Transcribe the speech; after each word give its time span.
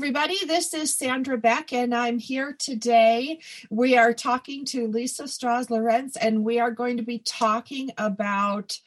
Everybody. 0.00 0.46
This 0.46 0.72
is 0.72 0.96
Sandra 0.96 1.36
Beck, 1.36 1.74
and 1.74 1.94
I'm 1.94 2.18
here 2.18 2.56
today. 2.58 3.38
We 3.68 3.98
are 3.98 4.14
talking 4.14 4.64
to 4.64 4.86
Lisa 4.86 5.28
Strauss 5.28 5.68
Lorenz, 5.68 6.16
and 6.16 6.42
we 6.42 6.58
are 6.58 6.70
going 6.70 6.96
to 6.96 7.02
be 7.02 7.18
talking 7.18 7.90
about. 7.98 8.78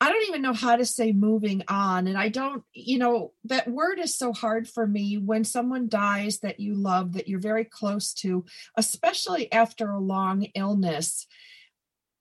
I 0.00 0.10
don't 0.10 0.26
even 0.28 0.40
know 0.40 0.54
how 0.54 0.76
to 0.76 0.86
say 0.86 1.12
moving 1.12 1.62
on. 1.68 2.06
And 2.06 2.16
I 2.16 2.30
don't, 2.30 2.64
you 2.72 2.98
know, 2.98 3.32
that 3.44 3.68
word 3.68 3.98
is 3.98 4.16
so 4.16 4.32
hard 4.32 4.66
for 4.66 4.86
me 4.86 5.18
when 5.18 5.44
someone 5.44 5.90
dies 5.90 6.38
that 6.38 6.58
you 6.58 6.74
love, 6.74 7.12
that 7.12 7.28
you're 7.28 7.38
very 7.38 7.66
close 7.66 8.14
to, 8.14 8.46
especially 8.78 9.52
after 9.52 9.90
a 9.90 10.00
long 10.00 10.46
illness 10.54 11.26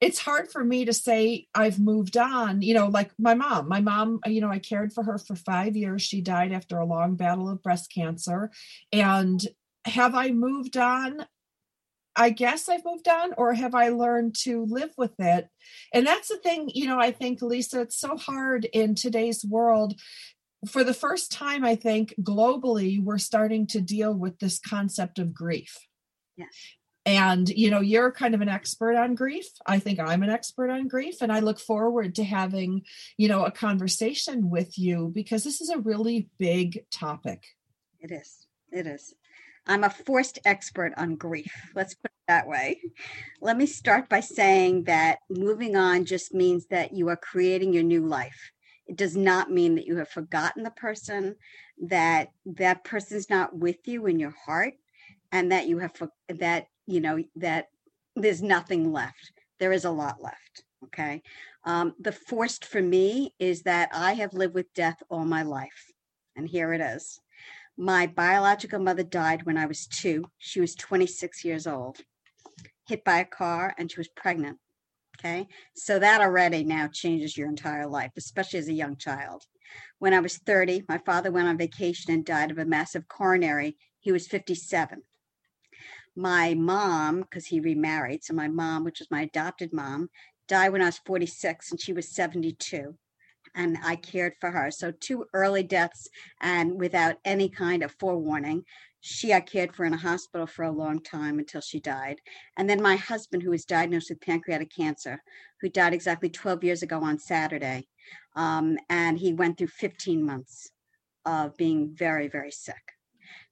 it's 0.02 0.20
hard 0.20 0.52
for 0.52 0.64
me 0.64 0.86
to 0.86 0.94
say 0.94 1.48
I've 1.56 1.80
moved 1.80 2.18
on, 2.18 2.62
you 2.62 2.74
know, 2.74 2.88
like 2.88 3.12
my 3.18 3.34
mom. 3.34 3.70
My 3.70 3.80
mom, 3.80 4.20
you 4.26 4.42
know, 4.42 4.50
I 4.50 4.60
cared 4.60 4.92
for 4.92 5.04
her 5.04 5.18
for 5.18 5.36
five 5.36 5.76
years. 5.76 6.02
She 6.02 6.22
died 6.22 6.52
after 6.52 6.78
a 6.78 6.86
long 6.86 7.16
battle 7.16 7.50
of 7.50 7.64
breast 7.64 7.92
cancer. 7.94 8.52
And 8.92 9.42
have 9.86 10.14
I 10.14 10.32
moved 10.32 10.76
on? 10.78 11.26
I 12.18 12.30
guess 12.30 12.70
I've 12.70 12.86
moved 12.86 13.10
on, 13.10 13.34
or 13.38 13.54
have 13.54 13.76
I 13.76 13.90
learned 13.90 14.36
to 14.44 14.66
live 14.66 14.92
with 14.98 15.14
it? 15.20 15.50
And 15.94 16.08
that's 16.08 16.30
the 16.30 16.38
thing, 16.38 16.72
you 16.74 16.88
know, 16.88 16.98
I 16.98 17.12
think, 17.12 17.42
Lisa, 17.42 17.82
it's 17.82 18.00
so 18.00 18.16
hard 18.16 18.64
in 18.66 18.96
today's 18.96 19.44
world. 19.44 20.00
For 20.66 20.86
the 20.86 20.94
first 20.94 21.30
time, 21.30 21.66
I 21.66 21.76
think 21.76 22.14
globally, 22.22 23.04
we're 23.04 23.18
starting 23.18 23.68
to 23.68 23.82
deal 23.82 24.14
with 24.14 24.40
this 24.40 24.60
concept 24.60 25.20
of 25.20 25.34
grief. 25.34 25.78
Yes 26.38 26.56
and 27.06 27.50
you 27.50 27.70
know 27.70 27.82
you're 27.82 28.12
kind 28.12 28.34
of 28.34 28.42
an 28.42 28.50
expert 28.50 28.96
on 28.96 29.16
grief. 29.16 29.48
I 29.66 29.80
think 29.80 30.00
i'm 30.00 30.24
an 30.24 30.30
expert 30.30 30.70
on 30.70 30.88
grief 30.88 31.22
and 31.22 31.32
i 31.32 31.40
look 31.40 31.60
forward 31.60 32.16
to 32.16 32.24
having 32.24 32.84
you 33.18 33.28
know 33.28 33.46
a 33.46 33.52
conversation 33.52 34.50
with 34.50 34.78
you 34.78 35.12
because 35.14 35.44
this 35.44 35.62
is 35.62 35.70
a 35.70 35.80
really 35.80 36.30
big 36.38 36.86
topic. 36.92 37.44
It 38.00 38.12
is. 38.12 38.46
It 38.72 38.88
is. 38.88 39.14
I'm 39.68 39.84
a 39.84 39.90
forced 39.90 40.40
expert 40.46 40.94
on 40.98 41.16
grief. 41.16 41.52
Let's 41.74 41.96
put 41.96 42.12
it 42.12 42.28
that 42.28 42.48
way. 42.48 42.82
Let 43.42 43.58
me 43.58 43.66
start 43.66 44.10
by 44.10 44.20
saying 44.20 44.84
that 44.84 45.20
moving 45.30 45.76
on 45.76 46.06
just 46.06 46.34
means 46.34 46.68
that 46.68 46.94
you 46.94 47.10
are 47.10 47.16
creating 47.16 47.74
your 47.74 47.84
new 47.84 48.06
life. 48.06 48.52
It 48.86 48.96
does 48.96 49.18
not 49.18 49.50
mean 49.50 49.76
that 49.76 49.88
you 49.88 49.98
have 49.98 50.10
forgotten 50.10 50.62
the 50.62 50.72
person 50.72 51.36
that 51.88 52.32
that 52.46 52.84
person's 52.84 53.30
not 53.30 53.58
with 53.58 53.88
you 53.88 54.06
in 54.06 54.20
your 54.20 54.36
heart 54.46 54.76
and 55.32 55.52
that 55.52 55.68
you 55.68 55.80
have 55.80 55.94
that 56.30 56.68
you 56.86 57.02
know 57.02 57.24
that 57.36 57.68
there's 58.16 58.42
nothing 58.42 58.92
left. 58.92 59.32
There 59.60 59.74
is 59.74 59.86
a 59.86 59.92
lot 59.92 60.22
left 60.22 60.64
okay? 60.86 61.22
Um, 61.64 61.94
the 62.00 62.12
forced 62.12 62.66
for 62.66 62.82
me 62.82 63.34
is 63.40 63.64
that 63.64 63.90
i 63.94 64.14
have 64.14 64.34
lived 64.34 64.54
with 64.54 64.74
death 64.74 65.02
all 65.10 65.26
my 65.26 65.44
life 65.44 65.92
and 66.36 66.48
here 66.48 66.74
it 66.74 66.82
is. 66.82 67.20
My 67.78 68.08
biological 68.08 68.80
mother 68.80 69.04
died 69.04 69.46
when 69.46 69.58
i 69.58 69.66
was 69.66 69.88
two. 69.88 70.26
She 70.38 70.62
was 70.62 70.76
26 70.76 71.44
years 71.44 71.68
old 71.68 71.98
hit 72.88 73.04
by 73.04 73.20
a 73.20 73.26
car 73.26 73.74
and 73.78 73.92
she 73.92 74.00
was 74.00 74.08
pregnant 74.10 74.58
okay? 75.18 75.48
So 75.76 75.98
that 76.00 76.22
already 76.22 76.64
now 76.64 76.90
changes 76.92 77.38
your 77.38 77.48
entire 77.48 77.88
life 77.88 78.12
especially 78.18 78.60
as 78.60 78.68
a 78.68 78.74
young 78.74 78.98
child. 78.98 79.44
When 80.00 80.14
i 80.14 80.20
was 80.20 80.38
30 80.38 80.84
my 80.88 81.00
father 81.00 81.32
went 81.32 81.48
on 81.48 81.58
vacation 81.58 82.14
and 82.14 82.26
died 82.26 82.52
of 82.52 82.60
a 82.60 82.66
massive 82.66 83.08
coronary. 83.08 83.78
He 84.00 84.12
was 84.12 84.28
57 84.28 85.02
my 86.16 86.54
mom, 86.54 87.22
because 87.22 87.48
he 87.48 87.60
remarried, 87.60 88.24
so 88.24 88.34
my 88.34 88.48
mom, 88.48 88.84
which 88.84 89.00
was 89.00 89.12
my 89.12 89.22
adopted 89.22 89.74
mom, 89.74 90.10
died 90.48 90.70
when 90.70 90.82
I 90.82 90.86
was 90.86 91.00
46 91.00 91.72
and 91.72 91.82
she 91.82 91.94
was 91.94 92.10
72. 92.10 92.96
And 93.56 93.78
I 93.84 93.96
cared 93.96 94.34
for 94.40 94.52
her. 94.52 94.70
So, 94.70 94.92
two 94.92 95.26
early 95.34 95.64
deaths 95.64 96.10
and 96.42 96.80
without 96.80 97.16
any 97.24 97.48
kind 97.50 97.84
of 97.84 97.96
forewarning. 98.00 98.64
She 99.00 99.34
I 99.34 99.40
cared 99.40 99.74
for 99.74 99.86
in 99.86 99.94
a 99.94 99.98
hospital 99.98 100.48
for 100.48 100.64
a 100.64 100.72
long 100.72 101.00
time 101.00 101.38
until 101.38 101.62
she 101.62 101.80
died. 101.80 102.20
And 102.58 102.68
then 102.68 102.82
my 102.82 102.96
husband, 102.96 103.44
who 103.44 103.52
was 103.52 103.64
diagnosed 103.64 104.10
with 104.10 104.20
pancreatic 104.20 104.72
cancer, 104.76 105.22
who 105.62 105.70
died 105.70 105.94
exactly 105.94 106.30
12 106.30 106.64
years 106.64 106.82
ago 106.82 107.02
on 107.02 107.20
Saturday. 107.20 107.88
Um, 108.36 108.78
and 108.90 109.18
he 109.18 109.32
went 109.32 109.58
through 109.58 109.68
15 109.68 110.26
months 110.26 110.72
of 111.24 111.56
being 111.56 111.94
very, 111.94 112.28
very 112.28 112.52
sick. 112.52 112.82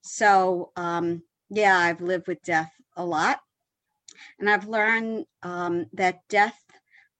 So, 0.02 0.72
um, 0.76 1.22
yeah, 1.50 1.78
I've 1.78 2.02
lived 2.02 2.28
with 2.28 2.42
death 2.44 2.72
a 2.96 3.06
lot. 3.06 3.40
And 4.40 4.50
I've 4.50 4.68
learned 4.68 5.26
um, 5.42 5.86
that 5.94 6.20
death 6.30 6.60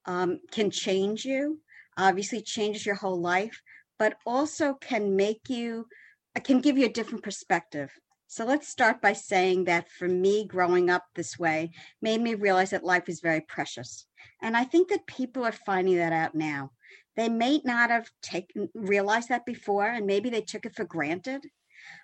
um, 0.06 0.40
can 0.52 0.70
change 0.70 1.26
you, 1.26 1.60
obviously, 1.98 2.42
changes 2.42 2.86
your 2.86 2.96
whole 2.96 3.20
life, 3.20 3.62
but 4.00 4.16
also 4.26 4.74
can 4.76 5.16
make 5.16 5.50
you, 5.50 5.88
uh, 6.36 6.40
can 6.40 6.62
give 6.62 6.78
you 6.78 6.86
a 6.86 6.92
different 6.92 7.24
perspective. 7.24 7.92
So 8.28 8.46
let's 8.46 8.68
start 8.68 9.02
by 9.02 9.14
saying 9.14 9.66
that 9.66 9.92
for 9.92 10.08
me, 10.08 10.46
growing 10.46 10.90
up 10.90 11.04
this 11.14 11.38
way 11.38 11.72
made 12.02 12.20
me 12.20 12.34
realize 12.34 12.72
that 12.72 12.84
life 12.84 13.08
is 13.08 13.22
very 13.22 13.42
precious. 13.42 14.08
And 14.42 14.58
I 14.58 14.64
think 14.64 14.90
that 14.90 15.06
people 15.06 15.46
are 15.46 15.52
finding 15.52 15.98
that 15.98 16.14
out 16.14 16.34
now. 16.34 16.72
They 17.16 17.30
may 17.30 17.62
not 17.64 17.92
have 17.92 18.10
taken 18.24 18.70
realized 18.74 19.30
that 19.30 19.46
before, 19.46 19.86
and 19.86 20.08
maybe 20.08 20.32
they 20.32 20.42
took 20.42 20.66
it 20.66 20.76
for 20.76 20.84
granted. 20.84 21.46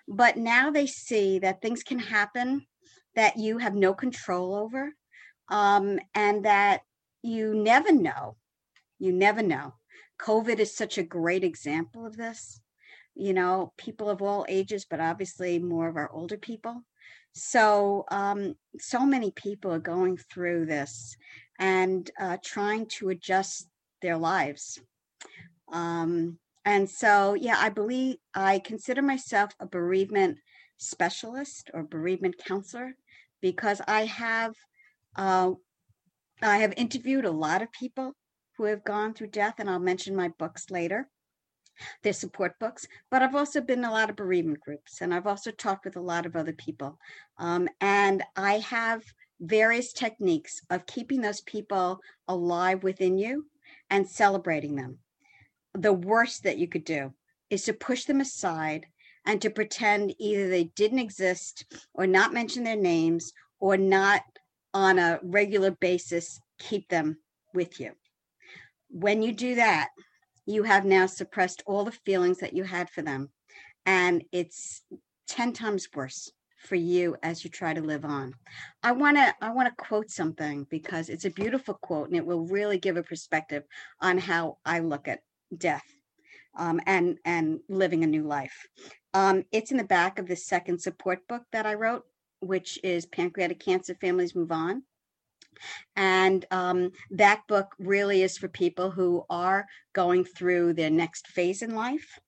But 0.08 0.36
now 0.36 0.70
they 0.70 0.86
see 0.86 1.38
that 1.40 1.60
things 1.60 1.82
can 1.82 1.98
happen 1.98 2.66
that 3.14 3.36
you 3.36 3.58
have 3.58 3.74
no 3.74 3.94
control 3.94 4.54
over 4.54 4.92
um, 5.48 5.98
and 6.14 6.44
that 6.44 6.82
you 7.22 7.54
never 7.54 7.92
know. 7.92 8.36
You 8.98 9.12
never 9.12 9.42
know. 9.42 9.74
COVID 10.20 10.58
is 10.58 10.76
such 10.76 10.98
a 10.98 11.02
great 11.02 11.44
example 11.44 12.06
of 12.06 12.16
this. 12.16 12.60
You 13.14 13.34
know, 13.34 13.72
people 13.76 14.08
of 14.08 14.22
all 14.22 14.46
ages, 14.48 14.86
but 14.88 15.00
obviously 15.00 15.58
more 15.58 15.88
of 15.88 15.96
our 15.96 16.10
older 16.12 16.36
people. 16.36 16.82
So, 17.32 18.04
um, 18.10 18.54
so 18.78 19.04
many 19.04 19.30
people 19.30 19.72
are 19.72 19.78
going 19.80 20.16
through 20.16 20.66
this 20.66 21.16
and 21.58 22.10
uh, 22.18 22.38
trying 22.44 22.86
to 22.86 23.10
adjust 23.10 23.68
their 24.02 24.16
lives. 24.16 24.80
Um, 25.72 26.38
and 26.64 26.88
so, 26.88 27.34
yeah, 27.34 27.56
I 27.58 27.70
believe 27.70 28.16
I 28.34 28.58
consider 28.58 29.02
myself 29.02 29.52
a 29.60 29.66
bereavement 29.66 30.38
specialist 30.76 31.70
or 31.72 31.82
bereavement 31.82 32.36
counselor 32.38 32.96
because 33.40 33.80
I 33.86 34.04
have 34.06 34.54
uh, 35.16 35.52
I 36.42 36.58
have 36.58 36.74
interviewed 36.76 37.24
a 37.24 37.30
lot 37.30 37.62
of 37.62 37.72
people 37.72 38.14
who 38.56 38.64
have 38.64 38.84
gone 38.84 39.14
through 39.14 39.28
death, 39.28 39.54
and 39.58 39.70
I'll 39.70 39.78
mention 39.78 40.14
my 40.14 40.28
books 40.38 40.70
later. 40.70 41.08
They're 42.02 42.12
support 42.12 42.58
books, 42.58 42.86
but 43.10 43.22
I've 43.22 43.34
also 43.34 43.62
been 43.62 43.80
in 43.80 43.84
a 43.86 43.90
lot 43.90 44.10
of 44.10 44.16
bereavement 44.16 44.60
groups, 44.60 45.00
and 45.00 45.14
I've 45.14 45.26
also 45.26 45.50
talked 45.50 45.86
with 45.86 45.96
a 45.96 46.00
lot 46.00 46.26
of 46.26 46.36
other 46.36 46.52
people. 46.52 46.98
Um, 47.38 47.68
and 47.80 48.22
I 48.36 48.58
have 48.58 49.02
various 49.40 49.94
techniques 49.94 50.60
of 50.68 50.84
keeping 50.84 51.22
those 51.22 51.40
people 51.40 52.00
alive 52.28 52.82
within 52.82 53.16
you 53.16 53.46
and 53.88 54.06
celebrating 54.06 54.76
them 54.76 54.98
the 55.74 55.92
worst 55.92 56.44
that 56.44 56.58
you 56.58 56.68
could 56.68 56.84
do 56.84 57.12
is 57.48 57.64
to 57.64 57.72
push 57.72 58.04
them 58.04 58.20
aside 58.20 58.86
and 59.26 59.40
to 59.42 59.50
pretend 59.50 60.14
either 60.18 60.48
they 60.48 60.64
didn't 60.64 60.98
exist 60.98 61.64
or 61.94 62.06
not 62.06 62.32
mention 62.32 62.64
their 62.64 62.76
names 62.76 63.32
or 63.58 63.76
not 63.76 64.22
on 64.72 64.98
a 64.98 65.20
regular 65.22 65.70
basis 65.70 66.40
keep 66.58 66.88
them 66.88 67.18
with 67.54 67.80
you. 67.80 67.92
When 68.88 69.22
you 69.22 69.32
do 69.32 69.56
that, 69.56 69.88
you 70.46 70.62
have 70.62 70.84
now 70.84 71.06
suppressed 71.06 71.62
all 71.66 71.84
the 71.84 71.92
feelings 71.92 72.38
that 72.38 72.54
you 72.54 72.64
had 72.64 72.90
for 72.90 73.02
them. 73.02 73.30
And 73.86 74.24
it's 74.32 74.82
10 75.28 75.52
times 75.52 75.88
worse 75.94 76.30
for 76.58 76.74
you 76.74 77.16
as 77.22 77.42
you 77.42 77.50
try 77.50 77.72
to 77.72 77.80
live 77.80 78.04
on. 78.04 78.34
I 78.82 78.92
want 78.92 79.16
to 79.16 79.34
I 79.40 79.50
want 79.50 79.68
to 79.68 79.84
quote 79.84 80.10
something 80.10 80.66
because 80.70 81.08
it's 81.08 81.24
a 81.24 81.30
beautiful 81.30 81.74
quote 81.74 82.08
and 82.08 82.16
it 82.16 82.26
will 82.26 82.46
really 82.46 82.78
give 82.78 82.96
a 82.96 83.02
perspective 83.02 83.64
on 84.00 84.18
how 84.18 84.58
I 84.64 84.80
look 84.80 85.08
at 85.08 85.20
death 85.56 85.84
um, 86.56 86.80
and 86.86 87.18
and 87.24 87.60
living 87.68 88.04
a 88.04 88.06
new 88.06 88.22
life. 88.22 88.66
Um, 89.14 89.44
it's 89.52 89.70
in 89.70 89.76
the 89.76 89.84
back 89.84 90.18
of 90.18 90.26
the 90.26 90.36
second 90.36 90.80
support 90.80 91.26
book 91.28 91.42
that 91.52 91.66
I 91.66 91.74
wrote, 91.74 92.04
which 92.40 92.78
is 92.84 93.06
Pancreatic 93.06 93.60
Cancer 93.60 93.94
Families 93.94 94.34
Move 94.34 94.52
On. 94.52 94.82
And 95.96 96.44
um, 96.50 96.92
that 97.10 97.42
book 97.48 97.74
really 97.78 98.22
is 98.22 98.38
for 98.38 98.48
people 98.48 98.90
who 98.90 99.24
are 99.28 99.66
going 99.92 100.24
through 100.24 100.74
their 100.74 100.90
next 100.90 101.26
phase 101.28 101.62
in 101.62 101.74
life. 101.74 102.18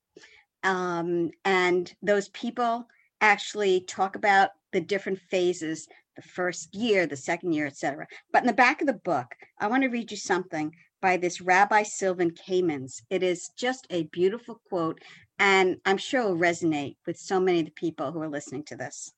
Um, 0.64 1.30
and 1.44 1.92
those 2.02 2.28
people 2.30 2.86
actually 3.20 3.80
talk 3.82 4.16
about 4.16 4.50
the 4.72 4.80
different 4.80 5.20
phases 5.30 5.88
the 6.16 6.22
first 6.22 6.74
year, 6.74 7.06
the 7.06 7.16
second 7.16 7.52
year, 7.52 7.66
etc. 7.66 8.06
But 8.32 8.42
in 8.42 8.46
the 8.46 8.52
back 8.52 8.80
of 8.80 8.86
the 8.86 8.92
book, 8.92 9.34
I 9.58 9.68
want 9.68 9.82
to 9.82 9.88
read 9.88 10.10
you 10.10 10.16
something 10.16 10.72
by 11.02 11.16
this 11.16 11.40
Rabbi 11.40 11.82
Sylvan 11.82 12.30
Kamens. 12.30 13.02
It 13.10 13.24
is 13.24 13.50
just 13.56 13.88
a 13.90 14.04
beautiful 14.04 14.62
quote, 14.68 15.02
and 15.36 15.78
I'm 15.84 15.98
sure 15.98 16.20
it 16.20 16.24
will 16.26 16.36
resonate 16.36 16.96
with 17.04 17.18
so 17.18 17.40
many 17.40 17.58
of 17.58 17.66
the 17.66 17.72
people 17.72 18.12
who 18.12 18.22
are 18.22 18.28
listening 18.28 18.62
to 18.66 18.76
this. 18.76 19.12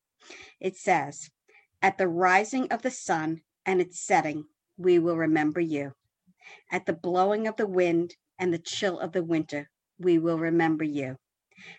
It 0.59 0.77
says, 0.79 1.31
At 1.83 1.99
the 1.99 2.09
rising 2.09 2.73
of 2.73 2.81
the 2.81 2.91
sun 2.91 3.43
and 3.67 3.83
its 3.83 4.01
setting, 4.01 4.47
we 4.79 4.99
will 4.99 5.19
remember 5.19 5.61
you. 5.61 5.93
At 6.73 6.87
the 6.87 6.95
blowing 6.95 7.47
of 7.47 7.57
the 7.57 7.67
wind 7.67 8.17
and 8.39 8.53
the 8.53 8.59
chill 8.59 8.99
of 8.99 9.13
the 9.13 9.23
winter, 9.23 9.69
we 9.99 10.19
will 10.19 10.39
remember 10.39 10.85
you. 10.85 11.19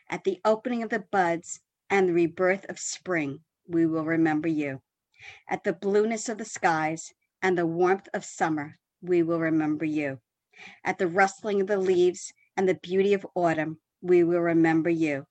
At 0.08 0.24
the 0.24 0.40
opening 0.46 0.84
of 0.84 0.90
the 0.90 1.04
buds 1.12 1.62
and 1.90 2.10
the 2.10 2.14
rebirth 2.14 2.66
of 2.70 2.78
spring, 2.78 3.40
we 3.68 3.88
will 3.88 4.06
remember 4.06 4.48
you. 4.48 4.82
At 5.50 5.64
the 5.64 5.74
blueness 5.74 6.30
of 6.30 6.38
the 6.38 6.46
skies 6.46 7.12
and 7.42 7.58
the 7.58 7.66
warmth 7.66 8.08
of 8.14 8.24
summer, 8.24 8.78
we 9.08 9.24
will 9.24 9.40
remember 9.40 9.86
you. 9.86 10.20
At 10.84 10.98
the 10.98 11.08
rustling 11.08 11.62
of 11.62 11.68
the 11.68 11.78
leaves 11.78 12.34
and 12.58 12.68
the 12.68 12.76
beauty 12.76 13.14
of 13.14 13.28
autumn, 13.36 13.80
we 14.02 14.24
will 14.24 14.40
remember 14.40 14.90
you. 14.90 15.26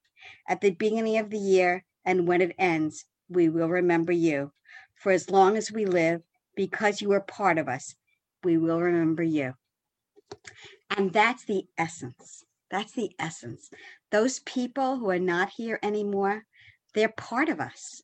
At 0.48 0.60
the 0.60 0.70
beginning 0.70 1.18
of 1.18 1.30
the 1.30 1.38
year 1.38 1.84
and 2.04 2.26
when 2.26 2.40
it 2.40 2.54
ends, 2.58 3.06
we 3.28 3.48
will 3.48 3.68
remember 3.68 4.12
you. 4.12 4.52
For 4.94 5.12
as 5.12 5.30
long 5.30 5.56
as 5.56 5.72
we 5.72 5.86
live, 5.86 6.22
because 6.54 7.00
you 7.00 7.12
are 7.12 7.20
part 7.20 7.58
of 7.58 7.68
us, 7.68 7.94
we 8.42 8.56
will 8.56 8.80
remember 8.80 9.22
you. 9.22 9.54
And 10.96 11.12
that's 11.12 11.44
the 11.44 11.66
essence. 11.76 12.44
That's 12.70 12.92
the 12.92 13.10
essence. 13.18 13.70
Those 14.10 14.38
people 14.40 14.98
who 14.98 15.10
are 15.10 15.18
not 15.18 15.50
here 15.56 15.78
anymore, 15.82 16.44
they're 16.94 17.08
part 17.08 17.48
of 17.48 17.60
us. 17.60 18.02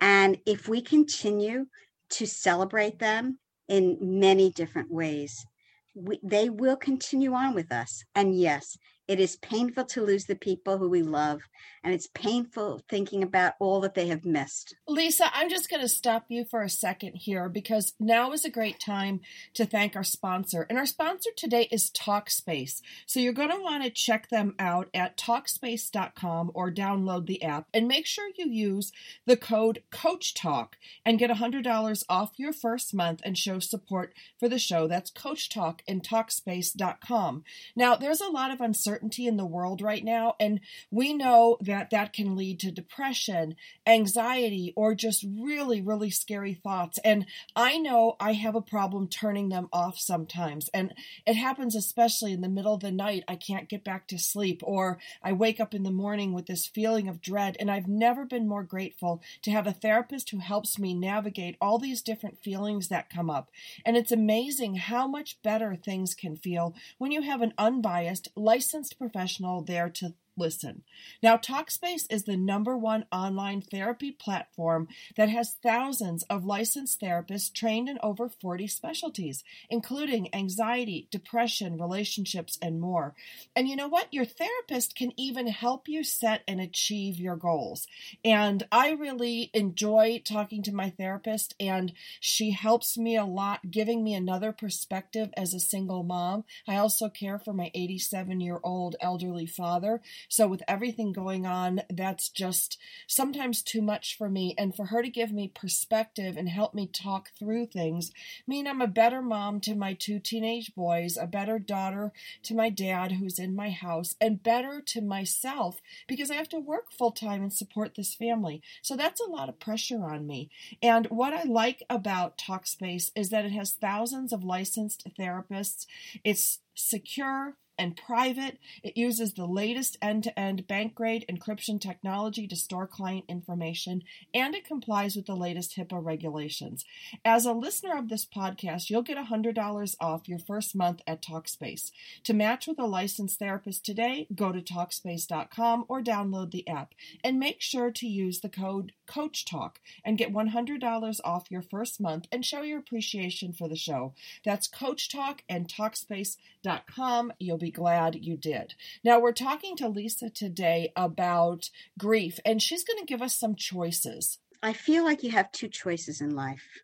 And 0.00 0.38
if 0.46 0.68
we 0.68 0.80
continue 0.80 1.66
to 2.10 2.26
celebrate 2.26 2.98
them 2.98 3.38
in 3.70 3.96
many 4.00 4.50
different 4.50 4.90
ways, 4.92 5.46
we, 5.94 6.18
they 6.22 6.50
will 6.50 6.76
continue 6.76 7.32
on 7.34 7.54
with 7.54 7.72
us. 7.72 8.04
And 8.14 8.38
yes, 8.38 8.76
it 9.10 9.18
is 9.18 9.34
painful 9.34 9.86
to 9.86 10.04
lose 10.04 10.26
the 10.26 10.36
people 10.36 10.78
who 10.78 10.88
we 10.88 11.02
love, 11.02 11.40
and 11.82 11.92
it's 11.92 12.06
painful 12.06 12.80
thinking 12.88 13.24
about 13.24 13.54
all 13.58 13.80
that 13.80 13.94
they 13.94 14.06
have 14.06 14.24
missed. 14.24 14.76
Lisa, 14.86 15.28
I'm 15.34 15.50
just 15.50 15.68
going 15.68 15.82
to 15.82 15.88
stop 15.88 16.26
you 16.28 16.44
for 16.44 16.62
a 16.62 16.70
second 16.70 17.16
here 17.16 17.48
because 17.48 17.94
now 17.98 18.30
is 18.30 18.44
a 18.44 18.50
great 18.50 18.78
time 18.78 19.20
to 19.54 19.66
thank 19.66 19.96
our 19.96 20.04
sponsor. 20.04 20.64
And 20.70 20.78
our 20.78 20.86
sponsor 20.86 21.30
today 21.36 21.66
is 21.72 21.90
Talkspace. 21.90 22.82
So 23.04 23.18
you're 23.18 23.32
going 23.32 23.50
to 23.50 23.60
want 23.60 23.82
to 23.82 23.90
check 23.90 24.28
them 24.28 24.54
out 24.60 24.88
at 24.94 25.16
Talkspace.com 25.16 26.52
or 26.54 26.70
download 26.70 27.26
the 27.26 27.42
app 27.42 27.66
and 27.74 27.88
make 27.88 28.06
sure 28.06 28.30
you 28.36 28.48
use 28.48 28.92
the 29.26 29.36
code 29.36 29.82
Coach 29.90 30.34
Talk 30.34 30.76
and 31.04 31.18
get 31.18 31.32
$100 31.32 32.04
off 32.08 32.30
your 32.36 32.52
first 32.52 32.94
month 32.94 33.22
and 33.24 33.36
show 33.36 33.58
support 33.58 34.14
for 34.38 34.48
the 34.48 34.60
show. 34.60 34.86
That's 34.86 35.10
Coach 35.10 35.48
Talk 35.48 35.82
and 35.88 36.00
Talkspace.com. 36.00 37.42
Now, 37.74 37.96
there's 37.96 38.20
a 38.20 38.28
lot 38.28 38.52
of 38.52 38.60
uncertainty 38.60 38.99
uncertainty 39.00 39.26
in 39.26 39.36
the 39.36 39.46
world 39.46 39.80
right 39.80 40.04
now. 40.04 40.34
And 40.38 40.60
we 40.90 41.12
know 41.12 41.56
that 41.60 41.90
that 41.90 42.12
can 42.12 42.36
lead 42.36 42.60
to 42.60 42.70
depression, 42.70 43.56
anxiety, 43.86 44.72
or 44.76 44.94
just 44.94 45.24
really, 45.38 45.80
really 45.80 46.10
scary 46.10 46.54
thoughts. 46.54 46.98
And 47.04 47.26
I 47.56 47.78
know 47.78 48.16
I 48.20 48.32
have 48.32 48.54
a 48.54 48.60
problem 48.60 49.08
turning 49.08 49.48
them 49.48 49.68
off 49.72 49.98
sometimes. 49.98 50.68
And 50.74 50.94
it 51.26 51.34
happens 51.34 51.74
especially 51.74 52.32
in 52.32 52.40
the 52.40 52.48
middle 52.48 52.74
of 52.74 52.80
the 52.80 52.92
night. 52.92 53.24
I 53.28 53.36
can't 53.36 53.68
get 53.68 53.84
back 53.84 54.06
to 54.08 54.18
sleep, 54.18 54.60
or 54.64 54.98
I 55.22 55.32
wake 55.32 55.60
up 55.60 55.74
in 55.74 55.82
the 55.82 55.90
morning 55.90 56.32
with 56.32 56.46
this 56.46 56.66
feeling 56.66 57.08
of 57.08 57.20
dread. 57.20 57.56
And 57.58 57.70
I've 57.70 57.88
never 57.88 58.24
been 58.24 58.48
more 58.48 58.64
grateful 58.64 59.22
to 59.42 59.50
have 59.50 59.66
a 59.66 59.72
therapist 59.72 60.30
who 60.30 60.38
helps 60.38 60.78
me 60.78 60.94
navigate 60.94 61.56
all 61.60 61.78
these 61.78 62.02
different 62.02 62.42
feelings 62.42 62.88
that 62.88 63.10
come 63.10 63.30
up. 63.30 63.50
And 63.84 63.96
it's 63.96 64.12
amazing 64.12 64.76
how 64.76 65.06
much 65.06 65.40
better 65.42 65.74
things 65.74 66.14
can 66.14 66.36
feel 66.36 66.74
when 66.98 67.12
you 67.12 67.22
have 67.22 67.42
an 67.42 67.54
unbiased, 67.58 68.28
licensed 68.36 68.89
professional 68.92 69.62
there 69.62 69.88
to 69.90 70.14
listen. 70.40 70.82
Now, 71.22 71.36
Talkspace 71.36 72.06
is 72.10 72.24
the 72.24 72.36
number 72.36 72.76
one 72.76 73.04
online 73.12 73.60
therapy 73.60 74.10
platform 74.10 74.88
that 75.16 75.28
has 75.28 75.56
thousands 75.62 76.24
of 76.24 76.44
licensed 76.44 77.00
therapists 77.00 77.52
trained 77.52 77.88
in 77.88 77.98
over 78.02 78.28
40 78.28 78.66
specialties, 78.66 79.44
including 79.68 80.34
anxiety, 80.34 81.06
depression, 81.10 81.78
relationships, 81.78 82.58
and 82.60 82.80
more. 82.80 83.14
And 83.54 83.68
you 83.68 83.76
know 83.76 83.88
what? 83.88 84.12
Your 84.12 84.24
therapist 84.24 84.96
can 84.96 85.12
even 85.16 85.46
help 85.46 85.88
you 85.88 86.02
set 86.02 86.42
and 86.48 86.60
achieve 86.60 87.18
your 87.18 87.36
goals. 87.36 87.86
And 88.24 88.66
I 88.72 88.90
really 88.90 89.50
enjoy 89.54 90.22
talking 90.24 90.62
to 90.64 90.74
my 90.74 90.90
therapist, 90.90 91.54
and 91.60 91.92
she 92.18 92.50
helps 92.50 92.96
me 92.96 93.16
a 93.16 93.24
lot, 93.24 93.70
giving 93.70 94.02
me 94.02 94.14
another 94.14 94.52
perspective 94.52 95.30
as 95.36 95.54
a 95.54 95.60
single 95.60 96.02
mom. 96.02 96.44
I 96.66 96.76
also 96.76 97.08
care 97.08 97.38
for 97.38 97.52
my 97.52 97.70
87 97.74 98.40
year 98.40 98.58
old 98.62 98.96
elderly 99.00 99.46
father. 99.46 100.00
So, 100.30 100.46
with 100.46 100.62
everything 100.68 101.12
going 101.12 101.44
on, 101.44 101.82
that's 101.90 102.28
just 102.28 102.78
sometimes 103.08 103.62
too 103.62 103.82
much 103.82 104.16
for 104.16 104.28
me. 104.28 104.54
And 104.56 104.74
for 104.74 104.86
her 104.86 105.02
to 105.02 105.10
give 105.10 105.32
me 105.32 105.48
perspective 105.52 106.36
and 106.36 106.48
help 106.48 106.72
me 106.72 106.86
talk 106.86 107.30
through 107.36 107.66
things 107.66 108.12
mean 108.46 108.68
I'm 108.68 108.80
a 108.80 108.86
better 108.86 109.22
mom 109.22 109.60
to 109.62 109.74
my 109.74 109.92
two 109.92 110.20
teenage 110.20 110.72
boys, 110.74 111.16
a 111.16 111.26
better 111.26 111.58
daughter 111.58 112.12
to 112.44 112.54
my 112.54 112.70
dad 112.70 113.12
who's 113.12 113.40
in 113.40 113.56
my 113.56 113.70
house, 113.70 114.14
and 114.20 114.42
better 114.42 114.80
to 114.80 115.00
myself 115.00 115.80
because 116.06 116.30
I 116.30 116.36
have 116.36 116.48
to 116.50 116.60
work 116.60 116.92
full 116.92 117.10
time 117.10 117.42
and 117.42 117.52
support 117.52 117.96
this 117.96 118.14
family. 118.14 118.62
So, 118.82 118.96
that's 118.96 119.20
a 119.20 119.28
lot 119.28 119.48
of 119.48 119.58
pressure 119.58 120.04
on 120.04 120.28
me. 120.28 120.48
And 120.80 121.06
what 121.06 121.34
I 121.34 121.42
like 121.42 121.82
about 121.90 122.38
Talkspace 122.38 123.10
is 123.16 123.30
that 123.30 123.44
it 123.44 123.52
has 123.52 123.72
thousands 123.72 124.32
of 124.32 124.44
licensed 124.44 125.08
therapists. 125.18 125.86
It's 126.22 126.60
secure, 126.74 127.56
and 127.80 127.96
private. 127.96 128.58
It 128.84 128.96
uses 128.96 129.32
the 129.32 129.46
latest 129.46 129.96
end 130.02 130.24
to 130.24 130.38
end 130.38 130.68
bank 130.68 130.94
grade 130.94 131.24
encryption 131.28 131.80
technology 131.80 132.46
to 132.46 132.54
store 132.54 132.86
client 132.86 133.24
information, 133.28 134.02
and 134.34 134.54
it 134.54 134.66
complies 134.66 135.16
with 135.16 135.26
the 135.26 135.34
latest 135.34 135.76
HIPAA 135.76 136.04
regulations. 136.04 136.84
As 137.24 137.46
a 137.46 137.52
listener 137.52 137.96
of 137.96 138.08
this 138.08 138.26
podcast, 138.26 138.90
you'll 138.90 139.02
get 139.02 139.16
$100 139.16 139.96
off 140.00 140.28
your 140.28 140.38
first 140.38 140.76
month 140.76 141.00
at 141.06 141.22
Talkspace. 141.22 141.90
To 142.24 142.34
match 142.34 142.66
with 142.66 142.78
a 142.78 142.86
licensed 142.86 143.38
therapist 143.38 143.84
today, 143.84 144.26
go 144.34 144.52
to 144.52 144.60
Talkspace.com 144.60 145.86
or 145.88 146.02
download 146.02 146.50
the 146.50 146.68
app. 146.68 146.94
And 147.24 147.38
make 147.38 147.62
sure 147.62 147.90
to 147.90 148.06
use 148.06 148.40
the 148.40 148.48
code 148.50 148.92
CoachTalk 149.10 149.76
and 150.04 150.18
get 150.18 150.32
$100 150.32 151.20
off 151.24 151.50
your 151.50 151.62
first 151.62 152.00
month 152.00 152.26
and 152.30 152.44
show 152.44 152.62
your 152.62 152.78
appreciation 152.78 153.52
for 153.52 153.68
the 153.68 153.76
show. 153.76 154.14
That's 154.44 154.68
Coach 154.68 155.10
Talk 155.10 155.42
and 155.48 155.68
Talkspace.com. 155.68 157.32
You'll 157.38 157.58
be 157.58 157.70
glad 157.70 158.24
you 158.24 158.36
did. 158.36 158.74
Now, 159.02 159.20
we're 159.20 159.32
talking 159.32 159.76
to 159.76 159.88
Lisa 159.88 160.30
today 160.30 160.92
about 160.94 161.70
grief, 161.98 162.38
and 162.44 162.62
she's 162.62 162.84
going 162.84 163.00
to 163.00 163.06
give 163.06 163.22
us 163.22 163.34
some 163.34 163.54
choices. 163.54 164.38
I 164.62 164.72
feel 164.72 165.04
like 165.04 165.22
you 165.22 165.30
have 165.30 165.50
two 165.52 165.68
choices 165.68 166.20
in 166.20 166.34
life. 166.34 166.82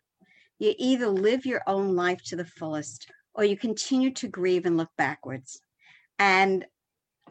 You 0.59 0.73
either 0.77 1.07
live 1.07 1.45
your 1.45 1.61
own 1.67 1.95
life 1.95 2.23
to 2.25 2.35
the 2.35 2.45
fullest 2.45 3.11
or 3.35 3.43
you 3.43 3.55
continue 3.55 4.11
to 4.11 4.27
grieve 4.27 4.65
and 4.65 4.75
look 4.75 4.89
backwards. 4.97 5.61
And 6.17 6.65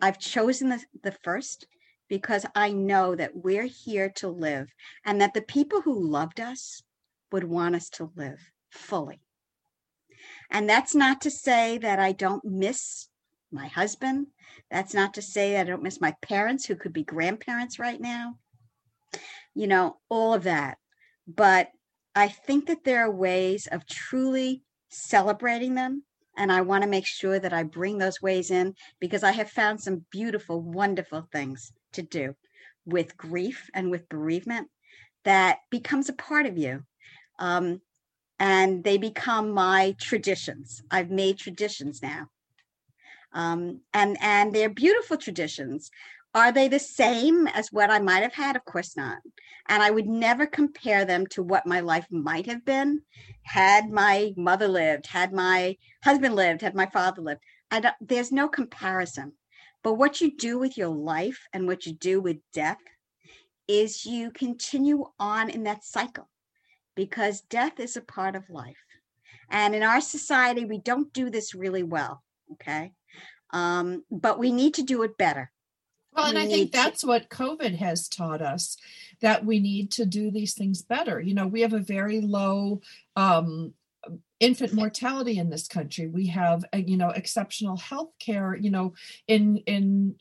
I've 0.00 0.18
chosen 0.18 0.68
the, 0.68 0.80
the 1.02 1.16
first 1.24 1.66
because 2.08 2.46
I 2.54 2.72
know 2.72 3.14
that 3.14 3.36
we're 3.36 3.66
here 3.66 4.10
to 4.16 4.28
live 4.28 4.72
and 5.04 5.20
that 5.20 5.34
the 5.34 5.42
people 5.42 5.80
who 5.80 6.08
loved 6.08 6.40
us 6.40 6.82
would 7.32 7.44
want 7.44 7.74
us 7.74 7.88
to 7.90 8.10
live 8.16 8.38
fully. 8.70 9.20
And 10.50 10.68
that's 10.68 10.94
not 10.94 11.20
to 11.22 11.30
say 11.30 11.78
that 11.78 11.98
I 11.98 12.12
don't 12.12 12.44
miss 12.44 13.08
my 13.50 13.66
husband. 13.66 14.28
That's 14.70 14.94
not 14.94 15.14
to 15.14 15.22
say 15.22 15.58
I 15.58 15.64
don't 15.64 15.82
miss 15.82 16.00
my 16.00 16.14
parents 16.22 16.64
who 16.64 16.76
could 16.76 16.92
be 16.92 17.04
grandparents 17.04 17.78
right 17.78 18.00
now. 18.00 18.38
You 19.54 19.66
know, 19.66 19.98
all 20.08 20.34
of 20.34 20.44
that. 20.44 20.78
But 21.26 21.70
I 22.14 22.28
think 22.28 22.66
that 22.66 22.84
there 22.84 23.04
are 23.04 23.10
ways 23.10 23.66
of 23.70 23.86
truly 23.86 24.62
celebrating 24.88 25.74
them. 25.74 26.04
And 26.38 26.52
I 26.52 26.60
want 26.60 26.82
to 26.82 26.88
make 26.88 27.06
sure 27.06 27.38
that 27.38 27.52
I 27.52 27.62
bring 27.62 27.98
those 27.98 28.20
ways 28.20 28.50
in 28.50 28.74
because 29.00 29.24
I 29.24 29.32
have 29.32 29.50
found 29.50 29.80
some 29.80 30.04
beautiful, 30.10 30.60
wonderful 30.60 31.26
things 31.32 31.72
to 31.96 32.02
do 32.02 32.34
with 32.84 33.16
grief 33.16 33.68
and 33.74 33.90
with 33.90 34.08
bereavement 34.08 34.68
that 35.24 35.58
becomes 35.70 36.08
a 36.08 36.14
part 36.14 36.46
of 36.46 36.56
you. 36.56 36.84
Um, 37.38 37.80
and 38.38 38.84
they 38.84 38.98
become 38.98 39.50
my 39.50 39.96
traditions. 40.00 40.82
I've 40.90 41.10
made 41.10 41.38
traditions 41.38 42.02
now 42.02 42.28
um, 43.36 43.80
and 43.92 44.16
and 44.20 44.52
they're 44.52 44.70
beautiful 44.70 45.16
traditions. 45.18 45.90
Are 46.34 46.52
they 46.52 46.68
the 46.68 46.78
same 46.78 47.46
as 47.48 47.72
what 47.72 47.90
I 47.90 47.98
might 47.98 48.22
have 48.22 48.34
had? 48.34 48.56
Of 48.56 48.64
course 48.64 48.96
not. 48.96 49.18
And 49.68 49.82
I 49.82 49.90
would 49.90 50.06
never 50.06 50.46
compare 50.46 51.04
them 51.04 51.26
to 51.28 51.42
what 51.42 51.66
my 51.66 51.80
life 51.80 52.06
might 52.10 52.46
have 52.46 52.64
been 52.64 53.02
had 53.42 53.90
my 53.90 54.32
mother 54.36 54.68
lived, 54.68 55.06
had 55.06 55.32
my 55.32 55.76
husband 56.04 56.34
lived, 56.34 56.62
had 56.62 56.74
my 56.74 56.86
father 56.86 57.22
lived. 57.22 57.40
I 57.70 57.92
there's 58.00 58.32
no 58.32 58.48
comparison. 58.48 59.32
But 59.86 59.98
what 59.98 60.20
you 60.20 60.36
do 60.36 60.58
with 60.58 60.76
your 60.76 60.88
life 60.88 61.46
and 61.52 61.68
what 61.68 61.86
you 61.86 61.92
do 61.92 62.20
with 62.20 62.38
death 62.52 62.80
is 63.68 64.04
you 64.04 64.32
continue 64.32 65.04
on 65.20 65.48
in 65.48 65.62
that 65.62 65.84
cycle. 65.84 66.28
because 66.96 67.42
death 67.42 67.78
is 67.78 67.96
a 67.96 68.00
part 68.00 68.34
of 68.34 68.50
life. 68.50 68.82
And 69.48 69.76
in 69.76 69.84
our 69.84 70.00
society, 70.00 70.64
we 70.64 70.78
don't 70.78 71.12
do 71.12 71.30
this 71.30 71.54
really 71.54 71.84
well. 71.84 72.24
Okay. 72.54 72.94
Um, 73.50 74.02
but 74.10 74.40
we 74.40 74.50
need 74.50 74.74
to 74.74 74.82
do 74.82 75.04
it 75.04 75.16
better. 75.16 75.52
Well, 76.12 76.26
and 76.26 76.36
We 76.38 76.44
I 76.44 76.46
think 76.48 76.72
to- 76.72 76.78
that's 76.78 77.04
what 77.04 77.28
COVID 77.28 77.76
has 77.76 78.08
taught 78.08 78.42
us 78.42 78.76
that 79.20 79.44
we 79.44 79.60
need 79.60 79.92
to 79.92 80.04
do 80.04 80.32
these 80.32 80.54
things 80.54 80.82
better. 80.82 81.20
You 81.20 81.34
know, 81.34 81.46
we 81.46 81.60
have 81.60 81.74
a 81.74 81.78
very 81.96 82.20
low 82.20 82.80
um, 83.14 83.74
infant 84.40 84.72
mortality 84.72 85.38
in 85.38 85.50
this 85.50 85.66
country. 85.66 86.06
We 86.06 86.26
have, 86.28 86.64
uh, 86.74 86.78
you 86.78 86.96
know, 86.96 87.10
exceptional 87.10 87.76
health 87.76 88.10
care, 88.18 88.56
you 88.56 88.70
know, 88.70 88.94
in, 89.26 89.58
in, 89.66 90.16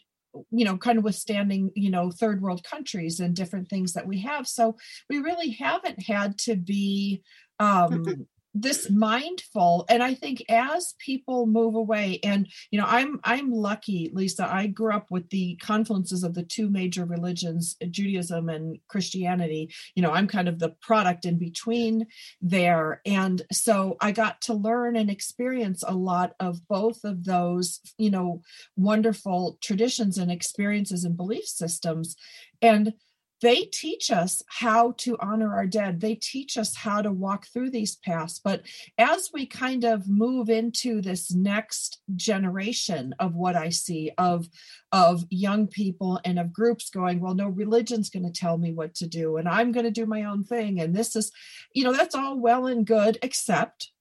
you 0.51 0.65
know, 0.65 0.77
kind 0.77 0.98
of 0.98 1.04
withstanding, 1.04 1.72
you 1.75 1.89
know, 1.89 2.12
third 2.12 2.42
world 2.42 2.63
countries 2.63 3.20
and 3.20 3.36
different 3.36 3.70
things 3.70 3.94
that 3.94 4.08
we 4.08 4.20
have. 4.22 4.48
So 4.48 4.77
we 5.10 5.20
really 5.20 5.51
haven't 5.51 6.04
had 6.04 6.38
to 6.39 6.56
be 6.56 7.24
um, 7.60 8.27
this 8.55 8.89
mindful. 8.89 9.85
And 9.89 10.01
I 10.01 10.13
think 10.13 10.43
as 10.50 10.95
people 10.97 11.45
move 11.45 11.75
away, 11.75 12.19
and 12.24 12.47
you 12.71 12.79
know, 12.79 12.88
I'm 12.88 13.19
I'm 13.24 13.51
lucky, 13.51 14.09
Lisa. 14.13 14.51
I 14.51 14.67
grew 14.67 14.93
up 14.93 15.12
with 15.12 15.29
the 15.29 15.59
confluences 15.62 16.24
of 16.24 16.33
the 16.33 16.43
two 16.43 16.69
major 16.69 17.03
religions, 17.03 17.75
uh, 17.83 17.88
Judaism 17.88 18.47
and 18.47 18.79
Christianity. 18.88 19.74
You 19.93 20.03
know, 20.03 20.12
I'm 20.12 20.27
kind 20.27 20.47
of 20.47 20.59
the 20.59 20.69
product 20.81 21.25
in 21.25 21.38
between 21.38 22.07
there. 22.41 23.01
And 23.05 23.41
so 23.51 23.97
I 24.00 24.13
got 24.13 24.41
to 24.43 24.53
learn 24.53 24.95
and 24.95 25.09
experience 25.09 25.83
a 25.85 25.93
lot 25.93 26.33
of 26.39 26.65
both 26.69 27.03
of 27.03 27.25
those, 27.25 27.81
you 27.97 28.09
know, 28.09 28.41
wonderful 28.77 29.57
traditions 29.62 30.17
and 30.17 30.31
experiences 30.31 31.03
and 31.03 31.17
belief 31.17 31.45
systems. 31.45 32.15
And 32.62 32.93
they 33.42 33.63
teach 33.63 34.12
us 34.12 34.42
how 34.48 34.94
to 35.00 35.18
honor 35.20 35.54
our 35.54 35.68
dead. 35.68 36.00
They 36.00 36.15
teach 36.15 36.58
us 36.58 36.75
how 36.75 37.01
to 37.01 37.12
walk 37.12 37.48
through 37.48 37.72
these 37.72 37.96
paths. 37.98 38.39
But 38.44 38.63
as 38.98 39.30
we 39.34 39.46
kind 39.46 39.84
of 39.84 40.08
move 40.08 40.50
into 40.50 41.01
this 41.01 41.34
next 41.34 42.01
generation 42.15 43.13
of 43.20 43.36
what 43.36 43.56
I 43.56 43.70
see 43.70 44.12
of, 44.18 44.48
of 44.92 45.25
young 45.30 45.68
people 45.68 46.20
and 46.24 46.39
of 46.39 46.54
groups 46.54 46.89
going, 46.89 47.20
well, 47.20 47.34
no, 47.34 47.50
religion's 47.50 48.10
going 48.10 48.25
to 48.25 48.39
tell 48.39 48.58
me 48.58 48.72
what 48.72 48.96
to 48.96 49.08
do, 49.08 49.38
and 49.38 49.48
I'm 49.48 49.72
going 49.72 49.86
to 49.86 49.92
do 49.92 50.06
my 50.06 50.24
own 50.24 50.44
thing. 50.44 50.80
And 50.80 50.96
this 50.96 51.15
is, 51.15 51.32
you 51.74 51.84
know, 51.84 51.94
that's 51.94 52.15
all 52.15 52.39
well 52.39 52.68
and 52.68 52.86
good, 52.86 53.18
except 53.22 53.92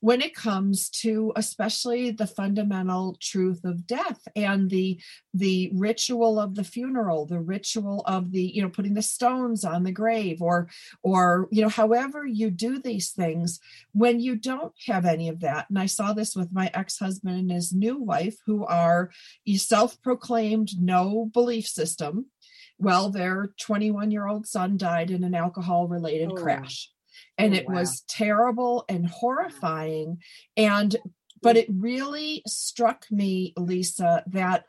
when 0.00 0.20
it 0.20 0.34
comes 0.34 0.88
to 0.90 1.32
especially 1.36 2.10
the 2.10 2.26
fundamental 2.26 3.16
truth 3.20 3.64
of 3.64 3.86
death 3.86 4.20
and 4.36 4.70
the 4.70 5.00
the 5.34 5.70
ritual 5.74 6.38
of 6.38 6.54
the 6.54 6.64
funeral 6.64 7.26
the 7.26 7.40
ritual 7.40 8.02
of 8.06 8.30
the 8.32 8.42
you 8.42 8.62
know 8.62 8.68
putting 8.68 8.94
the 8.94 9.02
stones 9.02 9.64
on 9.64 9.82
the 9.82 9.92
grave 9.92 10.40
or 10.42 10.68
or 11.02 11.48
you 11.50 11.62
know 11.62 11.68
however 11.68 12.24
you 12.26 12.50
do 12.50 12.78
these 12.78 13.10
things 13.10 13.60
when 13.92 14.20
you 14.20 14.36
don't 14.36 14.72
have 14.86 15.04
any 15.04 15.28
of 15.28 15.40
that 15.40 15.66
and 15.68 15.78
i 15.78 15.86
saw 15.86 16.12
this 16.12 16.36
with 16.36 16.52
my 16.52 16.70
ex-husband 16.74 17.36
and 17.36 17.50
his 17.50 17.72
new 17.72 17.96
wife 17.98 18.36
who 18.46 18.64
are 18.66 19.10
self-proclaimed 19.56 20.70
no 20.80 21.30
belief 21.32 21.66
system 21.66 22.26
well 22.78 23.10
their 23.10 23.52
21 23.60 24.10
year 24.10 24.26
old 24.26 24.46
son 24.46 24.76
died 24.76 25.10
in 25.10 25.24
an 25.24 25.34
alcohol 25.34 25.88
related 25.88 26.30
Oh. 26.32 26.34
crash 26.34 26.90
and 27.38 27.54
Oh, 27.54 27.56
it 27.56 27.68
wow. 27.68 27.74
was 27.74 28.02
terrible 28.08 28.84
and 28.88 29.06
mm. 29.06 29.10
horrifying 29.10 30.18
and 30.56 30.96
but 31.40 31.56
mm. 31.56 31.60
it 31.60 31.66
really 31.70 32.42
struck 32.46 33.06
me 33.10 33.52
lisa 33.56 34.22
that 34.26 34.64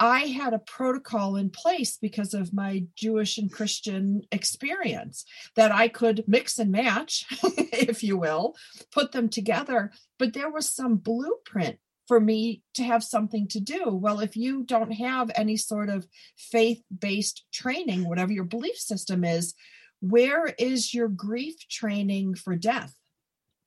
i 0.00 0.20
had 0.20 0.52
a 0.52 0.58
protocol 0.58 1.36
in 1.36 1.50
place 1.50 1.96
because 2.00 2.34
of 2.34 2.52
my 2.52 2.84
jewish 2.96 3.38
and 3.38 3.52
christian 3.52 4.22
experience 4.30 5.24
that 5.56 5.72
i 5.72 5.88
could 5.88 6.24
mix 6.26 6.58
and 6.58 6.70
match 6.70 7.24
if 7.72 8.02
you 8.02 8.16
will 8.16 8.54
put 8.90 9.12
them 9.12 9.28
together 9.28 9.92
but 10.18 10.32
there 10.32 10.50
was 10.50 10.70
some 10.70 10.96
blueprint 10.96 11.78
for 12.08 12.20
me 12.20 12.62
to 12.74 12.82
have 12.82 13.02
something 13.02 13.48
to 13.48 13.60
do. 13.60 13.84
Well 13.88 14.20
if 14.20 14.36
you 14.36 14.64
don't 14.64 14.92
have 14.92 15.30
any 15.34 15.56
sort 15.56 15.88
of 15.88 16.06
faith 16.36 16.82
based 16.96 17.44
training 17.52 18.06
whatever 18.06 18.32
your 18.32 18.44
belief 18.44 18.76
system 18.76 19.24
is 19.24 19.54
where 20.02 20.46
is 20.58 20.92
your 20.92 21.08
grief 21.08 21.66
training 21.68 22.34
for 22.34 22.56
death? 22.56 22.92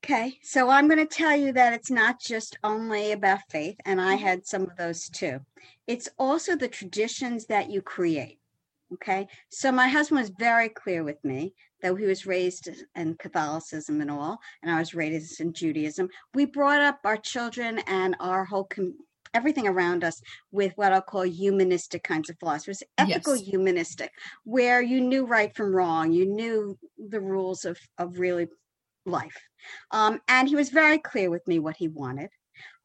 Okay, 0.04 0.38
so 0.42 0.68
I'm 0.68 0.86
going 0.86 1.04
to 1.04 1.06
tell 1.06 1.34
you 1.34 1.52
that 1.54 1.72
it's 1.72 1.90
not 1.90 2.20
just 2.20 2.58
only 2.62 3.12
about 3.12 3.40
faith, 3.50 3.76
and 3.84 4.00
I 4.00 4.14
mm-hmm. 4.14 4.24
had 4.24 4.46
some 4.46 4.62
of 4.62 4.76
those 4.76 5.08
too. 5.08 5.40
It's 5.86 6.08
also 6.18 6.54
the 6.54 6.68
traditions 6.68 7.46
that 7.46 7.70
you 7.70 7.82
create. 7.82 8.38
Okay, 8.92 9.26
so 9.48 9.72
my 9.72 9.88
husband 9.88 10.20
was 10.20 10.30
very 10.38 10.68
clear 10.68 11.02
with 11.02 11.24
me, 11.24 11.54
though 11.82 11.96
he 11.96 12.04
was 12.04 12.26
raised 12.26 12.68
in 12.94 13.16
Catholicism 13.16 14.00
and 14.00 14.10
all, 14.10 14.38
and 14.62 14.70
I 14.70 14.78
was 14.78 14.94
raised 14.94 15.40
in 15.40 15.52
Judaism. 15.52 16.08
We 16.34 16.44
brought 16.44 16.82
up 16.82 17.00
our 17.04 17.16
children 17.16 17.80
and 17.88 18.14
our 18.20 18.44
whole 18.44 18.64
com- 18.64 18.94
everything 19.34 19.66
around 19.66 20.04
us 20.04 20.20
with 20.50 20.72
what 20.76 20.92
I'll 20.92 21.02
call 21.02 21.22
humanistic 21.22 22.02
kinds 22.04 22.30
of 22.30 22.38
philosophers, 22.38 22.82
ethical 22.98 23.34
Yes. 23.34 23.40
humanistic, 23.40 24.12
where 24.44 24.82
you 24.82 25.00
knew 25.00 25.26
right 25.26 25.54
from 25.54 25.74
wrong, 25.74 26.12
you 26.12 26.26
knew 26.26 26.78
the 26.98 27.20
rules 27.20 27.64
of 27.64 27.78
of 27.98 28.18
really 28.18 28.48
life. 29.06 29.36
Um, 29.90 30.20
and 30.28 30.48
he 30.48 30.56
was 30.56 30.70
very 30.70 30.98
clear 30.98 31.30
with 31.30 31.46
me 31.46 31.58
what 31.58 31.76
he 31.76 31.88
wanted. 31.88 32.30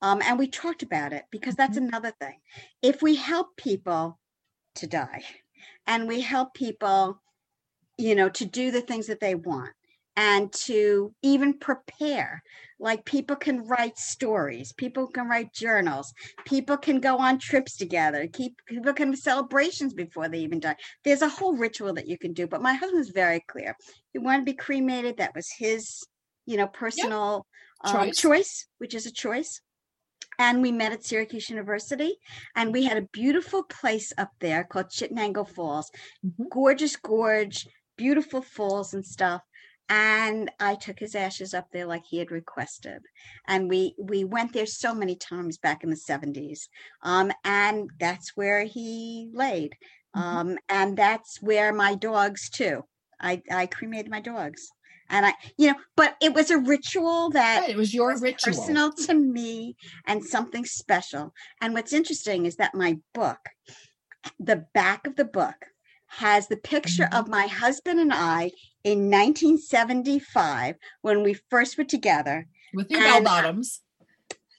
Um, 0.02 0.22
and 0.24 0.40
we 0.40 0.48
talked 0.48 0.84
about 0.84 1.14
it 1.14 1.26
because 1.32 1.56
that's 1.56 1.78
another 1.78 2.12
thing. 2.20 2.40
If 2.82 3.02
we 3.02 3.16
help 3.16 3.58
people 3.58 4.20
to 4.76 4.88
die 4.88 5.24
and 5.88 6.08
we 6.08 6.22
help 6.22 6.54
people, 6.54 7.22
you 7.98 8.16
know, 8.16 8.30
to 8.30 8.46
do 8.46 8.72
the 8.72 8.82
things 8.82 9.08
that 9.08 9.20
they 9.20 9.36
want 9.36 9.74
and 10.22 10.54
to 10.54 11.12
even 11.24 11.58
prepare, 11.58 12.44
like 12.80 13.04
people 13.06 13.36
can 13.36 13.68
write 13.68 13.98
stories, 13.98 14.72
people 14.72 15.08
can 15.08 15.28
write 15.28 15.52
journals, 15.52 16.14
people 16.46 16.78
can 16.78 17.00
go 17.00 17.18
on 17.18 17.40
trips 17.40 17.76
together, 17.76 18.28
keep 18.32 18.54
people 18.68 18.94
can 18.94 19.10
have 19.10 19.18
celebrations 19.18 19.96
before 19.96 20.30
they 20.30 20.38
even 20.38 20.60
die. 20.60 20.76
There's 21.04 21.24
a 21.24 21.28
whole 21.28 21.58
ritual 21.58 21.94
that 21.94 22.08
you 22.08 22.20
can 22.20 22.34
do. 22.34 22.46
But 22.46 22.62
my 22.62 22.74
husband 22.74 23.00
was 23.00 23.10
very 23.10 23.44
clear. 23.48 23.76
He 24.14 24.20
wanted 24.20 24.42
to 24.42 24.52
be 24.52 24.54
cremated. 24.54 25.18
That 25.18 25.34
was 25.34 25.50
his, 25.58 26.06
you 26.46 26.56
know, 26.58 26.68
personal 26.68 27.48
um, 27.84 27.94
Choice. 27.94 28.18
choice, 28.20 28.68
which 28.78 28.94
is 28.94 29.08
a 29.08 29.12
choice. 29.12 29.60
And 30.38 30.62
we 30.62 30.72
met 30.72 30.92
at 30.92 31.04
Syracuse 31.04 31.50
University, 31.50 32.16
and 32.56 32.72
we 32.72 32.84
had 32.84 32.98
a 32.98 33.08
beautiful 33.12 33.64
place 33.64 34.14
up 34.20 34.32
there 34.40 34.64
called 34.64 34.90
Chittenango 34.90 35.50
Falls. 35.50 35.90
Mhm. 36.24 36.50
Gorgeous 36.52 36.96
gorge, 36.96 37.68
beautiful 37.98 38.42
falls 38.42 38.94
and 38.94 39.06
stuff. 39.06 39.42
And 39.92 40.50
I 40.60 40.76
took 40.76 41.00
his 41.00 41.16
ashes 41.16 41.54
up 41.54 41.68
there 41.74 41.86
like 41.86 42.06
he 42.06 42.18
had 42.20 42.32
requested. 42.32 43.02
And 43.46 43.70
we 43.70 43.94
we 44.00 44.24
went 44.24 44.54
there 44.54 44.66
so 44.66 44.94
many 44.96 45.18
times 45.18 45.58
back 45.58 45.84
in 45.84 45.90
the 45.90 45.98
70s. 45.98 46.70
Um, 47.04 47.32
and 47.44 47.90
that's 48.00 48.32
where 48.38 48.64
he 48.64 49.30
laid. 49.34 49.76
Mhm. 50.16 50.22
Um, 50.24 50.58
and 50.70 50.98
that's 50.98 51.42
where 51.42 51.74
my 51.74 51.96
dogs 51.96 52.50
too. 52.50 52.84
I, 53.20 53.42
I 53.52 53.66
cremated 53.66 54.10
my 54.10 54.22
dogs. 54.22 54.62
And 55.10 55.26
I, 55.26 55.34
you 55.58 55.68
know, 55.68 55.76
but 55.98 56.16
it 56.22 56.34
was 56.34 56.52
a 56.52 56.58
ritual 56.58 57.30
that 57.32 57.62
Right, 57.62 57.72
it 57.72 57.76
was 57.78 57.94
your 57.94 58.12
was 58.12 58.22
ritual. 58.22 58.44
personal 58.44 58.94
to 58.94 59.14
me 59.14 59.76
and 60.08 60.24
something 60.24 60.64
special. 60.66 61.34
And 61.60 61.74
what's 61.74 61.92
interesting 61.92 62.46
is 62.46 62.56
that 62.56 62.74
my 62.74 63.00
book, 63.14 63.40
the 64.40 64.66
back 64.74 65.06
of 65.08 65.16
the 65.18 65.26
book, 65.26 65.68
has 66.08 66.48
the 66.48 66.58
picture 66.58 67.06
Mhm. 67.06 67.14
of 67.14 67.28
my 67.30 67.48
husband 67.48 68.00
and 68.00 68.12
I 68.14 68.52
in 68.84 69.10
1975 69.10 70.76
when 71.02 71.24
we 71.24 71.34
first 71.50 71.78
were 71.78 71.84
together. 71.84 72.48
with 72.74 72.90
your 72.90 73.02
bell 73.02 73.24
bottoms. 73.24 73.82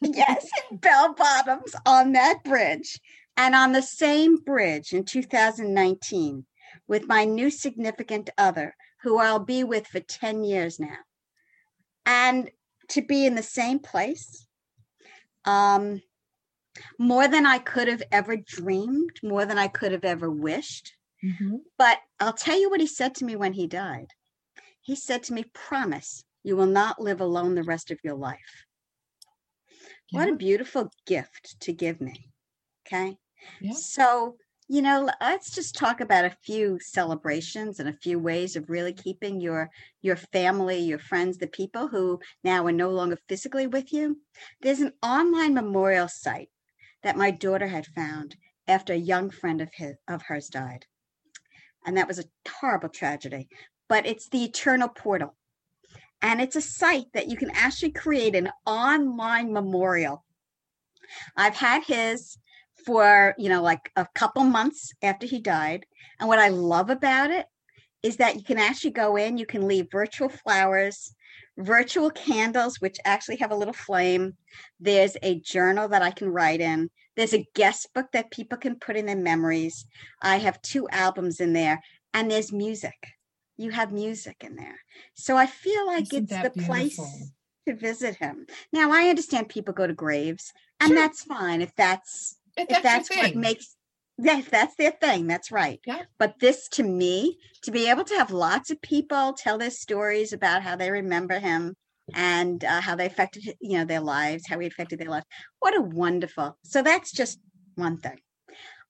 Yes, 0.05 0.49
bell 0.73 1.15
bottoms 1.15 1.77
on 1.87 2.11
that 2.13 2.43
bridge. 2.43 2.99
And 3.37 3.55
on 3.55 3.71
the 3.71 3.83
same 3.83 4.37
bridge 4.37 4.93
in 4.93 5.05
2019 5.05 6.45
with 6.89 7.07
my 7.07 7.25
new 7.25 7.51
significant 7.51 8.29
other, 8.37 8.75
who 9.03 9.19
I'll 9.19 9.39
be 9.39 9.63
with 9.63 9.87
for 9.87 10.01
10 10.01 10.43
years 10.43 10.81
now. 10.81 10.99
And 12.05 12.51
to 12.89 13.03
be 13.03 13.27
in 13.27 13.37
the 13.37 13.43
same 13.45 13.79
place, 13.79 14.45
um, 15.45 16.03
more 16.99 17.29
than 17.29 17.47
I 17.47 17.59
could 17.59 17.89
have 17.89 18.03
ever 18.11 18.37
dreamed, 18.37 19.21
more 19.23 19.45
than 19.45 19.59
I 19.59 19.69
could 19.69 19.93
have 19.93 20.05
ever 20.05 20.31
wished. 20.31 20.95
Mhm. 21.23 21.63
But 21.77 22.01
I'll 22.19 22.33
tell 22.33 22.59
you 22.59 22.71
what 22.71 22.81
he 22.81 22.87
said 22.87 23.15
to 23.17 23.27
me 23.27 23.37
when 23.37 23.53
he 23.53 23.67
died. 23.67 24.15
He 24.81 24.97
said 24.97 25.23
to 25.25 25.35
me, 25.35 25.45
Promise 25.55 26.25
you 26.43 26.57
will 26.57 26.67
not 26.67 27.03
live 27.03 27.21
alone 27.21 27.57
the 27.57 27.65
rest 27.65 27.91
of 27.91 28.01
your 28.05 28.17
life. 28.17 28.67
What 30.13 30.29
a 30.29 30.37
beautiful 30.37 30.91
gift 31.07 31.59
to 31.59 31.73
give 31.73 32.01
me. 32.01 32.31
Okay. 32.87 33.19
Yeah. 33.61 33.75
So, 33.75 34.39
you 34.69 34.83
know, 34.83 35.11
let's 35.21 35.51
just 35.55 35.75
talk 35.75 36.01
about 36.01 36.25
a 36.25 36.37
few 36.45 36.79
celebrations 36.81 37.81
and 37.81 37.89
a 37.89 37.93
few 37.95 38.19
ways 38.19 38.57
of 38.57 38.71
really 38.71 38.93
keeping 38.93 39.41
your 39.41 39.71
your 40.03 40.17
family, 40.17 40.79
your 40.81 40.99
friends, 41.01 41.39
the 41.39 41.49
people 41.49 41.89
who 41.89 42.21
now 42.45 42.67
are 42.67 42.73
no 42.73 42.91
longer 42.91 43.19
physically 43.29 43.67
with 43.67 43.93
you. 43.93 44.23
There's 44.61 44.81
an 44.81 44.95
online 45.03 45.55
memorial 45.55 46.09
site 46.09 46.51
that 47.03 47.17
my 47.17 47.31
daughter 47.33 47.69
had 47.69 47.87
found 47.87 48.37
after 48.69 48.93
a 48.93 48.97
young 48.97 49.31
friend 49.31 49.61
of 49.61 49.71
his 49.75 49.97
of 50.09 50.23
hers 50.23 50.49
died. 50.49 50.87
And 51.85 51.97
that 51.97 52.09
was 52.09 52.19
a 52.19 52.25
horrible 52.49 52.89
tragedy. 52.89 53.49
But 53.89 54.07
it's 54.07 54.29
the 54.29 54.45
eternal 54.45 54.89
portal. 54.89 55.35
And 56.23 56.41
it's 56.41 56.57
a 56.57 56.61
site 56.61 57.13
that 57.15 57.29
you 57.29 57.37
can 57.37 57.51
actually 57.53 57.91
create 57.91 58.37
an 58.37 58.51
online 58.65 59.53
memorial. 59.53 60.25
I've 61.37 61.57
had 61.57 61.83
his 61.85 62.39
for, 62.87 63.35
you 63.39 63.49
know, 63.49 63.63
like 63.63 63.91
a 63.97 64.07
couple 64.15 64.45
months 64.45 64.93
after 65.03 65.27
he 65.27 65.41
died. 65.41 65.85
And 66.19 66.29
what 66.29 66.39
I 66.39 66.49
love 66.49 66.91
about 66.91 67.31
it 67.31 67.47
is 68.03 68.17
that 68.17 68.37
you 68.37 68.43
can 68.43 68.59
actually 68.59 68.91
go 68.91 69.17
in, 69.17 69.37
you 69.37 69.47
can 69.47 69.69
leave 69.69 69.91
virtual 69.91 70.29
flowers, 70.29 71.15
virtual 71.59 72.11
candles, 72.11 72.81
which 72.81 72.99
actually 73.05 73.37
have 73.37 73.53
a 73.53 73.57
little 73.57 73.75
flame. 73.75 74.37
There's 74.81 75.17
a 75.23 75.41
journal 75.41 75.89
that 75.89 76.03
I 76.03 76.11
can 76.11 76.29
write 76.29 76.61
in. 76.61 76.91
There's 77.17 77.35
a 77.35 77.47
guest 77.55 77.89
book 77.95 78.07
that 78.13 78.31
people 78.31 78.59
can 78.59 78.77
put 78.77 78.97
in 78.97 79.07
their 79.07 79.17
memories. 79.17 79.85
I 80.23 80.37
have 80.39 80.63
two 80.63 80.89
albums 80.91 81.41
in 81.41 81.53
there, 81.53 81.81
and 82.15 82.31
there's 82.31 82.53
music. 82.53 82.95
You 83.57 83.71
have 83.71 83.93
music 83.93 84.37
in 84.41 84.57
there. 84.57 84.81
So 85.15 85.37
I 85.37 85.47
feel 85.47 85.87
like 85.87 86.05
Isn't 86.05 86.25
it's 86.25 86.33
the 86.33 86.51
that 86.51 86.55
place 86.67 87.33
to 87.69 87.75
visit 87.75 88.17
him. 88.17 88.47
Now, 88.73 88.91
I 88.93 89.09
understand 89.09 89.49
people 89.49 89.75
go 89.75 89.87
to 89.87 89.95
graves, 89.95 90.53
and 90.81 90.91
Sure. 90.91 90.97
that's 90.97 91.23
fine 91.23 91.63
if 91.63 91.75
that's 91.77 92.39
If 92.57 92.71
if 92.71 92.83
that's, 92.83 93.09
that's 93.09 93.17
what 93.17 93.37
makes 93.37 93.77
if 94.19 94.51
that's 94.51 94.77
their 94.77 94.93
thing, 94.93 95.27
that's 95.27 95.51
right. 95.51 95.81
Yeah. 95.87 96.03
But 96.19 96.39
this 96.41 96.69
to 96.71 96.83
me, 96.83 97.39
to 97.63 97.71
be 97.71 97.89
able 97.89 98.05
to 98.05 98.15
have 98.17 98.31
lots 98.31 98.71
of 98.71 98.81
people 98.83 99.33
tell 99.33 99.59
their 99.59 99.71
stories 99.71 100.33
about 100.33 100.63
how 100.63 100.77
they 100.77 100.91
remember 100.91 101.39
him 101.39 101.75
and 102.15 102.65
uh, 102.65 102.81
how 102.81 102.95
they 102.95 103.07
affected 103.07 103.45
you 103.61 103.79
know 103.79 103.85
their 103.85 104.01
lives, 104.01 104.47
how 104.47 104.59
he 104.59 104.67
affected 104.67 104.99
their 104.99 105.11
lives. 105.11 105.27
What 105.61 105.77
a 105.77 105.81
wonderful. 105.81 106.59
So 106.65 106.83
that's 106.83 107.13
just 107.13 107.39
one 107.75 107.99
thing. 107.99 108.19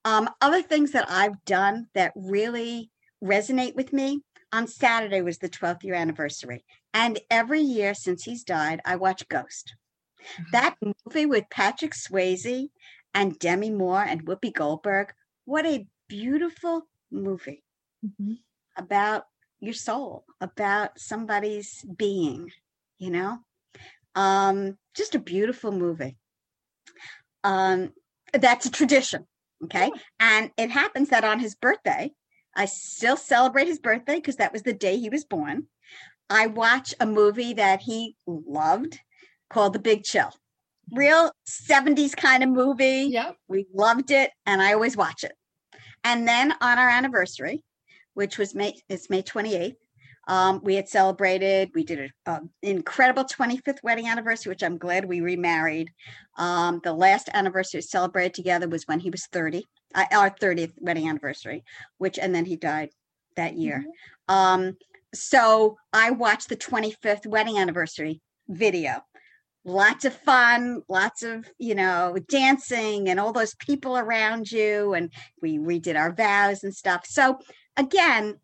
Um, 0.04 0.28
other 0.40 0.62
things 0.62 0.92
that 0.92 1.08
I've 1.08 1.44
done 1.44 1.86
that 1.94 2.12
really 2.16 2.90
resonate 3.22 3.74
with 3.74 3.92
me. 3.92 4.22
On 4.52 4.66
Saturday 4.66 5.22
was 5.22 5.38
the 5.38 5.48
12th 5.48 5.82
year 5.82 5.94
anniversary. 5.94 6.64
And 6.92 7.18
every 7.30 7.60
year 7.60 7.94
since 7.94 8.24
he's 8.24 8.44
died, 8.44 8.80
I 8.84 8.96
watch 8.96 9.26
Ghost. 9.28 9.76
Mm-hmm. 10.20 10.42
That 10.52 10.76
movie 11.06 11.26
with 11.26 11.44
Patrick 11.50 11.92
Swayze 11.92 12.68
and 13.14 13.38
Demi 13.38 13.70
Moore 13.70 14.02
and 14.02 14.26
Whoopi 14.26 14.52
Goldberg. 14.52 15.12
What 15.46 15.64
a 15.66 15.86
beautiful 16.08 16.88
movie 17.10 17.64
Mhm. 18.04 18.38
about 18.76 19.26
your 19.60 19.74
soul, 19.74 20.24
about 20.40 20.98
somebody's 20.98 21.82
being, 21.96 22.50
you 23.02 23.10
know? 23.10 23.38
Um, 24.14 24.78
just 24.94 25.16
a 25.16 25.18
beautiful 25.18 25.72
movie. 25.72 26.16
Um, 27.42 27.92
that's 28.32 28.66
a 28.66 28.70
tradition, 28.70 29.26
okay? 29.64 29.90
And 30.20 30.52
it 30.56 30.70
happens 30.70 31.08
that 31.08 31.24
on 31.24 31.40
his 31.40 31.56
birthday, 31.56 32.12
I 32.54 32.66
still 32.66 33.16
celebrate 33.16 33.66
his 33.66 33.80
birthday 33.80 34.16
because 34.16 34.36
that 34.36 34.52
was 34.52 34.62
the 34.62 34.72
day 34.72 34.98
he 34.98 35.08
was 35.08 35.24
born. 35.24 35.64
I 36.30 36.46
watch 36.46 36.94
a 37.00 37.06
movie 37.06 37.54
that 37.54 37.82
he 37.82 38.14
loved 38.26 39.00
called 39.50 39.72
The 39.72 39.80
Big 39.80 40.04
Chill. 40.04 40.30
Real 40.92 41.32
70s 41.48 42.16
kind 42.16 42.44
of 42.44 42.50
movie. 42.50 43.08
Yep. 43.10 43.36
We 43.48 43.66
loved 43.74 44.12
it, 44.12 44.30
and 44.46 44.62
I 44.62 44.74
always 44.74 44.96
watch 44.96 45.24
it. 45.24 45.32
And 46.04 46.28
then 46.28 46.52
on 46.60 46.78
our 46.78 46.88
anniversary, 46.88 47.64
which 48.14 48.38
was 48.38 48.54
May, 48.54 48.74
it's 48.88 49.10
May 49.10 49.22
28th, 49.22 49.74
um, 50.28 50.60
we 50.62 50.74
had 50.76 50.88
celebrated. 50.88 51.70
We 51.74 51.84
did 51.84 52.12
an 52.26 52.50
incredible 52.62 53.24
25th 53.24 53.82
wedding 53.82 54.06
anniversary, 54.06 54.50
which 54.50 54.62
I'm 54.62 54.78
glad 54.78 55.04
we 55.04 55.20
remarried. 55.20 55.90
Um, 56.36 56.80
the 56.84 56.92
last 56.92 57.28
anniversary 57.34 57.78
we 57.78 57.82
celebrated 57.82 58.34
together 58.34 58.68
was 58.68 58.86
when 58.86 59.00
he 59.00 59.10
was 59.10 59.26
30, 59.26 59.64
uh, 59.94 60.04
our 60.12 60.30
30th 60.30 60.72
wedding 60.78 61.08
anniversary, 61.08 61.64
which, 61.98 62.18
and 62.18 62.34
then 62.34 62.44
he 62.44 62.56
died 62.56 62.90
that 63.36 63.56
year. 63.56 63.84
Um, 64.28 64.76
so 65.14 65.76
I 65.92 66.10
watched 66.10 66.48
the 66.48 66.56
25th 66.56 67.26
wedding 67.26 67.58
anniversary 67.58 68.20
video 68.48 69.02
lots 69.64 70.04
of 70.04 70.14
fun, 70.14 70.82
lots 70.88 71.22
of, 71.22 71.48
you 71.58 71.74
know, 71.74 72.16
dancing 72.28 73.08
and 73.08 73.20
all 73.20 73.32
those 73.32 73.54
people 73.56 73.96
around 73.96 74.50
you. 74.50 74.94
And 74.94 75.12
we 75.40 75.58
redid 75.58 75.96
our 75.96 76.12
vows 76.12 76.64
and 76.64 76.74
stuff. 76.74 77.06
So 77.06 77.38
again, 77.76 78.38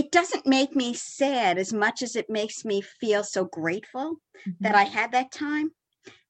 it, 0.00 0.12
doesn't 0.12 0.46
make 0.46 0.74
me 0.74 0.94
sad 0.94 1.58
as 1.58 1.72
much 1.72 2.02
as 2.02 2.16
it 2.16 2.28
makes 2.28 2.64
me 2.64 2.80
feel 2.80 3.24
so 3.24 3.44
grateful 3.44 4.16
that 4.60 4.74
I 4.74 4.84
had 4.84 5.12
that 5.12 5.32
time. 5.32 5.70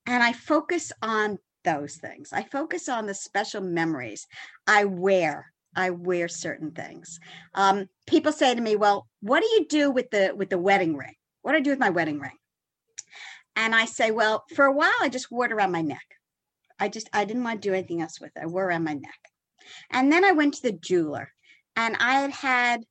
And 0.07 0.23
I 0.23 0.33
focus 0.33 0.93
on 1.03 1.39
those 1.65 1.97
things. 1.97 2.33
I 2.33 2.43
focus 2.43 2.89
on 2.89 3.07
the 3.07 3.15
special 3.15 3.61
memories 3.61 4.27
I 4.67 4.85
wear. 4.85 5.53
I 5.77 5.91
wear 5.91 6.27
certain 6.27 6.73
things. 6.73 7.21
Um, 7.55 7.87
people 8.07 8.33
say 8.33 8.55
to 8.55 8.61
me, 8.61 8.75
"Well, 8.77 9.07
what 9.21 9.41
do 9.41 9.49
you 9.49 9.67
do 9.69 9.91
with 9.91 10.11
the 10.11 10.33
with 10.35 10.51
the 10.51 10.59
wedding 10.59 10.97
ring? 10.97 11.15
What 11.43 11.53
do 11.53 11.59
I 11.59 11.61
do 11.61 11.71
with 11.71 11.79
my 11.79 11.91
wedding 11.91 12.19
ring?" 12.19 12.37
And 13.57 13.75
I 13.75 13.85
say, 13.85 14.11
well, 14.11 14.45
for 14.55 14.65
a 14.65 14.73
while, 14.73 14.91
I 15.01 15.09
just 15.09 15.31
wore 15.31 15.47
it 15.47 15.53
around 15.53 15.73
my 15.73 15.83
neck. 15.83 16.05
I 16.79 16.89
just, 16.89 17.11
I 17.13 17.25
didn't 17.25 17.45
want 17.45 17.61
to 17.61 17.69
do 17.69 17.75
anything 17.75 18.01
else 18.01 18.21
with 18.21 18.31
it. 18.37 18.43
I 18.43 18.47
wore 18.47 18.65
it 18.65 18.67
around 18.69 18.85
my 18.85 18.95
neck. 18.95 19.19
And 19.91 20.11
then 20.11 20.25
I 20.25 20.33
went 20.33 20.55
to 20.55 20.63
the 20.63 20.73
jeweler 20.73 21.33
and 21.77 21.97
I 22.01 22.21
had 22.21 22.31
had, 22.31 22.85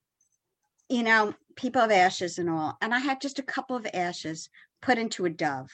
you 0.89 1.03
know, 1.03 1.33
people 1.55 1.81
of 1.81 1.91
ashes 1.91 2.39
and 2.39 2.49
all. 2.49 2.77
And 2.81 2.93
I 2.93 2.99
had 2.99 3.21
just 3.21 3.39
a 3.39 3.43
couple 3.43 3.75
of 3.75 3.87
ashes 3.93 4.49
put 4.81 4.97
into 4.97 5.25
a 5.25 5.29
dove. 5.29 5.69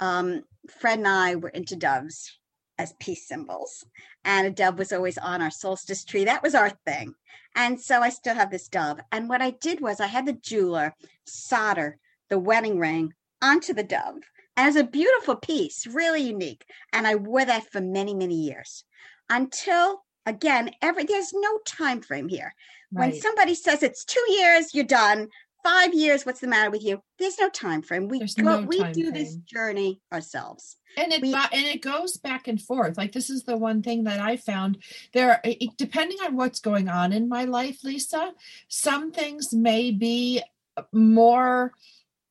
Um, 0.00 0.44
Fred 0.80 0.98
and 0.98 1.08
I 1.08 1.34
were 1.36 1.48
into 1.50 1.76
doves 1.76 2.38
as 2.78 2.94
peace 2.98 3.28
symbols. 3.28 3.84
And 4.24 4.46
a 4.46 4.50
dove 4.50 4.78
was 4.78 4.92
always 4.92 5.18
on 5.18 5.42
our 5.42 5.50
solstice 5.50 6.04
tree. 6.04 6.24
That 6.24 6.42
was 6.42 6.54
our 6.54 6.70
thing. 6.70 7.14
And 7.56 7.80
so 7.80 8.00
I 8.00 8.08
still 8.08 8.34
have 8.34 8.50
this 8.50 8.68
dove. 8.68 9.00
And 9.12 9.28
what 9.28 9.42
I 9.42 9.50
did 9.50 9.80
was 9.80 10.00
I 10.00 10.06
had 10.06 10.26
the 10.26 10.32
jeweler 10.32 10.94
solder 11.24 11.98
the 12.30 12.38
wedding 12.38 12.78
ring 12.78 13.12
onto 13.42 13.74
the 13.74 13.82
dove. 13.82 14.22
And 14.56 14.76
a 14.76 14.84
beautiful 14.84 15.36
piece, 15.36 15.86
really 15.86 16.22
unique. 16.22 16.64
And 16.92 17.06
I 17.06 17.16
wore 17.16 17.44
that 17.44 17.70
for 17.70 17.80
many, 17.80 18.14
many 18.14 18.36
years 18.36 18.84
until 19.28 20.04
again, 20.26 20.70
every 20.82 21.04
there's 21.04 21.32
no 21.32 21.58
time 21.66 22.00
frame 22.00 22.28
here. 22.28 22.54
When 22.90 23.12
somebody 23.20 23.54
says 23.54 23.82
it's 23.82 24.04
two 24.04 24.24
years, 24.32 24.74
you're 24.74 24.84
done. 24.84 25.28
Five 25.64 25.94
years, 25.94 26.24
what's 26.26 26.40
the 26.40 26.46
matter 26.46 26.70
with 26.70 26.84
you? 26.84 27.02
There's 27.18 27.38
no 27.38 27.48
time 27.48 27.82
frame. 27.82 28.08
We 28.08 28.18
There's 28.18 28.34
go, 28.34 28.60
no 28.60 28.66
we 28.66 28.92
do 28.92 29.10
this 29.10 29.36
journey 29.36 30.00
ourselves. 30.12 30.76
and 30.96 31.12
it 31.12 31.22
we- 31.22 31.32
and 31.34 31.66
it 31.66 31.80
goes 31.82 32.16
back 32.18 32.46
and 32.48 32.60
forth 32.60 32.96
like 32.96 33.12
this 33.12 33.30
is 33.30 33.42
the 33.42 33.56
one 33.56 33.82
thing 33.82 34.04
that 34.04 34.20
i 34.20 34.36
found 34.36 34.78
there 35.12 35.40
depending 35.76 36.18
on 36.24 36.36
what's 36.36 36.60
going 36.60 36.88
on 36.88 37.12
in 37.12 37.28
my 37.28 37.44
life 37.44 37.82
lisa 37.82 38.32
some 38.68 39.10
things 39.10 39.52
may 39.52 39.90
be 39.90 40.40
more 40.92 41.72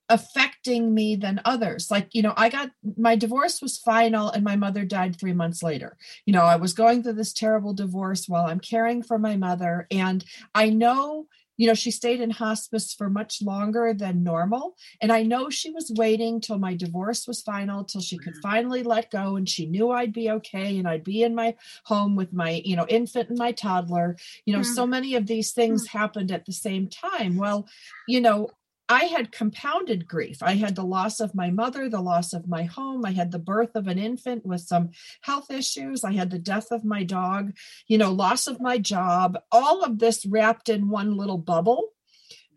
affecting 0.10 0.94
me 0.94 1.16
than 1.16 1.42
others 1.46 1.90
like 1.90 2.10
you 2.12 2.22
know 2.22 2.34
i 2.36 2.50
got 2.50 2.72
my 2.98 3.16
divorce 3.16 3.62
was 3.62 3.78
final 3.78 4.30
and 4.30 4.44
my 4.44 4.56
mother 4.56 4.84
died 4.84 5.18
3 5.18 5.34
months 5.34 5.64
later 5.64 5.98
you 6.26 6.34
know 6.34 6.44
i 6.44 6.56
was 6.56 6.74
going 6.74 7.02
through 7.02 7.14
this 7.14 7.34
terrible 7.34 7.74
divorce 7.74 8.28
while 8.28 8.46
i'm 8.46 8.60
caring 8.60 9.02
for 9.02 9.18
my 9.18 9.36
mother 9.36 9.88
and 9.90 10.26
i 10.54 10.70
know 10.70 11.26
you 11.56 11.68
know 11.68 11.74
she 11.74 11.92
stayed 11.92 12.20
in 12.20 12.32
hospice 12.32 12.94
for 12.94 13.10
much 13.10 13.42
longer 13.42 13.94
than 13.94 14.24
normal 14.24 14.76
and 15.02 15.12
I 15.12 15.24
know 15.24 15.50
she 15.50 15.70
was 15.70 15.92
waiting 15.96 16.40
till 16.40 16.58
my 16.58 16.76
divorce 16.76 17.28
was 17.28 17.42
final, 17.42 17.84
till 17.84 18.02
she 18.02 18.18
could 18.18 18.34
mm-hmm. 18.34 18.42
finally 18.42 18.84
let 18.84 19.12
go. 19.12 19.36
And 19.36 19.48
she 19.48 19.66
knew 19.66 19.92
I'd 19.92 20.14
be 20.14 20.32
okay 20.32 20.78
and 20.80 20.88
I'd 20.88 21.04
be 21.04 21.24
in 21.24 21.36
my 21.36 21.56
home 21.84 22.16
with 22.16 22.34
my, 22.34 22.62
you 22.64 22.76
know, 22.76 22.86
infant 22.88 23.30
and 23.30 23.38
my 23.38 23.52
toddler. 23.52 24.16
You 24.46 24.56
know, 24.56 24.64
so 24.64 24.84
mm-hmm. 24.84 24.92
many 24.92 25.16
of 25.16 25.28
these 25.28 25.52
things 25.52 25.88
mm-hmm. 25.88 25.98
happened 25.98 26.32
at 26.32 26.46
the 26.46 26.54
same 26.54 26.88
time. 26.88 27.36
Well, 27.36 27.68
you 28.08 28.22
know, 28.22 28.50
I 28.90 29.06
had 29.06 29.32
compounded 29.32 30.08
grief. 30.08 30.44
I 30.44 30.56
had 30.56 30.76
the 30.76 30.84
loss 30.84 31.20
of 31.20 31.34
my 31.34 31.50
mother, 31.50 31.90
the 31.90 32.02
loss 32.02 32.34
of 32.34 32.48
my 32.48 32.64
home. 32.64 33.06
I 33.06 33.12
had 33.12 33.32
the 33.32 33.40
birth 33.40 33.76
of 33.76 33.88
an 33.88 33.98
infant 33.98 34.46
with 34.46 34.62
some 34.62 34.92
health 35.22 35.50
issues. 35.50 36.04
I 36.04 36.12
had 36.12 36.30
the 36.30 36.40
death 36.40 36.68
of 36.72 36.84
my 36.84 37.04
dog, 37.04 37.54
you 37.88 37.98
know, 37.98 38.12
loss 38.12 38.48
of 38.48 38.60
my 38.60 38.78
job, 38.78 39.38
all 39.52 39.84
of 39.84 40.00
this 40.00 40.26
wrapped 40.26 40.70
in 40.70 40.90
one 40.90 41.16
little 41.16 41.38
bubble. 41.38 41.90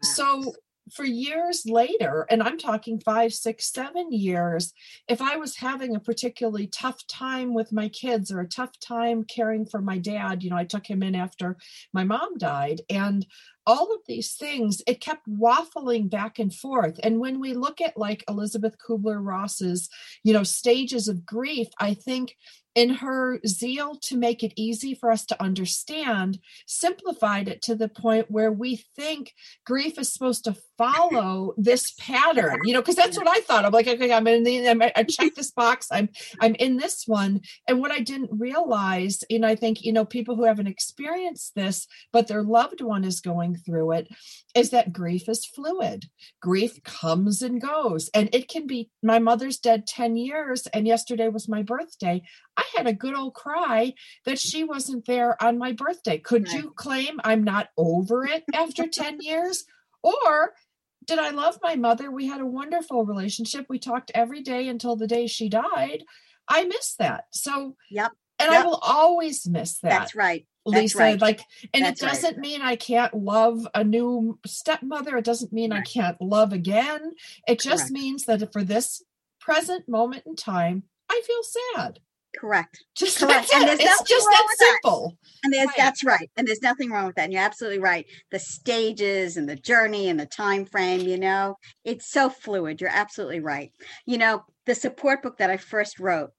So 0.02 0.52
for 0.92 1.04
years 1.04 1.64
later, 1.66 2.26
and 2.30 2.42
I'm 2.42 2.58
talking 2.58 3.00
five, 3.00 3.32
six, 3.32 3.72
seven 3.72 4.12
years, 4.12 4.72
if 5.08 5.20
I 5.20 5.36
was 5.36 5.56
having 5.56 5.96
a 5.96 6.00
particularly 6.00 6.68
tough 6.68 7.04
time 7.06 7.54
with 7.54 7.72
my 7.72 7.88
kids 7.88 8.30
or 8.30 8.40
a 8.40 8.48
tough 8.48 8.78
time 8.78 9.24
caring 9.24 9.66
for 9.66 9.80
my 9.80 9.98
dad, 9.98 10.42
you 10.42 10.50
know, 10.50 10.56
I 10.56 10.64
took 10.64 10.86
him 10.86 11.02
in 11.02 11.14
after 11.14 11.56
my 11.92 12.04
mom 12.04 12.38
died. 12.38 12.82
And 12.88 13.26
all 13.66 13.92
of 13.92 14.00
these 14.06 14.34
things, 14.34 14.80
it 14.86 15.00
kept 15.00 15.28
waffling 15.28 16.08
back 16.08 16.38
and 16.38 16.54
forth. 16.54 16.98
And 17.02 17.18
when 17.18 17.40
we 17.40 17.54
look 17.54 17.80
at 17.80 17.96
like 17.96 18.24
Elizabeth 18.28 18.76
Kubler 18.78 19.18
Ross's, 19.20 19.88
you 20.22 20.32
know, 20.32 20.44
stages 20.44 21.08
of 21.08 21.26
grief, 21.26 21.68
I 21.78 21.94
think 21.94 22.36
in 22.76 22.90
her 22.90 23.40
zeal 23.46 23.96
to 24.02 24.18
make 24.18 24.44
it 24.44 24.52
easy 24.54 24.94
for 24.94 25.10
us 25.10 25.24
to 25.24 25.42
understand, 25.42 26.38
simplified 26.66 27.48
it 27.48 27.62
to 27.62 27.74
the 27.74 27.88
point 27.88 28.30
where 28.30 28.52
we 28.52 28.76
think 28.94 29.32
grief 29.64 29.98
is 29.98 30.12
supposed 30.12 30.44
to 30.44 30.54
follow 30.76 31.54
this 31.56 31.92
pattern, 31.98 32.60
you 32.64 32.74
know, 32.74 32.82
because 32.82 32.94
that's 32.94 33.16
what 33.16 33.26
I 33.26 33.40
thought. 33.40 33.64
I'm 33.64 33.72
like, 33.72 33.88
okay, 33.88 34.12
I'm 34.12 34.26
in 34.26 34.44
the, 34.44 34.68
I'm, 34.68 34.82
I 34.82 35.04
check 35.04 35.34
this 35.34 35.50
box. 35.50 35.88
I'm, 35.90 36.10
I'm 36.38 36.54
in 36.56 36.76
this 36.76 37.04
one. 37.06 37.40
And 37.66 37.80
what 37.80 37.92
I 37.92 38.00
didn't 38.00 38.30
realize, 38.30 39.24
and 39.30 39.46
I 39.46 39.54
think, 39.54 39.82
you 39.82 39.94
know, 39.94 40.04
people 40.04 40.36
who 40.36 40.44
haven't 40.44 40.66
experienced 40.66 41.54
this, 41.54 41.88
but 42.12 42.28
their 42.28 42.42
loved 42.42 42.82
one 42.82 43.04
is 43.04 43.20
going 43.20 43.55
going 43.56 43.64
through 43.64 43.92
it 43.92 44.08
is 44.54 44.70
that 44.70 44.92
grief 44.92 45.28
is 45.28 45.44
fluid. 45.44 46.06
Grief 46.40 46.82
comes 46.82 47.42
and 47.42 47.60
goes. 47.60 48.08
And 48.14 48.28
it 48.32 48.48
can 48.48 48.66
be 48.66 48.90
my 49.02 49.18
mother's 49.18 49.58
dead 49.58 49.86
10 49.86 50.16
years, 50.16 50.66
and 50.68 50.86
yesterday 50.86 51.28
was 51.28 51.48
my 51.48 51.62
birthday. 51.62 52.22
I 52.56 52.64
had 52.76 52.86
a 52.86 52.92
good 52.92 53.14
old 53.14 53.34
cry 53.34 53.94
that 54.24 54.38
she 54.38 54.64
wasn't 54.64 55.06
there 55.06 55.42
on 55.42 55.58
my 55.58 55.72
birthday. 55.72 56.18
Could 56.18 56.48
right. 56.48 56.56
you 56.56 56.70
claim 56.70 57.20
I'm 57.24 57.44
not 57.44 57.68
over 57.76 58.24
it 58.24 58.44
after 58.54 58.86
10 58.86 59.18
years? 59.20 59.64
Or 60.02 60.54
did 61.04 61.18
I 61.18 61.30
love 61.30 61.58
my 61.62 61.76
mother? 61.76 62.10
We 62.10 62.26
had 62.26 62.40
a 62.40 62.46
wonderful 62.46 63.04
relationship. 63.04 63.66
We 63.68 63.78
talked 63.78 64.10
every 64.14 64.42
day 64.42 64.68
until 64.68 64.96
the 64.96 65.06
day 65.06 65.26
she 65.26 65.48
died. 65.48 66.04
I 66.48 66.64
miss 66.64 66.94
that. 66.98 67.24
So, 67.32 67.76
yep. 67.90 68.12
And 68.38 68.52
yep. 68.52 68.64
I 68.64 68.66
will 68.66 68.80
always 68.82 69.48
miss 69.48 69.78
that. 69.78 69.90
That's 69.90 70.14
right. 70.14 70.46
Lisa, 70.66 70.98
right. 70.98 71.20
like, 71.20 71.40
and 71.72 71.84
That's 71.84 72.02
it 72.02 72.06
doesn't 72.06 72.30
right. 72.32 72.40
mean 72.40 72.62
I 72.62 72.76
can't 72.76 73.14
love 73.14 73.66
a 73.74 73.84
new 73.84 74.38
stepmother. 74.44 75.16
It 75.16 75.24
doesn't 75.24 75.52
mean 75.52 75.70
right. 75.70 75.80
I 75.80 75.82
can't 75.82 76.20
love 76.20 76.52
again. 76.52 77.12
It 77.46 77.60
just 77.60 77.84
Correct. 77.84 77.92
means 77.92 78.24
that 78.24 78.52
for 78.52 78.64
this 78.64 79.02
present 79.40 79.88
moment 79.88 80.24
in 80.26 80.36
time, 80.36 80.82
I 81.08 81.22
feel 81.24 81.42
sad. 81.76 82.00
Correct. 82.36 82.84
Just 82.94 83.18
correct. 83.18 83.50
And 83.54 83.66
there's 83.66 83.80
it's 83.80 84.02
just 84.02 84.26
that 84.26 84.46
simple. 84.58 85.16
That. 85.22 85.38
And 85.44 85.52
there's 85.54 85.68
right. 85.68 85.76
that's 85.76 86.04
right. 86.04 86.30
And 86.36 86.46
there's 86.46 86.62
nothing 86.62 86.90
wrong 86.90 87.06
with 87.06 87.16
that. 87.16 87.24
And 87.24 87.32
you're 87.32 87.42
absolutely 87.42 87.78
right. 87.78 88.06
The 88.30 88.38
stages 88.38 89.36
and 89.36 89.48
the 89.48 89.56
journey 89.56 90.08
and 90.08 90.20
the 90.20 90.26
time 90.26 90.66
frame, 90.66 91.00
you 91.00 91.18
know, 91.18 91.56
it's 91.84 92.10
so 92.10 92.28
fluid. 92.28 92.80
You're 92.80 92.90
absolutely 92.90 93.40
right. 93.40 93.72
You 94.04 94.18
know, 94.18 94.44
the 94.66 94.74
support 94.74 95.22
book 95.22 95.38
that 95.38 95.50
I 95.50 95.56
first 95.56 95.98
wrote, 95.98 96.30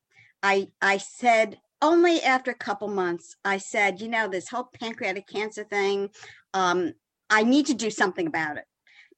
I 0.44 0.68
I 0.82 0.98
said 0.98 1.58
only 1.82 2.22
after 2.22 2.52
a 2.52 2.56
couple 2.56 2.88
months, 2.88 3.36
I 3.46 3.58
said, 3.58 4.02
you 4.02 4.08
know, 4.08 4.28
this 4.28 4.50
whole 4.50 4.70
pancreatic 4.80 5.28
cancer 5.28 5.64
thing, 5.64 6.10
um, 6.54 6.94
I 7.30 7.44
need 7.44 7.68
to 7.68 7.74
do 7.74 7.90
something 7.90 8.28
about 8.28 8.58
it 8.58 8.66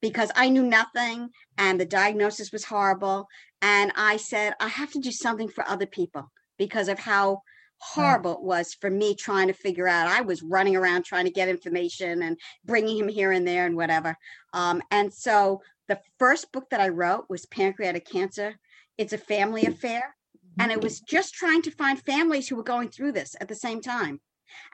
because 0.02 0.32
I 0.36 0.50
knew 0.50 0.64
nothing 0.64 1.30
and 1.58 1.80
the 1.80 1.86
diagnosis 1.86 2.52
was 2.52 2.66
horrible. 2.66 3.28
And 3.62 3.92
I 3.96 4.18
said, 4.18 4.54
I 4.60 4.68
have 4.68 4.92
to 4.92 5.00
do 5.00 5.12
something 5.12 5.48
for 5.48 5.68
other 5.68 5.86
people 5.86 6.32
because 6.58 6.88
of 6.88 7.00
how 7.00 7.42
horrible 7.82 8.34
it 8.34 8.44
was 8.44 8.74
for 8.74 8.90
me 8.90 9.16
trying 9.16 9.48
to 9.48 9.54
figure 9.54 9.88
out. 9.88 10.08
I 10.08 10.22
was 10.22 10.44
running 10.44 10.76
around 10.76 11.04
trying 11.04 11.26
to 11.26 11.32
get 11.32 11.50
information 11.50 12.24
and 12.24 12.38
bringing 12.66 12.98
him 12.98 13.08
here 13.08 13.32
and 13.32 13.48
there 13.48 13.66
and 13.66 13.76
whatever. 13.76 14.18
Um, 14.54 14.82
and 14.92 15.14
so 15.14 15.62
the 15.88 16.00
first 16.18 16.52
book 16.52 16.70
that 16.72 16.82
I 16.82 16.90
wrote 16.90 17.26
was 17.30 17.46
Pancreatic 17.46 18.06
Cancer. 18.06 18.56
It's 18.98 19.14
a 19.14 19.18
family 19.18 19.66
affair. 19.66 20.16
And 20.60 20.72
it 20.72 20.82
was 20.82 21.00
just 21.00 21.34
trying 21.34 21.62
to 21.64 21.72
find 21.72 22.00
families 22.00 22.48
who 22.48 22.56
were 22.56 22.64
going 22.64 22.90
through 22.90 23.14
this 23.14 23.36
at 23.40 23.48
the 23.48 23.56
same 23.56 23.82
time. 23.82 24.20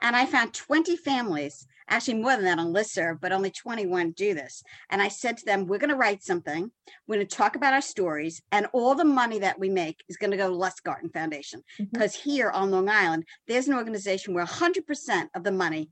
And 0.00 0.16
I 0.16 0.26
found 0.26 0.54
20 0.54 0.96
families, 0.96 1.66
actually 1.88 2.14
more 2.14 2.34
than 2.34 2.44
that 2.44 2.58
on 2.58 2.72
listserv, 2.72 3.20
but 3.20 3.32
only 3.32 3.50
21 3.50 4.12
do 4.12 4.34
this. 4.34 4.62
And 4.90 5.00
I 5.02 5.08
said 5.08 5.36
to 5.38 5.44
them, 5.44 5.66
we're 5.66 5.78
going 5.78 5.90
to 5.90 5.96
write 5.96 6.22
something. 6.22 6.70
We're 7.06 7.16
going 7.16 7.26
to 7.26 7.36
talk 7.36 7.56
about 7.56 7.74
our 7.74 7.82
stories. 7.82 8.42
And 8.52 8.66
all 8.72 8.94
the 8.94 9.04
money 9.04 9.38
that 9.40 9.58
we 9.58 9.68
make 9.68 10.02
is 10.08 10.16
going 10.16 10.30
to 10.30 10.36
go 10.36 10.48
to 10.48 10.56
Lustgarten 10.56 11.12
Foundation. 11.12 11.62
Because 11.78 12.16
mm-hmm. 12.16 12.30
here 12.30 12.50
on 12.50 12.70
Long 12.70 12.88
Island, 12.88 13.24
there's 13.46 13.68
an 13.68 13.74
organization 13.74 14.34
where 14.34 14.46
100% 14.46 15.28
of 15.34 15.44
the 15.44 15.52
money 15.52 15.90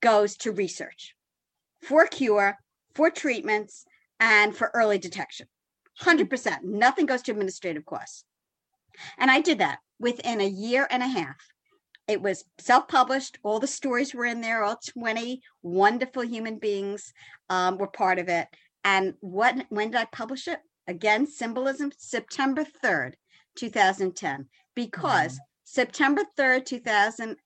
goes 0.00 0.36
to 0.38 0.52
research 0.52 1.14
for 1.82 2.06
cure, 2.06 2.56
for 2.94 3.10
treatments, 3.10 3.84
and 4.20 4.56
for 4.56 4.70
early 4.74 4.98
detection. 4.98 5.46
100%. 6.00 6.62
Nothing 6.62 7.06
goes 7.06 7.22
to 7.22 7.32
administrative 7.32 7.84
costs. 7.84 8.24
And 9.18 9.30
I 9.30 9.40
did 9.40 9.58
that 9.58 9.78
within 9.98 10.40
a 10.40 10.46
year 10.46 10.86
and 10.90 11.02
a 11.02 11.06
half. 11.06 11.36
It 12.06 12.20
was 12.20 12.44
self 12.58 12.88
published. 12.88 13.38
All 13.42 13.60
the 13.60 13.66
stories 13.66 14.14
were 14.14 14.26
in 14.26 14.40
there. 14.40 14.62
All 14.62 14.76
20 14.76 15.40
wonderful 15.62 16.22
human 16.22 16.58
beings 16.58 17.12
um, 17.48 17.78
were 17.78 17.86
part 17.86 18.18
of 18.18 18.28
it. 18.28 18.48
And 18.84 19.14
what, 19.20 19.66
when 19.70 19.90
did 19.90 20.00
I 20.00 20.04
publish 20.06 20.46
it? 20.46 20.60
Again, 20.86 21.26
symbolism, 21.26 21.92
September 21.96 22.66
3rd, 22.84 23.14
2010, 23.56 24.46
because 24.74 25.32
mm-hmm. 25.32 25.44
September 25.64 26.22
3rd, 26.38 26.66
2000, 26.66 27.36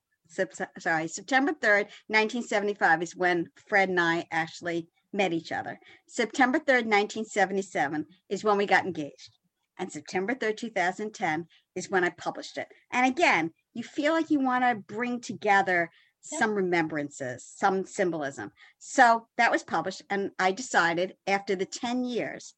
sorry, 0.81 1.07
September 1.07 1.53
3rd, 1.53 1.87
1975 2.09 3.03
is 3.03 3.15
when 3.15 3.49
Fred 3.69 3.91
and 3.91 4.01
I 4.01 4.27
actually 4.33 4.89
met 5.13 5.33
each 5.33 5.53
other. 5.53 5.79
September 6.09 6.59
3rd, 6.59 6.87
1977 6.87 8.07
is 8.29 8.43
when 8.43 8.57
we 8.57 8.67
got 8.67 8.85
engaged 8.85 9.38
and 9.79 9.91
September 9.91 10.35
3rd, 10.35 10.57
2010 10.57 11.47
is 11.75 11.91
when 11.91 12.05
I 12.05 12.11
published 12.11 12.59
it. 12.59 12.69
And 12.91 13.07
again, 13.07 13.53
you 13.75 13.83
feel 13.83 14.13
like 14.13 14.31
you 14.31 14.41
want 14.41 14.65
to 14.65 14.75
bring 14.93 15.21
together 15.21 15.91
yep. 16.31 16.41
some 16.41 16.55
remembrances, 16.55 17.45
some 17.45 17.85
symbolism. 17.85 18.51
So 18.79 19.27
that 19.37 19.51
was 19.51 19.63
published. 19.63 20.03
And 20.11 20.31
I 20.39 20.53
decided 20.53 21.15
after 21.27 21.55
the 21.55 21.67
10 21.67 22.05
years, 22.05 22.55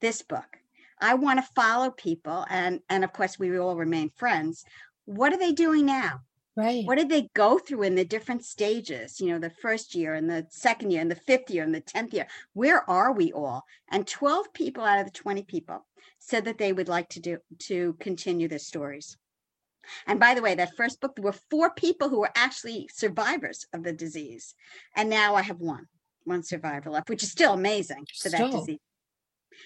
this 0.00 0.22
book, 0.22 0.56
I 1.00 1.14
want 1.14 1.38
to 1.38 1.52
follow 1.54 1.90
people. 1.90 2.44
And, 2.50 2.80
and 2.88 3.04
of 3.04 3.12
course, 3.12 3.38
we 3.38 3.58
all 3.58 3.76
remain 3.76 4.10
friends. 4.16 4.64
What 5.04 5.32
are 5.32 5.38
they 5.38 5.52
doing 5.52 5.86
now? 5.86 6.22
Right. 6.56 6.84
What 6.84 6.98
did 6.98 7.08
they 7.08 7.28
go 7.34 7.58
through 7.58 7.82
in 7.82 7.96
the 7.96 8.04
different 8.04 8.44
stages? 8.44 9.20
You 9.20 9.32
know, 9.32 9.38
the 9.38 9.50
first 9.50 9.94
year 9.94 10.14
and 10.14 10.30
the 10.30 10.46
second 10.50 10.92
year 10.92 11.00
and 11.00 11.10
the 11.10 11.16
fifth 11.16 11.50
year 11.50 11.64
and 11.64 11.74
the 11.74 11.80
10th 11.80 12.12
year. 12.12 12.28
Where 12.52 12.88
are 12.88 13.12
we 13.12 13.32
all? 13.32 13.64
And 13.88 14.06
12 14.06 14.52
people 14.52 14.84
out 14.84 15.00
of 15.00 15.06
the 15.06 15.10
20 15.10 15.42
people 15.42 15.84
said 16.20 16.44
that 16.44 16.58
they 16.58 16.72
would 16.72 16.88
like 16.88 17.08
to 17.10 17.20
do 17.20 17.38
to 17.60 17.94
continue 17.94 18.46
their 18.46 18.60
stories. 18.60 19.16
And 20.06 20.20
by 20.20 20.34
the 20.34 20.42
way, 20.42 20.54
that 20.54 20.76
first 20.76 21.00
book, 21.00 21.16
there 21.16 21.24
were 21.24 21.34
four 21.50 21.70
people 21.70 22.08
who 22.08 22.20
were 22.20 22.32
actually 22.34 22.88
survivors 22.92 23.66
of 23.72 23.82
the 23.82 23.92
disease. 23.92 24.54
And 24.94 25.10
now 25.10 25.34
I 25.34 25.42
have 25.42 25.60
one, 25.60 25.88
one 26.24 26.42
survivor 26.42 26.90
left, 26.90 27.10
which 27.10 27.22
is 27.22 27.30
still 27.30 27.52
amazing 27.52 28.06
for 28.20 28.28
still. 28.28 28.50
that 28.50 28.58
disease. 28.58 28.78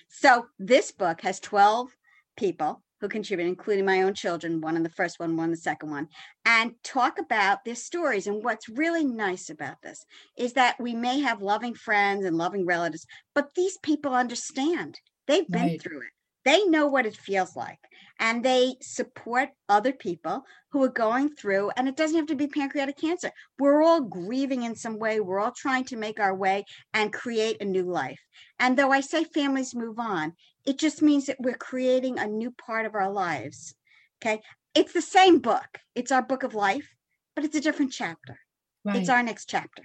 So 0.09 0.46
this 0.59 0.90
book 0.90 1.20
has 1.20 1.38
12 1.38 1.94
people 2.37 2.83
who 3.00 3.08
contribute, 3.08 3.46
including 3.46 3.84
my 3.84 4.02
own 4.02 4.14
children, 4.14 4.61
one 4.61 4.76
in 4.76 4.82
the 4.82 4.88
first 4.90 5.18
one, 5.18 5.37
one 5.37 5.46
in 5.46 5.50
the 5.50 5.56
second 5.56 5.90
one, 5.90 6.08
and 6.44 6.72
talk 6.82 7.18
about 7.18 7.64
their 7.64 7.74
stories. 7.74 8.26
And 8.26 8.42
what's 8.42 8.68
really 8.68 9.04
nice 9.04 9.50
about 9.50 9.76
this 9.82 10.04
is 10.37 10.54
that 10.54 10.80
we 10.80 10.94
may 10.94 11.20
have 11.20 11.42
loving 11.42 11.74
friends 11.74 12.24
and 12.24 12.37
loving 12.37 12.66
relatives, 12.66 13.06
but 13.34 13.54
these 13.54 13.78
people 13.82 14.14
understand. 14.14 14.98
They've 15.26 15.48
been 15.48 15.62
right. 15.62 15.82
through 15.82 16.00
it. 16.00 16.12
They 16.44 16.64
know 16.64 16.87
what 16.87 17.06
it 17.06 17.16
feels 17.16 17.54
like 17.54 17.78
and 18.20 18.44
they 18.44 18.74
support 18.80 19.50
other 19.68 19.92
people 19.92 20.44
who 20.70 20.82
are 20.82 20.88
going 20.88 21.30
through, 21.30 21.70
and 21.76 21.88
it 21.88 21.96
doesn't 21.96 22.16
have 22.16 22.26
to 22.26 22.34
be 22.34 22.46
pancreatic 22.46 22.98
cancer. 22.98 23.30
We're 23.58 23.82
all 23.82 24.02
grieving 24.02 24.64
in 24.64 24.74
some 24.74 24.98
way. 24.98 25.20
We're 25.20 25.38
all 25.38 25.52
trying 25.52 25.84
to 25.84 25.96
make 25.96 26.20
our 26.20 26.34
way 26.34 26.64
and 26.92 27.12
create 27.12 27.58
a 27.61 27.64
new 27.64 27.84
life. 27.84 28.20
And 28.58 28.76
though 28.76 28.90
I 28.90 29.00
say 29.00 29.24
families 29.24 29.74
move 29.74 29.98
on, 29.98 30.32
it 30.68 30.78
just 30.78 31.02
means 31.02 31.26
that 31.26 31.40
we're 31.40 31.54
creating 31.54 32.18
a 32.18 32.26
new 32.26 32.50
part 32.50 32.87
of 32.87 32.94
our 32.94 33.11
lives. 33.11 33.74
Okay. 34.20 34.42
It's 34.74 34.92
the 34.92 35.02
same 35.02 35.38
book, 35.38 35.78
it's 35.94 36.12
our 36.12 36.22
book 36.22 36.42
of 36.42 36.54
life, 36.54 36.94
but 37.35 37.44
it's 37.44 37.57
a 37.57 37.61
different 37.61 37.92
chapter. 37.92 38.38
Right. 38.85 38.96
It's 38.96 39.09
our 39.09 39.22
next 39.22 39.48
chapter 39.48 39.83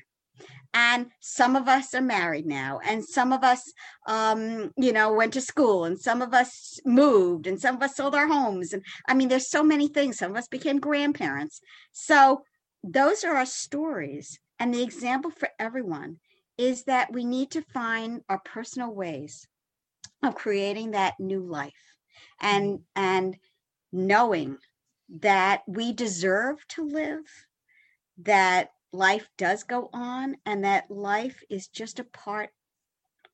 and 0.73 1.07
some 1.19 1.55
of 1.55 1.67
us 1.67 1.93
are 1.93 2.01
married 2.01 2.45
now 2.45 2.79
and 2.83 3.05
some 3.05 3.31
of 3.31 3.43
us 3.43 3.71
um, 4.07 4.71
you 4.77 4.91
know 4.91 5.13
went 5.13 5.33
to 5.33 5.41
school 5.41 5.85
and 5.85 5.99
some 5.99 6.21
of 6.21 6.33
us 6.33 6.79
moved 6.85 7.47
and 7.47 7.59
some 7.59 7.75
of 7.75 7.83
us 7.83 7.95
sold 7.95 8.15
our 8.15 8.27
homes 8.27 8.73
and 8.73 8.83
i 9.07 9.13
mean 9.13 9.27
there's 9.27 9.49
so 9.49 9.63
many 9.63 9.87
things 9.87 10.17
some 10.17 10.31
of 10.31 10.37
us 10.37 10.47
became 10.47 10.79
grandparents 10.79 11.61
so 11.91 12.43
those 12.83 13.23
are 13.23 13.35
our 13.35 13.45
stories 13.45 14.39
and 14.59 14.73
the 14.73 14.81
example 14.81 15.31
for 15.31 15.49
everyone 15.59 16.17
is 16.57 16.83
that 16.85 17.11
we 17.13 17.23
need 17.23 17.51
to 17.51 17.61
find 17.61 18.21
our 18.29 18.39
personal 18.39 18.93
ways 18.93 19.47
of 20.23 20.35
creating 20.35 20.91
that 20.91 21.19
new 21.19 21.41
life 21.41 21.73
and 22.41 22.79
and 22.95 23.37
knowing 23.91 24.57
that 25.09 25.61
we 25.67 25.93
deserve 25.93 26.65
to 26.67 26.83
live 26.87 27.25
that 28.17 28.71
life 28.91 29.27
does 29.37 29.63
go 29.63 29.89
on 29.93 30.37
and 30.45 30.63
that 30.63 30.89
life 30.89 31.41
is 31.49 31.67
just 31.67 31.99
a 31.99 32.03
part 32.03 32.49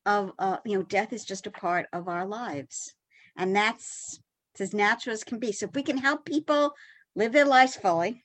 of 0.06 0.32
uh, 0.38 0.56
you 0.64 0.76
know 0.76 0.82
death 0.82 1.12
is 1.12 1.24
just 1.24 1.46
a 1.46 1.50
part 1.50 1.86
of 1.92 2.08
our 2.08 2.26
lives. 2.26 2.94
And 3.36 3.54
that's 3.54 4.20
it's 4.52 4.60
as 4.60 4.74
natural 4.74 5.12
as 5.12 5.24
can 5.24 5.38
be. 5.38 5.52
So 5.52 5.66
if 5.66 5.74
we 5.74 5.82
can 5.82 5.98
help 5.98 6.24
people 6.24 6.72
live 7.14 7.32
their 7.32 7.44
lives 7.44 7.76
fully 7.76 8.24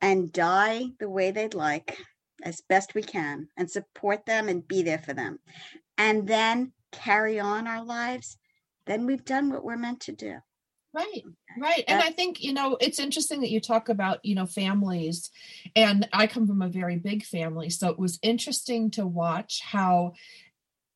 and 0.00 0.32
die 0.32 0.84
the 0.98 1.08
way 1.08 1.30
they'd 1.30 1.54
like 1.54 1.98
as 2.42 2.60
best 2.68 2.94
we 2.94 3.02
can 3.02 3.48
and 3.56 3.70
support 3.70 4.26
them 4.26 4.48
and 4.48 4.66
be 4.66 4.82
there 4.82 4.98
for 4.98 5.14
them. 5.14 5.38
And 5.96 6.26
then 6.26 6.72
carry 6.94 7.40
on 7.40 7.66
our 7.66 7.84
lives 7.84 8.36
then 8.86 9.06
we've 9.06 9.24
done 9.24 9.50
what 9.50 9.64
we're 9.64 9.76
meant 9.76 10.00
to 10.00 10.12
do 10.12 10.36
Right, 10.94 11.24
right. 11.58 11.82
And 11.88 12.00
I 12.00 12.10
think, 12.10 12.40
you 12.40 12.52
know, 12.52 12.76
it's 12.80 13.00
interesting 13.00 13.40
that 13.40 13.50
you 13.50 13.60
talk 13.60 13.88
about, 13.88 14.20
you 14.22 14.36
know, 14.36 14.46
families. 14.46 15.28
And 15.74 16.08
I 16.12 16.28
come 16.28 16.46
from 16.46 16.62
a 16.62 16.68
very 16.68 16.96
big 16.96 17.24
family. 17.24 17.68
So 17.68 17.88
it 17.88 17.98
was 17.98 18.20
interesting 18.22 18.92
to 18.92 19.04
watch 19.04 19.60
how 19.60 20.12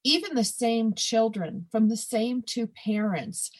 even 0.04 0.34
the 0.34 0.44
same 0.44 0.94
children 0.94 1.66
from 1.72 1.88
the 1.88 1.96
same 1.96 2.42
two 2.42 2.68
parents 2.68 3.50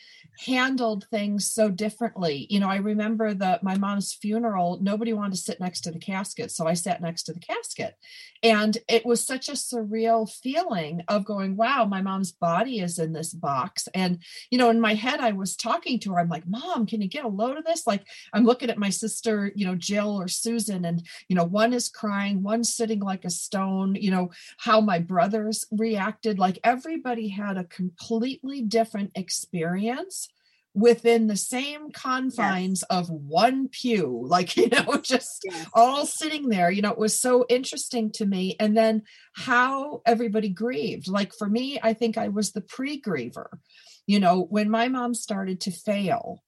handled 0.46 1.06
things 1.10 1.50
so 1.50 1.68
differently. 1.68 2.46
You 2.48 2.60
know, 2.60 2.68
I 2.68 2.76
remember 2.76 3.34
the 3.34 3.58
my 3.62 3.76
mom's 3.76 4.12
funeral, 4.12 4.78
nobody 4.80 5.12
wanted 5.12 5.32
to 5.32 5.40
sit 5.40 5.60
next 5.60 5.80
to 5.82 5.90
the 5.90 5.98
casket. 5.98 6.52
So 6.52 6.66
I 6.66 6.74
sat 6.74 7.00
next 7.00 7.24
to 7.24 7.32
the 7.32 7.40
casket. 7.40 7.94
And 8.42 8.78
it 8.88 9.04
was 9.04 9.26
such 9.26 9.48
a 9.48 9.52
surreal 9.52 10.30
feeling 10.30 11.02
of 11.08 11.24
going, 11.24 11.56
wow, 11.56 11.84
my 11.86 12.02
mom's 12.02 12.30
body 12.30 12.78
is 12.78 13.00
in 13.00 13.12
this 13.12 13.34
box. 13.34 13.88
And, 13.94 14.22
you 14.50 14.58
know, 14.58 14.70
in 14.70 14.80
my 14.80 14.94
head, 14.94 15.18
I 15.18 15.32
was 15.32 15.56
talking 15.56 15.98
to 16.00 16.12
her. 16.12 16.20
I'm 16.20 16.28
like, 16.28 16.46
Mom, 16.46 16.86
can 16.86 17.02
you 17.02 17.08
get 17.08 17.24
a 17.24 17.28
load 17.28 17.58
of 17.58 17.64
this? 17.64 17.86
Like, 17.86 18.06
I'm 18.32 18.44
looking 18.44 18.70
at 18.70 18.78
my 18.78 18.90
sister, 18.90 19.50
you 19.56 19.66
know, 19.66 19.74
Jill 19.74 20.16
or 20.20 20.28
Susan, 20.28 20.84
and, 20.84 21.04
you 21.28 21.34
know, 21.34 21.44
one 21.44 21.72
is 21.72 21.88
crying, 21.88 22.42
one's 22.42 22.74
sitting 22.74 23.00
like 23.00 23.24
a 23.24 23.30
stone, 23.30 23.96
you 23.96 24.12
know, 24.12 24.30
how 24.58 24.80
my 24.80 25.00
brothers 25.00 25.64
reacted. 25.72 26.38
Like, 26.38 26.60
everybody 26.62 27.28
had 27.28 27.56
a 27.56 27.64
completely 27.64 28.62
different 28.62 29.10
experience 29.16 30.27
within 30.78 31.26
the 31.26 31.36
same 31.36 31.90
confines 31.90 32.84
yes. 32.88 32.98
of 32.98 33.10
one 33.10 33.68
pew 33.68 34.22
like 34.26 34.56
you 34.56 34.68
know 34.68 34.96
just 35.02 35.42
yes. 35.44 35.66
all 35.74 36.06
sitting 36.06 36.48
there 36.48 36.70
you 36.70 36.80
know 36.80 36.92
it 36.92 36.98
was 36.98 37.18
so 37.18 37.44
interesting 37.48 38.10
to 38.12 38.24
me 38.24 38.54
and 38.60 38.76
then 38.76 39.02
how 39.34 40.00
everybody 40.06 40.48
grieved 40.48 41.08
like 41.08 41.32
for 41.34 41.48
me 41.48 41.80
i 41.82 41.92
think 41.92 42.16
i 42.16 42.28
was 42.28 42.52
the 42.52 42.60
pre-griever 42.60 43.46
you 44.06 44.20
know 44.20 44.42
when 44.50 44.70
my 44.70 44.88
mom 44.88 45.14
started 45.14 45.60
to 45.60 45.70
fail 45.70 46.42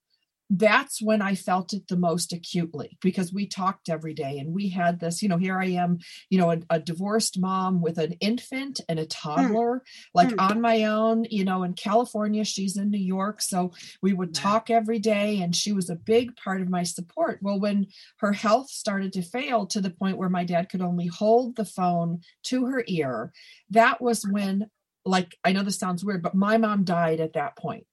that's 0.51 1.01
when 1.01 1.23
I 1.23 1.37
felt 1.37 1.73
it 1.73 1.87
the 1.87 1.97
most 1.97 2.33
acutely 2.33 2.99
because 3.01 3.33
we 3.33 3.47
talked 3.47 3.89
every 3.89 4.15
day 4.15 4.39
and 4.39 4.53
we 4.53 4.69
had 4.69 4.99
this, 4.99 5.23
you 5.23 5.29
know, 5.29 5.39
here 5.39 5.57
I 5.57 5.67
am, 5.67 6.01
you 6.29 6.39
know, 6.39 6.51
a, 6.51 6.59
a 6.69 6.81
divorced 6.81 7.39
mom 7.39 7.81
with 7.81 7.99
an 7.99 8.15
infant 8.15 8.81
and 8.89 8.99
a 8.99 9.03
hmm. 9.03 9.09
toddler, 9.09 9.77
mm. 9.77 9.81
like 10.13 10.31
mm. 10.31 10.51
on 10.51 10.61
my 10.61 10.85
own, 10.85 11.25
you 11.31 11.45
know, 11.45 11.63
in 11.63 11.75
California, 11.75 12.45
she's 12.45 12.77
in 12.77 12.91
New 12.91 12.99
York. 12.99 13.41
So 13.41 13.73
we 14.03 14.13
would 14.13 14.35
talk 14.35 14.71
every 14.71 14.99
day 14.99 15.41
and 15.41 15.55
she 15.55 15.73
was 15.73 15.89
a 15.89 15.95
big 15.95 16.35
part 16.35 16.61
of 16.61 16.69
my 16.69 16.83
support. 16.83 17.39
Well, 17.41 17.61
when 17.61 17.87
her 18.19 18.33
health 18.33 18.71
started 18.71 19.13
to 19.13 19.23
fail 19.23 19.67
to 19.67 19.81
the 19.81 19.91
point 19.91 20.19
where 20.19 20.29
my 20.29 20.45
dad 20.45 20.69
could 20.69 20.83
only 20.83 21.07
hold 21.07 21.55
the 21.55 21.65
phone 21.65 22.23
to 22.45 22.67
her 22.67 22.83
ear, 22.89 23.33
that 23.71 24.01
was 24.01 24.27
when 24.27 24.69
like 25.07 25.37
I 25.45 25.53
know 25.53 25.63
this 25.63 25.79
sounds 25.79 26.05
weird, 26.05 26.23
but 26.23 26.35
my 26.35 26.59
mom 26.59 26.85
died 26.85 27.21
at 27.21 27.33
that 27.35 27.57
point 27.57 27.87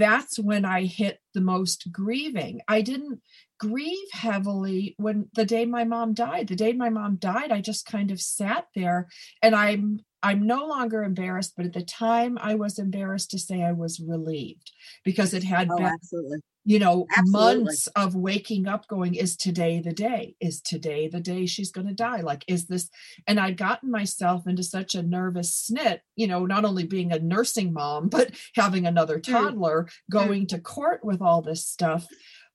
that's 0.00 0.38
when 0.38 0.64
I 0.64 0.86
hit 0.86 1.20
the 1.34 1.42
most 1.42 1.92
grieving. 1.92 2.62
I 2.66 2.80
didn't 2.80 3.20
grieve 3.58 4.08
heavily 4.12 4.94
when 4.96 5.28
the 5.34 5.44
day 5.44 5.66
my 5.66 5.84
mom 5.84 6.14
died. 6.14 6.48
The 6.48 6.56
day 6.56 6.72
my 6.72 6.88
mom 6.88 7.16
died, 7.16 7.52
I 7.52 7.60
just 7.60 7.84
kind 7.84 8.10
of 8.10 8.20
sat 8.20 8.66
there 8.74 9.08
and 9.42 9.54
I'm 9.54 10.00
I'm 10.22 10.46
no 10.46 10.66
longer 10.66 11.02
embarrassed, 11.02 11.54
but 11.56 11.66
at 11.66 11.72
the 11.72 11.82
time 11.82 12.38
I 12.40 12.54
was 12.54 12.78
embarrassed 12.78 13.30
to 13.30 13.38
say 13.38 13.62
I 13.62 13.72
was 13.72 14.00
relieved 14.00 14.70
because 15.04 15.32
it 15.32 15.44
had 15.44 15.68
oh, 15.70 15.76
been 15.76 15.86
absolutely 15.86 16.40
you 16.64 16.78
know 16.78 17.06
Absolutely. 17.16 17.64
months 17.64 17.86
of 17.88 18.14
waking 18.14 18.66
up 18.66 18.86
going 18.88 19.14
is 19.14 19.36
today 19.36 19.80
the 19.80 19.92
day? 19.92 20.36
Is 20.40 20.60
today 20.60 21.08
the 21.08 21.20
day 21.20 21.46
she's 21.46 21.72
going 21.72 21.86
to 21.86 21.94
die? 21.94 22.20
Like 22.20 22.44
is 22.46 22.66
this 22.66 22.90
and 23.26 23.38
i'd 23.40 23.56
gotten 23.56 23.90
myself 23.90 24.46
into 24.46 24.62
such 24.62 24.94
a 24.94 25.02
nervous 25.02 25.70
snit 25.70 26.00
you 26.16 26.26
know 26.26 26.46
not 26.46 26.64
only 26.64 26.84
being 26.84 27.12
a 27.12 27.18
nursing 27.18 27.72
mom 27.72 28.08
but 28.08 28.32
having 28.54 28.86
another 28.86 29.18
toddler 29.18 29.88
going 30.10 30.46
to 30.46 30.58
court 30.58 31.04
with 31.04 31.20
all 31.20 31.42
this 31.42 31.66
stuff 31.66 32.06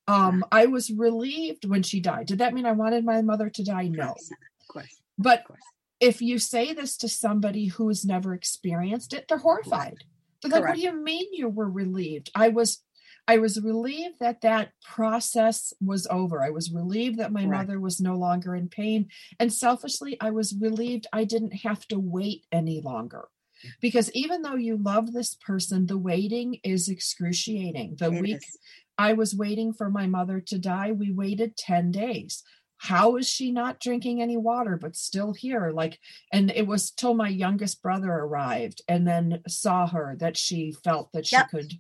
um 0.08 0.44
i 0.52 0.66
was 0.66 0.92
relieved 0.92 1.66
when 1.66 1.84
she 1.84 2.00
died. 2.00 2.28
Did 2.28 2.40
that 2.40 2.54
mean 2.54 2.66
i 2.66 2.72
wanted 2.72 3.06
my 3.06 3.22
mother 3.22 3.50
to 3.50 3.64
die? 3.64 3.88
No. 3.88 4.12
of 4.12 4.68
course 4.68 5.02
but 5.18 5.40
of 5.40 5.46
course. 5.46 5.62
if 6.00 6.22
you 6.22 6.40
say 6.40 6.74
this 6.74 6.98
to 6.98 7.10
somebody 7.10 7.68
who's 7.68 8.06
never 8.06 8.34
experienced 8.34 9.14
it 9.14 9.28
they're 9.28 9.38
horrified. 9.38 10.04
They're 10.42 10.62
like 10.62 10.70
what 10.70 10.76
do 10.76 10.82
you 10.82 10.94
mean 10.94 11.28
you 11.32 11.50
were 11.50 11.70
relieved? 11.70 12.30
I 12.36 12.50
was 12.50 12.84
I 13.28 13.38
was 13.38 13.62
relieved 13.62 14.20
that 14.20 14.42
that 14.42 14.72
process 14.84 15.74
was 15.82 16.06
over. 16.08 16.44
I 16.44 16.52
was 16.52 16.72
relieved 16.72 17.20
that 17.20 17.32
my 17.32 17.46
right. 17.46 17.60
mother 17.62 17.80
was 17.80 18.00
no 18.00 18.16
longer 18.16 18.56
in 18.56 18.70
pain. 18.70 19.10
And 19.40 19.52
selfishly, 19.52 20.18
I 20.22 20.30
was 20.32 20.56
relieved 20.60 21.08
I 21.12 21.24
didn't 21.24 21.64
have 21.64 21.88
to 21.88 22.00
wait 22.00 22.46
any 22.52 22.82
longer. 22.82 23.28
Mm. 23.66 23.70
Because 23.82 24.12
even 24.12 24.42
though 24.42 24.56
you 24.56 24.78
love 24.78 25.12
this 25.12 25.36
person, 25.36 25.88
the 25.88 25.98
waiting 25.98 26.60
is 26.64 26.88
excruciating. 26.88 27.96
The 27.98 28.12
it 28.12 28.22
week 28.22 28.38
is. 28.38 28.60
I 28.98 29.14
was 29.14 29.36
waiting 29.36 29.74
for 29.74 29.90
my 29.90 30.06
mother 30.08 30.40
to 30.40 30.60
die, 30.60 30.92
we 30.92 31.12
waited 31.12 31.58
10 31.58 31.92
days 31.92 32.44
how 32.78 33.16
is 33.16 33.28
she 33.28 33.52
not 33.52 33.80
drinking 33.80 34.22
any 34.22 34.38
water 34.38 34.78
but 34.80 34.96
still 34.96 35.34
here 35.34 35.72
like 35.72 35.98
and 36.32 36.52
it 36.52 36.68
was 36.68 36.92
till 36.92 37.14
my 37.14 37.30
youngest 37.30 37.82
brother 37.82 38.12
arrived 38.12 38.82
and 38.88 39.08
then 39.08 39.42
saw 39.48 39.88
her 39.88 40.16
that 40.20 40.36
she 40.36 40.74
felt 40.84 41.12
that 41.14 41.26
she 41.26 41.36
yep. 41.36 41.50
could 41.50 41.72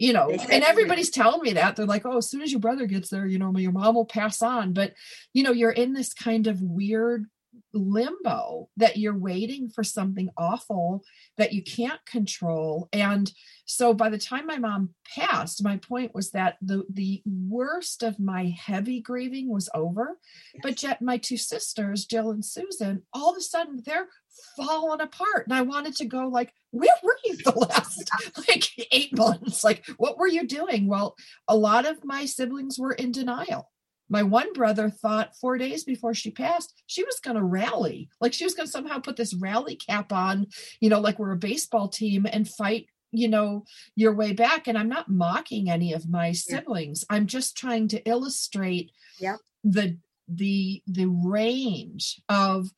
you 0.00 0.12
know 0.12 0.30
and 0.30 0.64
everybody's 0.64 1.10
telling 1.10 1.42
me 1.42 1.52
that. 1.52 1.76
They're 1.76 1.86
like 1.86 2.06
oh 2.06 2.16
as 2.16 2.28
soon 2.28 2.42
as 2.42 2.50
your 2.50 2.60
brother 2.60 2.86
gets 2.86 3.10
there 3.10 3.26
you 3.26 3.38
know 3.38 3.56
your 3.56 3.70
mom 3.70 3.94
will 3.94 4.06
pass 4.06 4.42
on. 4.42 4.72
But 4.72 4.94
you 5.32 5.44
know 5.44 5.52
you're 5.52 5.70
in 5.70 5.92
this 5.92 6.14
kind 6.14 6.46
of 6.46 6.60
weird 6.60 7.26
limbo 7.72 8.68
that 8.76 8.96
you're 8.96 9.16
waiting 9.16 9.68
for 9.68 9.84
something 9.84 10.30
awful 10.36 11.04
that 11.36 11.52
you 11.52 11.62
can't 11.62 12.04
control. 12.06 12.88
And 12.92 13.30
so 13.64 13.94
by 13.94 14.08
the 14.08 14.18
time 14.18 14.46
my 14.46 14.58
mom 14.58 14.90
passed 15.14 15.62
my 15.62 15.76
point 15.76 16.14
was 16.14 16.30
that 16.32 16.56
the 16.60 16.84
the 16.90 17.22
worst 17.24 18.02
of 18.02 18.18
my 18.18 18.54
heavy 18.58 19.00
grieving 19.00 19.48
was 19.48 19.68
over. 19.74 20.18
Yes. 20.54 20.60
but 20.62 20.82
yet 20.82 21.02
my 21.02 21.16
two 21.18 21.36
sisters 21.36 22.04
jill 22.04 22.30
and 22.30 22.44
susan 22.44 23.02
all 23.12 23.30
of 23.30 23.36
a 23.36 23.40
sudden 23.40 23.82
they're 23.84 24.08
falling 24.56 25.00
apart. 25.00 25.46
And 25.46 25.54
i 25.54 25.62
wanted 25.62 25.96
to 25.96 26.04
go 26.04 26.28
like 26.28 26.52
where 26.70 26.88
were 27.02 27.18
you 27.24 27.36
the 27.36 27.50
last 27.50 28.10
like 28.48 28.68
eight 28.92 29.16
months? 29.16 29.64
Like 29.64 29.86
what 29.96 30.18
were 30.18 30.28
you 30.28 30.46
doing? 30.46 30.86
Well 30.86 31.16
a 31.48 31.56
lot 31.56 31.86
of 31.86 32.04
my 32.04 32.24
siblings 32.26 32.78
were 32.78 32.92
in 32.92 33.12
denial 33.12 33.70
my 34.10 34.22
one 34.24 34.52
brother 34.52 34.90
thought 34.90 35.36
four 35.36 35.56
days 35.56 35.84
before 35.84 36.12
she 36.12 36.30
passed, 36.30 36.74
she 36.86 37.04
was 37.04 37.20
going 37.20 37.36
to 37.36 37.42
rally. 37.42 38.10
Like 38.20 38.34
she 38.34 38.44
was 38.44 38.54
going 38.54 38.66
to 38.66 38.72
somehow 38.72 38.98
put 38.98 39.16
this 39.16 39.34
rally 39.34 39.76
cap 39.76 40.12
on, 40.12 40.48
you 40.80 40.90
know, 40.90 41.00
like 41.00 41.18
we're 41.18 41.32
a 41.32 41.36
baseball 41.38 41.88
team 41.88 42.26
and 42.30 42.46
fight, 42.46 42.86
you 43.12 43.28
know, 43.28 43.64
your 43.94 44.12
way 44.14 44.32
back. 44.32 44.66
And 44.66 44.76
I'm 44.76 44.88
not 44.88 45.08
mocking 45.08 45.70
any 45.70 45.92
of 45.92 46.10
my 46.10 46.32
siblings. 46.32 47.04
Yeah. 47.08 47.16
I'm 47.16 47.26
just 47.26 47.56
trying 47.56 47.88
to 47.88 48.02
illustrate 48.02 48.90
yeah. 49.18 49.36
the 49.62 49.96
the 50.28 50.82
the 50.86 51.06
range 51.06 52.20
of 52.28 52.68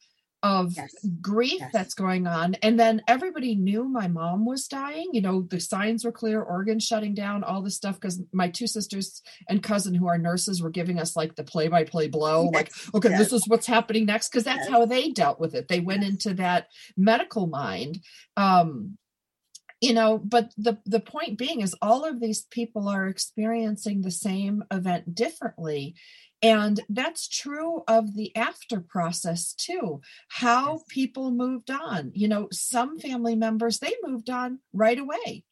of 0.42 0.76
yes. 0.76 0.94
grief 1.20 1.60
yes. 1.60 1.70
that's 1.72 1.94
going 1.94 2.26
on. 2.26 2.54
And 2.62 2.78
then 2.78 3.02
everybody 3.06 3.54
knew 3.54 3.84
my 3.84 4.08
mom 4.08 4.44
was 4.44 4.66
dying. 4.66 5.10
You 5.12 5.20
know, 5.20 5.42
the 5.42 5.60
signs 5.60 6.04
were 6.04 6.12
clear, 6.12 6.42
organs 6.42 6.84
shutting 6.84 7.14
down, 7.14 7.44
all 7.44 7.62
this 7.62 7.76
stuff, 7.76 8.00
because 8.00 8.20
my 8.32 8.48
two 8.48 8.66
sisters 8.66 9.22
and 9.48 9.62
cousin 9.62 9.94
who 9.94 10.08
are 10.08 10.18
nurses 10.18 10.60
were 10.60 10.70
giving 10.70 10.98
us 10.98 11.14
like 11.14 11.36
the 11.36 11.44
play 11.44 11.68
by 11.68 11.84
play 11.84 12.08
blow, 12.08 12.50
yes. 12.52 12.54
like, 12.54 12.94
okay, 12.94 13.16
this 13.16 13.32
is 13.32 13.46
what's 13.46 13.66
happening 13.66 14.04
next, 14.04 14.30
because 14.30 14.44
that's 14.44 14.68
how 14.68 14.84
they 14.84 15.10
dealt 15.10 15.38
with 15.38 15.54
it. 15.54 15.68
They 15.68 15.80
went 15.80 16.02
into 16.02 16.34
that 16.34 16.66
medical 16.96 17.46
mind. 17.46 18.00
Um, 18.36 18.98
you 19.82 19.92
know 19.92 20.16
but 20.16 20.52
the 20.56 20.78
the 20.86 21.00
point 21.00 21.36
being 21.36 21.60
is 21.60 21.74
all 21.82 22.04
of 22.04 22.20
these 22.20 22.42
people 22.50 22.88
are 22.88 23.08
experiencing 23.08 24.00
the 24.00 24.12
same 24.12 24.62
event 24.70 25.12
differently 25.12 25.96
and 26.42 26.80
that's 26.88 27.28
true 27.28 27.84
of 27.86 28.16
the 28.16 28.34
after 28.34 28.80
process 28.80 29.52
too. 29.52 30.00
How 30.28 30.72
yes. 30.72 30.84
people 30.88 31.30
moved 31.30 31.70
on. 31.70 32.10
You 32.14 32.28
know, 32.28 32.48
some 32.50 32.98
family 32.98 33.36
members, 33.36 33.78
they 33.78 33.94
moved 34.02 34.28
on 34.28 34.58
right 34.72 34.98
away. 34.98 35.44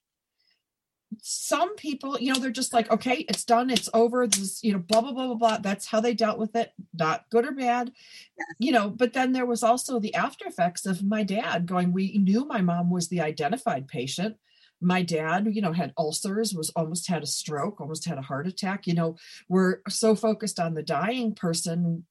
Some 1.22 1.76
people, 1.76 2.18
you 2.20 2.33
know, 2.33 2.38
they're 2.40 2.50
just 2.50 2.72
like, 2.72 2.90
okay, 2.90 3.24
it's 3.29 3.44
done, 3.44 3.70
it's 3.70 3.88
over. 3.94 4.26
This 4.26 4.40
is, 4.40 4.64
you 4.64 4.72
know, 4.72 4.79
blah, 4.79 5.00
blah, 5.00 5.12
blah, 5.12 5.26
blah, 5.26 5.35
blah. 5.35 5.59
That's 5.59 5.87
how 5.87 6.00
they 6.00 6.14
dealt 6.14 6.38
with 6.38 6.55
it, 6.55 6.72
not 6.94 7.24
good 7.31 7.46
or 7.46 7.53
bad. 7.53 7.92
Yes. 8.38 8.48
You 8.59 8.72
know, 8.72 8.90
but 8.90 9.12
then 9.12 9.33
there 9.33 9.46
was 9.46 9.62
also 9.62 9.98
the 9.98 10.14
after 10.14 10.46
effects 10.46 10.87
of 10.87 11.05
my 11.05 11.22
dad 11.24 11.66
going, 11.66 11.92
we 11.92 12.18
knew 12.18 12.44
my 12.44 12.61
mom 12.61 12.90
was 12.90 13.09
the 13.09 13.20
identified 13.20 13.88
patient 13.88 14.37
my 14.81 15.03
dad 15.03 15.47
you 15.51 15.61
know 15.61 15.73
had 15.73 15.93
ulcers 15.99 16.55
was 16.55 16.71
almost 16.71 17.09
had 17.09 17.23
a 17.23 17.27
stroke 17.27 17.81
almost 17.81 18.07
had 18.07 18.19
a 18.19 18.23
heart 18.23 18.47
attack 18.47 18.87
you 18.87 18.95
know 18.95 19.16
we're 19.49 19.81
so 19.88 20.14
focused 20.14 20.59
on 20.59 20.75
the 20.75 20.83
dying 20.83 21.35
person 21.35 22.05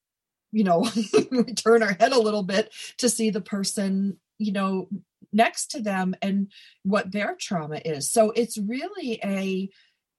you 0.52 0.64
know 0.64 0.88
we 1.32 1.44
turn 1.54 1.82
our 1.82 1.94
head 1.94 2.12
a 2.12 2.20
little 2.20 2.44
bit 2.44 2.74
to 2.98 3.10
see 3.10 3.30
the 3.30 3.42
person 3.42 4.18
you 4.38 4.52
know 4.52 4.88
next 5.32 5.72
to 5.72 5.82
them 5.82 6.16
and 6.22 6.52
what 6.84 7.12
their 7.12 7.36
trauma 7.36 7.82
is. 7.84 8.10
So 8.12 8.32
it's 8.32 8.58
really 8.58 9.20
a 9.24 9.70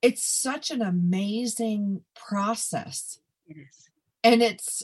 it's 0.01 0.23
such 0.23 0.71
an 0.71 0.81
amazing 0.81 2.01
process. 2.15 3.19
Is 3.47 3.89
and 4.23 4.41
it's 4.41 4.83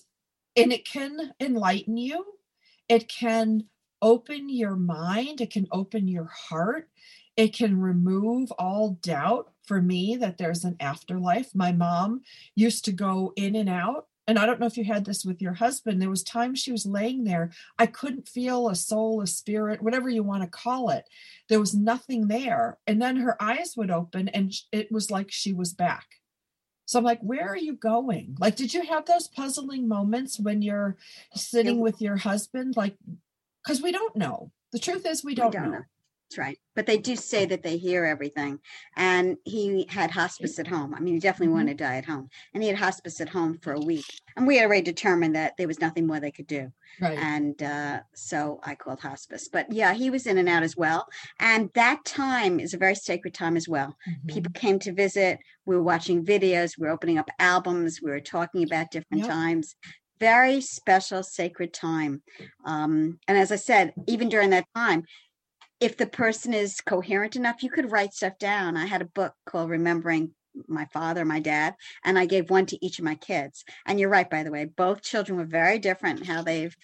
and 0.56 0.72
it 0.72 0.86
can 0.86 1.34
enlighten 1.40 1.98
you. 1.98 2.26
It 2.90 3.08
can 3.08 3.66
open 4.02 4.50
your 4.50 4.76
mind. 4.76 5.42
It 5.42 5.52
can 5.52 5.68
open 5.72 6.08
your 6.08 6.26
heart 6.26 6.90
it 7.38 7.56
can 7.56 7.80
remove 7.80 8.52
all 8.54 8.98
doubt 9.02 9.52
for 9.64 9.82
me 9.82 10.18
that 10.18 10.38
there's 10.38 10.66
an 10.66 10.76
afterlife. 10.80 11.54
My 11.54 11.72
mom 11.72 12.22
used 12.56 12.84
to 12.86 12.92
go 12.92 13.32
in 13.36 13.56
and 13.56 13.70
out 13.70 14.08
and 14.28 14.38
I 14.38 14.46
don't 14.46 14.60
know 14.60 14.66
if 14.66 14.76
you 14.76 14.84
had 14.84 15.06
this 15.06 15.24
with 15.24 15.42
your 15.42 15.54
husband, 15.54 16.02
there 16.02 16.10
was 16.10 16.22
times 16.22 16.60
she 16.60 16.74
was 16.74 16.86
laying 16.86 17.24
there. 17.24 17.52
I 17.80 17.86
couldn't 17.86 18.28
feel 18.28 18.68
a 18.68 18.76
soul, 18.76 19.22
a 19.22 19.28
spirit, 19.28 19.82
whatever 19.82 20.10
you 20.10 20.22
want 20.22 20.44
to 20.44 20.50
call 20.50 20.90
it. 20.90 21.06
There 21.48 21.62
was 21.62 21.74
nothing 21.74 22.28
there. 22.28 22.78
And 22.86 23.02
then 23.02 23.16
her 23.18 23.42
eyes 23.42 23.76
would 23.78 23.90
open 23.90 24.28
and 24.28 24.54
it 24.74 24.92
was 24.92 25.10
like 25.10 25.32
she 25.32 25.54
was 25.54 25.74
back. 25.74 26.06
So 26.86 27.00
I'm 27.00 27.06
like, 27.06 27.22
where 27.22 27.48
are 27.48 27.58
you 27.58 27.74
going? 27.74 28.36
Like, 28.40 28.58
did 28.58 28.74
you 28.74 28.86
have 28.86 29.06
those 29.06 29.28
puzzling 29.30 29.88
moments 29.88 30.40
when 30.40 30.62
you're 30.62 30.98
sitting 31.34 31.80
with 31.80 32.02
your 32.02 32.18
husband? 32.18 32.76
Like, 32.78 32.96
because 33.64 33.82
we 33.82 33.92
don't 33.92 34.16
know. 34.16 34.52
The 34.72 34.80
truth 34.80 35.06
is, 35.06 35.24
we 35.24 35.36
don't, 35.36 35.48
we 35.48 35.60
don't 35.60 35.72
know. 35.72 35.78
know. 35.80 35.86
That's 36.30 36.38
right. 36.38 36.60
But 36.76 36.86
they 36.86 36.98
do 36.98 37.16
say 37.16 37.46
that 37.46 37.64
they 37.64 37.78
hear 37.78 38.04
everything. 38.04 38.60
And 38.98 39.38
he 39.46 39.86
had 39.90 40.12
hospice 40.12 40.60
at 40.60 40.68
home. 40.68 40.94
I 40.94 41.00
mean, 41.00 41.14
he 41.14 41.20
definitely 41.22 41.48
mm-hmm. 41.48 41.56
wanted 41.56 41.78
to 41.78 41.84
die 41.86 41.98
at 41.98 42.06
home. 42.06 42.30
And 42.54 42.62
he 42.62 42.68
had 42.68 42.78
hospice 42.78 43.22
at 43.22 43.30
home 43.30 43.60
for 43.62 43.72
a 43.72 43.80
week. 43.80 44.06
And 44.36 44.46
we 44.46 44.58
had 44.58 44.66
already 44.66 44.82
determined 44.82 45.36
that 45.36 45.54
there 45.58 45.68
was 45.68 45.80
nothing 45.80 46.06
more 46.06 46.20
they 46.20 46.32
could 46.32 46.48
do. 46.48 46.72
Right. 47.00 47.18
And 47.18 47.62
uh, 47.64 48.02
so 48.14 48.60
I 48.64 48.76
called 48.76 49.00
hospice. 49.00 49.48
But 49.48 49.72
yeah, 49.72 49.94
he 49.94 50.10
was 50.10 50.28
in 50.28 50.38
and 50.38 50.50
out 50.50 50.64
as 50.64 50.76
well. 50.76 51.08
And 51.40 51.70
that 51.76 52.04
time 52.04 52.60
is 52.60 52.74
a 52.74 52.78
very 52.78 52.96
sacred 52.96 53.34
time 53.34 53.56
as 53.56 53.70
well. 53.70 53.96
Mm-hmm. 54.08 54.28
People 54.28 54.52
came 54.54 54.80
to 54.80 54.92
visit. 54.92 55.40
We 55.66 55.76
were 55.76 55.84
watching 55.84 56.26
videos. 56.26 56.78
We 56.78 56.88
were 56.88 56.94
opening 56.94 57.18
up 57.18 57.30
albums. 57.40 58.02
We 58.04 58.12
were 58.12 58.20
talking 58.20 58.64
about 58.64 58.92
different 58.92 59.24
yep. 59.24 59.32
times 59.32 59.76
very 60.20 60.62
special 60.62 61.22
sacred 61.22 61.72
time 61.74 62.22
um, 62.66 63.20
and 63.28 63.38
as 63.38 63.52
i 63.52 63.56
said 63.56 63.94
even 64.08 64.30
during 64.30 64.50
that 64.50 64.66
time 64.76 65.04
if 65.80 65.98
the 65.98 66.08
person 66.08 66.54
is 66.54 66.82
coherent 66.82 67.36
enough, 67.36 67.64
you 67.64 67.70
could 67.70 67.92
write 67.92 68.14
stuff 68.14 68.38
down. 68.40 68.78
I 68.78 68.86
had 68.86 69.02
a 69.02 69.06
book 69.06 69.34
called 69.46 69.70
Remembering 69.70 70.32
my 70.68 70.86
father, 70.86 71.24
my 71.24 71.40
dad, 71.40 71.76
and 72.04 72.18
I 72.18 72.26
gave 72.26 72.50
one 72.50 72.66
to 72.68 72.86
each 72.86 72.98
of 72.98 73.06
my 73.06 73.16
kids. 73.16 73.64
And 73.86 74.00
you're 74.00 74.10
right, 74.10 74.30
by 74.30 74.44
the 74.44 74.52
way, 74.52 74.66
both 74.66 75.04
children 75.04 75.38
were 75.38 75.46
very 75.46 75.78
different 75.78 76.26
how 76.26 76.42
they've 76.42 76.76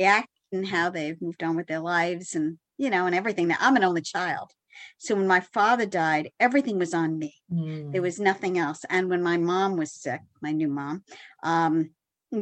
reacted 0.00 0.28
and 0.50 0.66
how 0.66 0.90
they've 0.90 1.20
moved 1.22 1.42
on 1.42 1.56
with 1.56 1.68
their 1.68 1.80
lives 1.80 2.34
and, 2.34 2.58
you 2.78 2.90
know, 2.90 3.06
and 3.06 3.14
everything. 3.14 3.48
Now, 3.48 3.58
I'm 3.60 3.76
an 3.76 3.84
only 3.84 4.02
child. 4.02 4.50
So 4.98 5.14
when 5.14 5.26
my 5.26 5.40
father 5.40 5.86
died, 5.86 6.30
everything 6.40 6.78
was 6.78 6.94
on 6.94 7.18
me. 7.18 7.34
Mm. 7.52 7.92
There 7.92 8.02
was 8.02 8.18
nothing 8.18 8.58
else. 8.58 8.84
And 8.90 9.08
when 9.08 9.22
my 9.22 9.36
mom 9.36 9.76
was 9.76 9.92
sick, 9.92 10.20
my 10.40 10.52
new 10.52 10.68
mom, 10.68 11.04
um, 11.42 11.90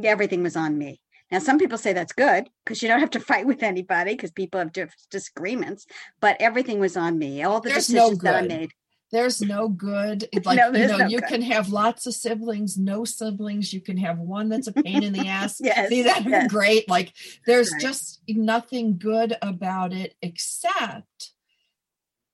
everything 0.03 0.43
was 0.43 0.57
on 0.57 0.79
me. 0.79 1.01
Now, 1.31 1.39
some 1.39 1.59
people 1.59 1.79
say 1.79 1.93
that's 1.93 2.13
good 2.13 2.49
because 2.65 2.83
you 2.83 2.89
don't 2.89 3.01
have 3.01 3.11
to 3.11 3.21
fight 3.31 3.47
with 3.47 3.63
anybody 3.63 4.15
because 4.15 4.31
people 4.31 4.61
have 4.61 4.73
disagreements. 5.11 5.87
But 6.21 6.37
everything 6.41 6.81
was 6.81 6.97
on 6.97 7.19
me. 7.19 7.43
All 7.43 7.61
the 7.61 7.71
There's 7.71 7.87
decisions 7.87 8.23
no 8.23 8.31
that 8.31 8.45
I 8.45 8.47
made. 8.47 8.71
There's 9.13 9.41
no 9.41 9.69
good. 9.69 10.29
Like 10.45 10.57
no, 10.57 10.73
you 10.73 10.87
know, 10.87 10.97
no 10.97 11.07
you 11.07 11.21
good. 11.21 11.29
can 11.29 11.43
have 11.43 11.69
lots 11.69 12.07
of 12.07 12.15
siblings, 12.15 12.79
no 12.79 13.05
siblings. 13.05 13.73
You 13.73 13.81
can 13.81 13.97
have 13.99 14.19
one 14.19 14.49
that's 14.49 14.69
a 14.69 14.73
pain 14.73 15.03
in 15.03 15.13
the 15.13 15.29
ass. 15.29 15.59
yes, 15.61 15.89
See, 15.89 16.03
that 16.03 16.25
yes. 16.25 16.51
great. 16.51 16.89
Like 16.89 17.13
there's 17.47 17.71
right. 17.73 17.81
just 17.81 18.23
nothing 18.29 18.99
good 18.99 19.37
about 19.43 19.93
it 19.93 20.15
except 20.23 21.33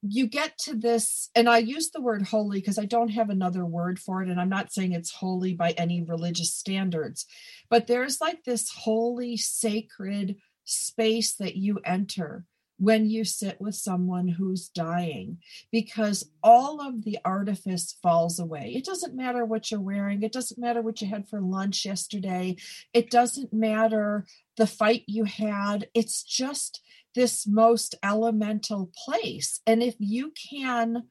you 0.02 0.26
get 0.26 0.58
to 0.58 0.74
this, 0.74 1.30
and 1.34 1.48
I 1.48 1.58
use 1.58 1.90
the 1.90 2.00
word 2.00 2.22
holy 2.22 2.60
because 2.60 2.78
I 2.78 2.84
don't 2.84 3.08
have 3.08 3.30
another 3.30 3.64
word 3.64 3.98
for 3.98 4.22
it, 4.22 4.28
and 4.28 4.40
I'm 4.40 4.48
not 4.48 4.72
saying 4.72 4.92
it's 4.92 5.12
holy 5.12 5.54
by 5.54 5.70
any 5.72 6.02
religious 6.02 6.54
standards, 6.54 7.26
but 7.68 7.86
there's 7.86 8.20
like 8.20 8.44
this 8.44 8.70
holy, 8.70 9.36
sacred 9.36 10.36
space 10.64 11.34
that 11.36 11.56
you 11.56 11.80
enter 11.84 12.44
when 12.78 13.08
you 13.08 13.24
sit 13.24 13.60
with 13.60 13.74
someone 13.74 14.28
who's 14.28 14.68
dying 14.68 15.38
because 15.72 16.30
all 16.42 16.86
of 16.86 17.04
the 17.04 17.18
artifice 17.24 17.96
falls 18.02 18.38
away. 18.38 18.72
It 18.76 18.84
doesn't 18.84 19.16
matter 19.16 19.44
what 19.44 19.70
you're 19.70 19.80
wearing, 19.80 20.22
it 20.22 20.32
doesn't 20.32 20.60
matter 20.60 20.82
what 20.82 21.00
you 21.00 21.08
had 21.08 21.28
for 21.28 21.40
lunch 21.40 21.84
yesterday, 21.84 22.56
it 22.92 23.10
doesn't 23.10 23.52
matter 23.52 24.26
the 24.56 24.66
fight 24.66 25.04
you 25.06 25.24
had. 25.24 25.88
It's 25.94 26.22
just 26.22 26.82
this 27.16 27.46
most 27.46 27.96
elemental 28.04 28.92
place. 29.04 29.60
And 29.66 29.82
if 29.82 29.96
you 29.98 30.32
can, 30.50 31.04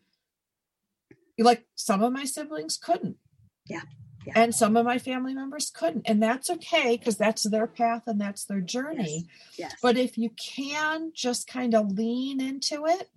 like 1.37 1.65
some 1.75 2.01
of 2.01 2.13
my 2.13 2.23
siblings 2.23 2.77
couldn't. 2.77 3.17
Yeah. 3.65 3.81
yeah. 4.25 4.33
And 4.37 4.55
some 4.55 4.77
of 4.77 4.85
my 4.85 4.99
family 4.99 5.33
members 5.33 5.69
couldn't. 5.69 6.07
And 6.07 6.23
that's 6.23 6.49
okay 6.49 6.95
because 6.95 7.17
that's 7.17 7.43
their 7.43 7.67
path 7.67 8.03
and 8.07 8.21
that's 8.21 8.45
their 8.45 8.61
journey. 8.61 9.25
Yes. 9.57 9.71
yes. 9.71 9.75
But 9.81 9.97
if 9.97 10.17
you 10.17 10.29
can 10.29 11.11
just 11.13 11.47
kind 11.47 11.75
of 11.75 11.91
lean 11.91 12.39
into 12.39 12.85
it, 12.85 13.09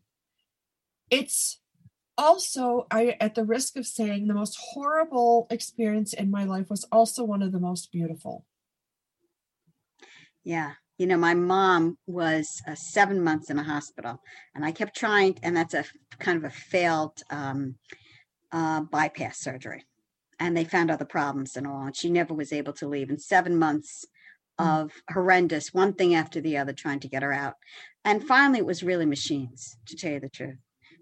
it's 1.10 1.60
also 2.18 2.86
i 2.90 3.16
at 3.20 3.36
the 3.36 3.44
risk 3.44 3.76
of 3.76 3.86
saying 3.86 4.26
the 4.26 4.34
most 4.34 4.58
horrible 4.72 5.46
experience 5.50 6.12
in 6.12 6.30
my 6.30 6.44
life 6.44 6.68
was 6.68 6.84
also 6.90 7.22
one 7.22 7.42
of 7.42 7.52
the 7.52 7.60
most 7.60 7.92
beautiful 7.92 8.44
yeah 10.42 10.72
you 10.98 11.06
know, 11.06 11.16
my 11.16 11.34
mom 11.34 11.96
was 12.06 12.60
uh, 12.66 12.74
seven 12.74 13.22
months 13.22 13.50
in 13.50 13.58
a 13.58 13.62
hospital, 13.62 14.20
and 14.54 14.64
I 14.64 14.72
kept 14.72 14.96
trying, 14.96 15.38
and 15.44 15.56
that's 15.56 15.74
a 15.74 15.84
kind 16.18 16.36
of 16.36 16.44
a 16.44 16.50
failed 16.50 17.22
um, 17.30 17.76
uh, 18.50 18.80
bypass 18.80 19.38
surgery. 19.38 19.84
And 20.40 20.56
they 20.56 20.64
found 20.64 20.90
other 20.90 21.04
problems 21.04 21.56
and 21.56 21.66
all, 21.66 21.82
and 21.82 21.96
she 21.96 22.10
never 22.10 22.34
was 22.34 22.52
able 22.52 22.72
to 22.74 22.88
leave. 22.88 23.10
In 23.10 23.18
seven 23.18 23.56
months 23.56 24.04
mm. 24.60 24.82
of 24.82 24.92
horrendous, 25.08 25.72
one 25.72 25.94
thing 25.94 26.16
after 26.16 26.40
the 26.40 26.56
other, 26.56 26.72
trying 26.72 27.00
to 27.00 27.08
get 27.08 27.22
her 27.22 27.32
out. 27.32 27.54
And 28.04 28.26
finally, 28.26 28.58
it 28.58 28.66
was 28.66 28.82
really 28.82 29.06
machines, 29.06 29.76
to 29.86 29.96
tell 29.96 30.12
you 30.12 30.20
the 30.20 30.28
truth. 30.28 30.58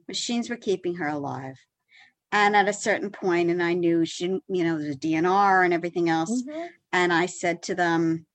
Machines 0.09 0.51
were 0.51 0.57
keeping 0.57 0.97
her 0.97 1.09
alive. 1.09 1.57
And 2.33 2.55
at 2.55 2.69
a 2.69 2.73
certain 2.73 3.11
point, 3.11 3.51
and 3.51 3.63
I 3.63 3.73
knew 3.73 4.05
she, 4.05 4.27
you 4.27 4.65
know, 4.65 4.79
there's 4.79 4.97
DNR 4.97 5.65
and 5.65 5.73
everything 5.73 6.11
else. 6.11 6.43
Mm-hmm. 6.43 6.67
And 6.93 7.13
I 7.13 7.27
said 7.27 7.63
to 7.65 7.75
them, 7.75 8.27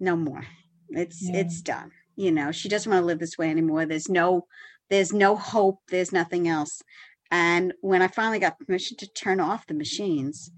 no 0.00 0.16
more 0.16 0.44
it's 0.90 1.22
yeah. 1.22 1.36
it's 1.36 1.60
done. 1.62 1.90
You 2.16 2.32
know, 2.32 2.50
she 2.50 2.68
doesn't 2.68 2.90
want 2.90 3.02
to 3.02 3.06
live 3.06 3.18
this 3.18 3.38
way 3.38 3.50
anymore. 3.50 3.86
There's 3.86 4.08
no 4.08 4.46
there's 4.90 5.12
no 5.12 5.36
hope. 5.36 5.80
There's 5.88 6.12
nothing 6.12 6.48
else. 6.48 6.82
And 7.30 7.74
when 7.80 8.02
I 8.02 8.08
finally 8.08 8.38
got 8.38 8.58
permission 8.58 8.96
to 8.98 9.06
turn 9.06 9.38
off 9.38 9.66
the 9.66 9.74
machines, 9.74 10.50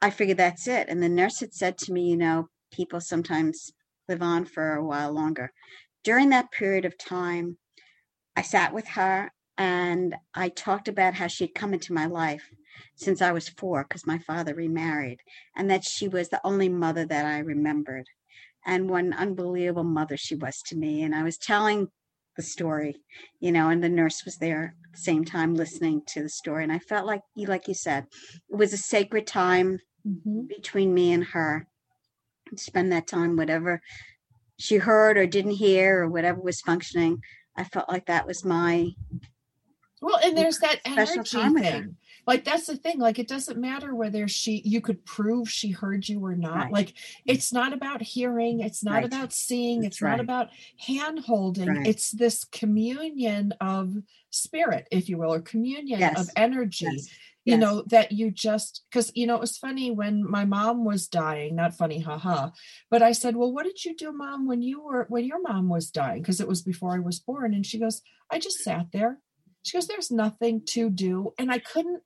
I 0.00 0.10
figured 0.10 0.38
that's 0.38 0.68
it. 0.68 0.88
And 0.88 1.02
the 1.02 1.08
nurse 1.08 1.40
had 1.40 1.54
said 1.54 1.76
to 1.78 1.92
me, 1.92 2.08
you 2.08 2.16
know, 2.16 2.48
people 2.72 3.00
sometimes 3.00 3.72
live 4.08 4.22
on 4.22 4.44
for 4.44 4.74
a 4.74 4.84
while 4.84 5.12
longer. 5.12 5.52
During 6.04 6.28
that 6.30 6.52
period 6.52 6.84
of 6.84 6.96
time, 6.96 7.58
I 8.36 8.42
sat 8.42 8.72
with 8.72 8.86
her 8.88 9.32
and 9.56 10.14
I 10.34 10.50
talked 10.50 10.86
about 10.86 11.14
how 11.14 11.26
she 11.26 11.44
had 11.44 11.54
come 11.54 11.74
into 11.74 11.92
my 11.92 12.06
life 12.06 12.48
since 12.94 13.20
I 13.20 13.32
was 13.32 13.48
four 13.48 13.82
because 13.82 14.06
my 14.06 14.18
father 14.18 14.54
remarried, 14.54 15.20
and 15.56 15.68
that 15.68 15.84
she 15.84 16.06
was 16.06 16.28
the 16.28 16.40
only 16.44 16.68
mother 16.68 17.04
that 17.04 17.26
I 17.26 17.38
remembered 17.38 18.06
and 18.68 18.88
what 18.88 19.02
an 19.02 19.14
unbelievable 19.14 19.82
mother 19.82 20.16
she 20.16 20.34
was 20.34 20.60
to 20.66 20.76
me. 20.76 21.02
And 21.02 21.14
I 21.14 21.22
was 21.22 21.38
telling 21.38 21.88
the 22.36 22.42
story, 22.42 22.96
you 23.40 23.50
know, 23.50 23.70
and 23.70 23.82
the 23.82 23.88
nurse 23.88 24.24
was 24.26 24.36
there 24.36 24.76
at 24.84 24.92
the 24.92 25.00
same 25.00 25.24
time 25.24 25.54
listening 25.54 26.02
to 26.08 26.22
the 26.22 26.28
story. 26.28 26.62
And 26.62 26.72
I 26.72 26.78
felt 26.78 27.06
like 27.06 27.22
you, 27.34 27.46
like 27.46 27.66
you 27.66 27.74
said, 27.74 28.06
it 28.48 28.54
was 28.56 28.74
a 28.74 28.78
sacred 28.78 29.26
time 29.26 29.80
mm-hmm. 30.06 30.42
between 30.46 30.92
me 30.92 31.12
and 31.12 31.24
her. 31.24 31.66
Spend 32.56 32.92
that 32.92 33.06
time, 33.06 33.36
whatever 33.36 33.80
she 34.58 34.76
heard 34.76 35.16
or 35.16 35.26
didn't 35.26 35.52
hear 35.52 36.02
or 36.02 36.08
whatever 36.08 36.40
was 36.40 36.60
functioning. 36.60 37.22
I 37.56 37.64
felt 37.64 37.88
like 37.88 38.06
that 38.06 38.26
was 38.26 38.44
my 38.44 38.90
well, 40.00 40.18
and 40.22 40.36
there's 40.38 40.58
that 40.58 40.80
energy 40.84 41.22
thing 41.24 41.96
like 42.28 42.44
that's 42.44 42.66
the 42.66 42.76
thing 42.76 42.98
like 43.00 43.18
it 43.18 43.26
doesn't 43.26 43.58
matter 43.58 43.94
whether 43.94 44.28
she 44.28 44.62
you 44.64 44.80
could 44.80 45.04
prove 45.04 45.50
she 45.50 45.70
heard 45.70 46.06
you 46.08 46.24
or 46.24 46.36
not 46.36 46.64
right. 46.64 46.72
like 46.72 46.94
it's 47.26 47.52
not 47.52 47.72
about 47.72 48.02
hearing 48.02 48.60
it's 48.60 48.84
not 48.84 48.96
right. 48.96 49.04
about 49.04 49.32
seeing 49.32 49.80
that's 49.80 49.96
it's 49.96 50.02
right. 50.02 50.10
not 50.10 50.20
about 50.20 50.50
hand 50.76 51.18
holding 51.18 51.86
it's 51.86 52.12
this 52.12 52.44
communion 52.44 53.52
of 53.60 53.96
spirit 54.30 54.86
if 54.92 55.08
you 55.08 55.16
will 55.16 55.32
or 55.32 55.40
communion 55.40 55.98
yes. 55.98 56.20
of 56.20 56.28
energy 56.36 56.86
yes. 56.88 57.06
you 57.44 57.54
yes. 57.54 57.60
know 57.60 57.82
that 57.86 58.12
you 58.12 58.30
just 58.30 58.82
because 58.90 59.10
you 59.14 59.26
know 59.26 59.34
it 59.34 59.40
was 59.40 59.56
funny 59.56 59.90
when 59.90 60.22
my 60.28 60.44
mom 60.44 60.84
was 60.84 61.08
dying 61.08 61.56
not 61.56 61.74
funny 61.74 61.98
haha 61.98 62.50
but 62.90 63.00
i 63.00 63.10
said 63.10 63.36
well 63.36 63.52
what 63.52 63.64
did 63.64 63.82
you 63.86 63.96
do 63.96 64.12
mom 64.12 64.46
when 64.46 64.60
you 64.60 64.82
were 64.82 65.06
when 65.08 65.24
your 65.24 65.40
mom 65.40 65.70
was 65.70 65.90
dying 65.90 66.20
because 66.20 66.42
it 66.42 66.48
was 66.48 66.60
before 66.60 66.94
i 66.94 66.98
was 66.98 67.18
born 67.18 67.54
and 67.54 67.64
she 67.64 67.78
goes 67.78 68.02
i 68.30 68.38
just 68.38 68.58
sat 68.58 68.86
there 68.92 69.18
she 69.62 69.76
goes 69.76 69.86
there's 69.86 70.10
nothing 70.10 70.60
to 70.66 70.90
do 70.90 71.32
and 71.38 71.50
i 71.50 71.58
couldn't 71.58 72.02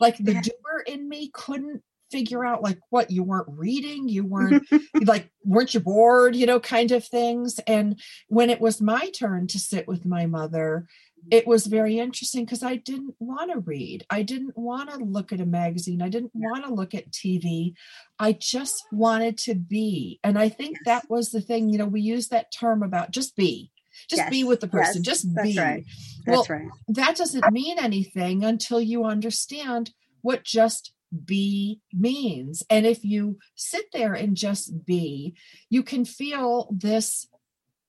like 0.00 0.16
the 0.18 0.32
yeah. 0.32 0.40
doer 0.40 0.82
in 0.86 1.08
me 1.08 1.30
couldn't 1.32 1.82
figure 2.10 2.44
out 2.44 2.62
like 2.62 2.78
what 2.90 3.10
you 3.10 3.22
weren't 3.22 3.46
reading 3.48 4.08
you 4.08 4.24
weren't 4.24 4.66
like 5.04 5.30
weren't 5.44 5.74
you 5.74 5.80
bored 5.80 6.34
you 6.34 6.46
know 6.46 6.60
kind 6.60 6.90
of 6.92 7.04
things. 7.04 7.60
And 7.66 8.00
when 8.28 8.50
it 8.50 8.60
was 8.60 8.80
my 8.80 9.10
turn 9.10 9.46
to 9.48 9.58
sit 9.58 9.86
with 9.86 10.04
my 10.04 10.26
mother 10.26 10.86
it 11.30 11.46
was 11.46 11.66
very 11.66 11.98
interesting 11.98 12.46
because 12.46 12.62
i 12.62 12.76
didn't 12.76 13.14
want 13.18 13.52
to 13.52 13.60
read. 13.60 14.04
I 14.08 14.22
didn't 14.22 14.56
want 14.56 14.90
to 14.90 14.96
look 14.96 15.32
at 15.32 15.40
a 15.40 15.46
magazine. 15.46 16.00
I 16.00 16.08
didn't 16.08 16.34
want 16.34 16.64
to 16.64 16.74
look 16.74 16.94
at 16.94 17.10
tv 17.10 17.74
i 18.18 18.32
just 18.32 18.86
wanted 18.90 19.38
to 19.38 19.54
be. 19.54 20.18
And 20.24 20.38
i 20.38 20.48
think 20.48 20.78
yes. 20.78 21.02
that 21.02 21.10
was 21.10 21.30
the 21.30 21.40
thing 21.40 21.68
you 21.68 21.78
know 21.78 21.86
we 21.86 22.00
use 22.00 22.28
that 22.28 22.52
term 22.52 22.82
about 22.82 23.12
just 23.12 23.36
be 23.36 23.70
just 24.08 24.22
yes. 24.22 24.30
be 24.30 24.44
with 24.44 24.60
the 24.60 24.68
person 24.68 25.02
yes. 25.02 25.04
just 25.04 25.34
That's 25.34 25.48
be 25.48 25.58
right. 25.58 25.84
That's 26.26 26.48
well, 26.48 26.58
right. 26.58 26.68
that 26.88 27.16
doesn't 27.16 27.50
mean 27.52 27.78
anything 27.78 28.44
until 28.44 28.80
you 28.80 29.04
understand 29.04 29.90
what 30.22 30.44
just 30.44 30.92
be 31.24 31.80
means. 31.92 32.62
And 32.70 32.86
if 32.86 33.04
you 33.04 33.38
sit 33.54 33.86
there 33.92 34.14
and 34.14 34.36
just 34.36 34.84
be, 34.84 35.34
you 35.68 35.82
can 35.82 36.04
feel 36.04 36.68
this 36.70 37.26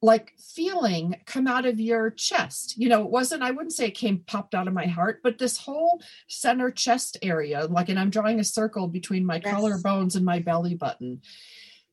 like 0.02 0.34
feeling 0.56 1.16
come 1.26 1.46
out 1.46 1.68
of 1.68 1.80
your 1.80 2.10
chest. 2.10 2.76
You 2.78 2.90
know, 2.90 3.04
it 3.04 3.12
wasn't, 3.12 3.44
I 3.44 3.52
wouldn't 3.52 3.74
say 3.74 3.88
it 3.88 3.92
came 3.92 4.24
popped 4.26 4.56
out 4.56 4.68
of 4.68 4.74
my 4.74 4.88
heart, 4.88 5.20
but 5.22 5.38
this 5.38 5.58
whole 5.58 6.02
center 6.28 6.72
chest 6.72 7.18
area, 7.22 7.66
like, 7.66 7.90
and 7.90 8.00
I'm 8.00 8.10
drawing 8.10 8.40
a 8.40 8.44
circle 8.44 8.88
between 8.88 9.26
my 9.26 9.40
yes. 9.44 9.54
collarbones 9.54 10.16
and 10.16 10.26
my 10.26 10.40
belly 10.40 10.74
button 10.74 11.22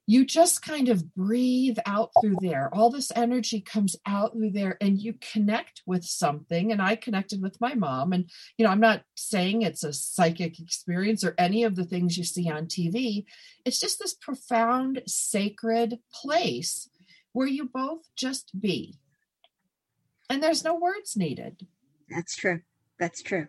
you 0.09 0.25
just 0.25 0.63
kind 0.63 0.89
of 0.89 1.15
breathe 1.15 1.77
out 1.85 2.09
through 2.19 2.39
there. 2.41 2.75
All 2.75 2.89
this 2.89 3.13
energy 3.15 3.61
comes 3.61 3.95
out 4.07 4.33
through 4.33 4.53
there 4.53 4.79
and 4.81 4.99
you 4.99 5.13
connect 5.21 5.83
with 5.85 6.03
something. 6.03 6.73
And 6.73 6.81
I 6.81 6.97
connected 6.97 7.43
with 7.43 7.61
my 7.61 7.75
mom. 7.75 8.15
And, 8.15 8.31
you 8.57 8.65
know, 8.65 8.73
I'm 8.73 8.81
not 8.81 9.03
saying 9.17 9.61
it's 9.61 9.85
a 9.85 9.93
psychic 9.93 10.61
experience 10.61 11.25
or 11.25 11.35
any 11.37 11.63
of 11.63 11.77
the 11.77 11.85
things 11.85 12.17
you 12.17 12.25
see 12.25 12.51
on 12.51 12.69
TV. 12.69 13.27
It's 13.67 13.79
just 13.79 13.99
this 13.99 14.15
profound, 14.15 15.03
sacred 15.07 15.99
place 16.11 16.89
where 17.33 17.47
you 17.47 17.69
both 17.69 18.09
just 18.17 18.59
be. 18.59 18.95
And 20.31 20.43
there's 20.43 20.65
no 20.65 20.75
words 20.75 21.19
needed. 21.19 21.67
That's 22.09 22.35
true. 22.35 22.63
That's 22.99 23.21
true. 23.21 23.49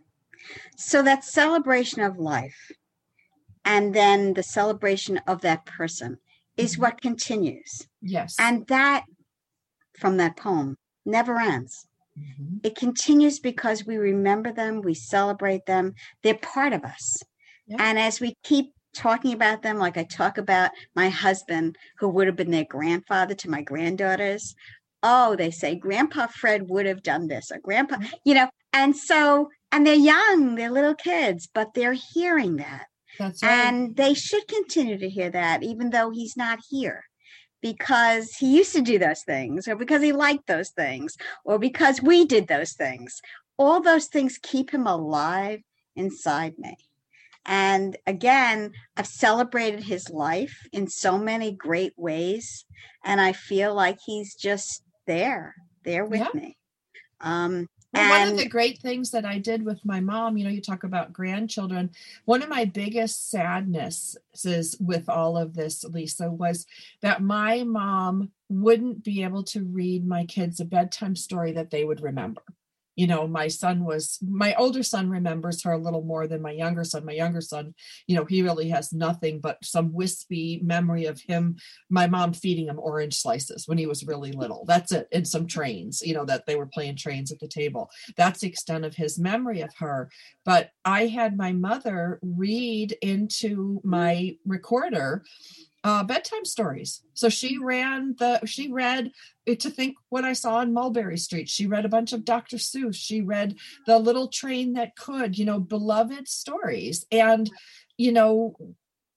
So 0.76 1.04
that 1.04 1.24
celebration 1.24 2.02
of 2.02 2.20
life 2.20 2.70
and 3.64 3.94
then 3.94 4.34
the 4.34 4.44
celebration 4.44 5.22
of 5.26 5.40
that 5.42 5.66
person 5.66 6.18
is 6.58 6.78
what 6.78 7.02
continues. 7.02 7.88
Yes. 8.02 8.36
And 8.40 8.68
that 8.68 9.06
from 9.98 10.18
that 10.18 10.38
poem 10.38 10.78
never 11.06 11.40
ends. 11.40 11.86
Mm-hmm. 12.18 12.58
It 12.64 12.76
continues 12.76 13.40
because 13.40 13.86
we 13.86 13.98
remember 13.98 14.52
them, 14.52 14.82
we 14.82 14.94
celebrate 14.94 15.66
them, 15.66 15.94
they're 16.24 16.36
part 16.36 16.74
of 16.74 16.84
us. 16.84 17.22
Yeah. 17.68 17.78
And 17.80 18.00
as 18.00 18.20
we 18.20 18.36
keep 18.44 18.74
talking 18.94 19.34
about 19.34 19.62
them, 19.62 19.78
like 19.78 19.98
I 19.98 20.04
talk 20.04 20.38
about 20.38 20.72
my 20.96 21.10
husband, 21.10 21.78
who 22.00 22.10
would 22.10 22.28
have 22.28 22.36
been 22.36 22.52
their 22.52 22.66
grandfather 22.66 23.36
to 23.36 23.50
my 23.50 23.62
granddaughters. 23.62 24.56
Oh, 25.02 25.36
they 25.36 25.52
say 25.52 25.76
Grandpa 25.76 26.28
Fred 26.28 26.70
would 26.70 26.86
have 26.86 27.04
done 27.04 27.28
this, 27.28 27.52
or 27.52 27.60
Grandpa, 27.60 27.96
mm-hmm. 27.96 28.16
you 28.26 28.34
know, 28.34 28.50
and 28.74 28.96
so, 28.96 29.50
and 29.72 29.86
they're 29.86 29.96
young, 29.96 30.56
they're 30.56 30.72
little 30.72 30.96
kids, 30.96 31.48
but 31.54 31.74
they're 31.74 31.94
hearing 32.14 32.58
that. 32.58 32.88
That's 33.20 33.44
right. 33.44 33.52
And 33.52 33.96
they 33.96 34.14
should 34.14 34.48
continue 34.48 34.98
to 34.98 35.10
hear 35.10 35.30
that, 35.30 35.62
even 35.62 35.90
though 35.90 36.10
he's 36.10 36.38
not 36.38 36.60
here, 36.70 37.04
because 37.62 38.32
he 38.32 38.56
used 38.56 38.74
to 38.74 38.82
do 38.82 38.98
those 38.98 39.24
things, 39.24 39.68
or 39.68 39.76
because 39.76 40.02
he 40.02 40.14
liked 40.14 40.48
those 40.48 40.70
things, 40.70 41.18
or 41.44 41.60
because 41.60 42.02
we 42.02 42.26
did 42.26 42.48
those 42.48 42.74
things. 42.74 43.22
All 43.58 43.82
those 43.82 44.06
things 44.06 44.40
keep 44.42 44.72
him 44.72 44.88
alive 44.88 45.62
inside 45.96 46.58
me. 46.58 46.78
And 47.46 47.98
again, 48.08 48.72
I've 48.96 49.08
celebrated 49.08 49.84
his 49.84 50.10
life 50.10 50.68
in 50.72 50.88
so 50.88 51.18
many 51.18 51.52
great 51.52 51.94
ways. 51.98 52.66
And 53.04 53.20
I 53.20 53.34
feel 53.34 53.74
like 53.74 53.98
he's 54.06 54.36
just 54.36 54.84
there, 55.08 55.56
there 55.84 56.06
with 56.06 56.22
yeah. 56.22 56.30
me. 56.34 56.58
Um, 57.22 57.68
well, 57.94 58.20
one 58.20 58.28
of 58.30 58.38
the 58.38 58.48
great 58.48 58.80
things 58.80 59.12
that 59.12 59.26
I 59.26 59.40
did 59.40 59.64
with 59.64 59.84
my 59.84 60.00
mom, 60.00 60.38
you 60.38 60.44
know, 60.44 60.50
you 60.50 60.62
talk 60.62 60.84
about 60.84 61.14
grandchildren. 61.14 61.90
One 62.26 62.44
of 62.44 62.50
my 62.50 62.66
biggest 62.66 63.30
sadnesses 63.32 64.76
with 64.80 65.10
all 65.10 65.38
of 65.38 65.56
this, 65.56 65.84
Lisa, 65.84 66.30
was 66.30 66.66
that 67.02 67.24
my 67.24 67.64
mom 67.64 68.32
wouldn't 68.48 69.04
be 69.04 69.24
able 69.24 69.44
to 69.44 69.64
read 69.64 70.06
my 70.06 70.26
kids 70.26 70.60
a 70.60 70.66
bedtime 70.66 71.16
story 71.16 71.52
that 71.54 71.72
they 71.72 71.84
would 71.84 72.02
remember 72.02 72.42
you 73.00 73.08
know 73.08 73.26
my 73.26 73.48
son 73.48 73.86
was 73.86 74.20
my 74.22 74.54
older 74.56 74.84
son 74.84 75.10
remembers 75.10 75.64
her 75.64 75.72
a 75.72 75.78
little 75.78 76.02
more 76.02 76.28
than 76.28 76.42
my 76.42 76.52
younger 76.52 76.84
son. 76.84 77.06
My 77.06 77.14
younger 77.14 77.40
son 77.40 77.74
you 78.08 78.16
know 78.18 78.26
he 78.26 78.42
really 78.42 78.68
has 78.70 78.92
nothing 78.92 79.40
but 79.40 79.58
some 79.64 79.94
wispy 79.94 80.60
memory 80.62 81.06
of 81.06 81.22
him 81.22 81.56
my 81.90 82.08
mom 82.08 82.34
feeding 82.34 82.68
him 82.68 82.78
orange 82.78 83.16
slices 83.16 83.68
when 83.68 83.78
he 83.78 83.88
was 83.88 84.06
really 84.06 84.34
little. 84.34 84.66
That's 84.68 84.92
it 84.92 85.08
and 85.14 85.26
some 85.26 85.48
trains 85.48 86.02
you 86.06 86.14
know 86.14 86.26
that 86.26 86.46
they 86.46 86.58
were 86.58 86.66
playing 86.66 86.98
trains 86.98 87.32
at 87.32 87.40
the 87.40 87.48
table. 87.48 87.90
That's 88.18 88.42
the 88.42 88.50
extent 88.50 88.84
of 88.84 88.96
his 88.96 89.18
memory 89.18 89.62
of 89.62 89.74
her. 89.78 90.10
But 90.44 90.72
i 90.84 91.06
had 91.06 91.38
my 91.38 91.54
mother 91.54 92.20
read 92.22 92.98
into 93.02 93.80
my 93.86 94.36
recorder 94.46 95.24
uh, 95.84 96.04
bedtime 96.04 96.46
stories. 96.46 97.02
So 97.14 97.30
she 97.30 97.58
ran 97.58 98.16
the 98.20 98.46
she 98.46 98.72
read 98.72 99.12
to 99.48 99.70
think 99.70 99.96
what 100.10 100.26
I 100.26 100.34
saw 100.34 100.58
on 100.58 100.74
Mulberry 100.74 101.18
Street. 101.18 101.50
She 101.50 101.68
read 101.68 101.86
a 101.86 101.90
bunch 101.90 102.14
of 102.14 102.26
Dr. 102.26 102.58
Seuss. 102.58 102.96
She 102.96 103.22
read 103.22 103.56
The 103.88 103.98
Little 103.98 104.28
Train 104.28 104.74
That 104.74 104.96
Could, 104.96 105.38
you 105.38 105.46
know, 105.46 105.60
beloved 105.60 106.28
stories. 106.28 107.06
And 107.12 107.50
you 107.98 108.12
know, 108.12 108.56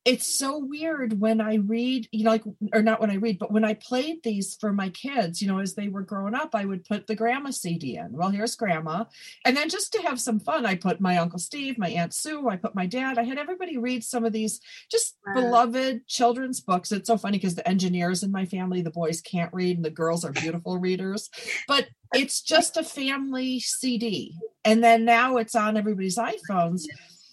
it's 0.04 0.26
so 0.26 0.58
weird 0.58 1.20
when 1.20 1.40
I 1.40 1.56
read, 1.56 2.08
you 2.10 2.24
know, 2.24 2.30
like, 2.30 2.42
or 2.72 2.82
not 2.82 3.00
when 3.00 3.10
I 3.10 3.16
read, 3.16 3.38
but 3.38 3.52
when 3.52 3.64
I 3.64 3.74
played 3.74 4.22
these 4.24 4.56
for 4.56 4.72
my 4.72 4.88
kids, 4.88 5.40
you 5.40 5.46
know, 5.46 5.60
as 5.60 5.74
they 5.74 5.88
were 5.88 6.02
growing 6.02 6.34
up, 6.34 6.54
I 6.54 6.64
would 6.64 6.84
put 6.84 7.06
the 7.06 7.14
grandma 7.14 7.50
CD 7.50 7.96
in. 7.96 8.10
Well, 8.10 8.30
here's 8.30 8.56
grandma. 8.56 9.04
And 9.44 9.56
then 9.56 9.68
just 9.68 9.92
to 9.92 10.02
have 10.02 10.20
some 10.20 10.40
fun, 10.40 10.66
I 10.66 10.74
put 10.74 11.00
my 11.00 11.18
Uncle 11.18 11.38
Steve, 11.38 11.78
my 11.78 11.88
Aunt 11.88 12.12
Sue, 12.12 12.48
I 12.48 12.56
put 12.56 12.74
my 12.74 12.86
dad. 12.86 13.16
I 13.16 13.22
had 13.22 13.38
everybody 13.38 13.78
read 13.78 14.02
some 14.02 14.24
of 14.24 14.32
these 14.32 14.60
just 14.90 15.16
wow. 15.24 15.34
beloved 15.34 16.08
children's 16.08 16.60
books. 16.60 16.90
It's 16.90 17.06
so 17.06 17.16
funny 17.16 17.38
because 17.38 17.54
the 17.54 17.68
engineers 17.68 18.24
in 18.24 18.32
my 18.32 18.44
family, 18.44 18.82
the 18.82 18.90
boys 18.90 19.20
can't 19.20 19.54
read 19.54 19.76
and 19.76 19.84
the 19.84 19.90
girls 19.90 20.24
are 20.24 20.32
beautiful 20.32 20.78
readers. 20.78 21.30
But 21.68 21.86
it's 22.12 22.42
just 22.42 22.76
a 22.76 22.82
family 22.82 23.60
CD. 23.60 24.36
And 24.64 24.82
then 24.82 25.04
now 25.04 25.36
it's 25.36 25.54
on 25.54 25.76
everybody's 25.76 26.18
iPhones. 26.18 26.82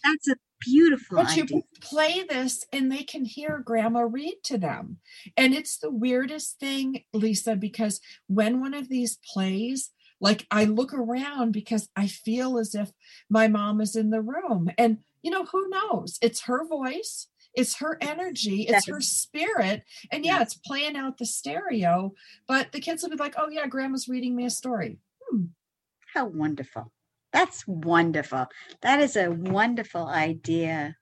That's 0.04 0.28
a 0.30 0.36
beautiful. 0.60 1.18
But 1.18 1.32
idea. 1.32 1.46
you 1.50 1.64
play 1.82 2.24
this 2.28 2.66
and 2.72 2.92
they 2.92 3.04
can 3.04 3.26
hear 3.26 3.60
grandma 3.60 4.02
read 4.02 4.38
to 4.46 4.58
them. 4.58 4.98
And 5.38 5.54
it's 5.54 5.78
the 5.78 5.92
weirdest 5.92 6.60
thing, 6.60 7.04
Lisa, 7.14 7.56
because 7.56 8.02
when 8.28 8.62
one 8.62 8.74
of 8.74 8.90
these 8.90 9.18
plays, 9.34 9.92
like 10.22 10.46
I 10.52 10.66
look 10.66 10.94
around 10.94 11.52
because 11.52 11.90
I 11.96 12.08
feel 12.08 12.58
as 12.58 12.76
if 12.76 12.92
my 13.30 13.48
mom 13.48 13.82
is 13.82 13.96
in 13.96 14.10
the 14.10 14.22
room. 14.22 14.70
And, 14.78 15.00
you 15.22 15.32
know, 15.32 15.46
who 15.46 15.70
knows? 15.70 16.18
It's 16.22 16.42
her 16.42 16.68
voice, 16.68 17.28
it's 17.54 17.78
her 17.78 17.98
energy, 18.02 18.64
it's 18.64 18.88
her 18.88 19.02
spirit. 19.02 19.84
And 20.12 20.26
yeah, 20.26 20.42
it's 20.42 20.56
playing 20.56 20.96
out 20.96 21.18
the 21.18 21.26
stereo, 21.26 22.14
but 22.48 22.72
the 22.72 22.82
kids 22.82 23.04
will 23.04 23.12
be 23.12 23.16
like, 23.16 23.36
oh, 23.38 23.50
yeah, 23.50 23.68
grandma's 23.68 24.10
reading 24.10 24.36
me 24.36 24.46
a 24.46 24.50
story. 24.50 24.98
Hmm. 25.30 25.46
How 26.14 26.26
wonderful. 26.26 26.92
That's 27.32 27.68
wonderful. 27.68 28.48
That 28.82 29.00
is 29.00 29.16
a 29.16 29.32
wonderful 29.32 30.08
idea. 30.08 30.96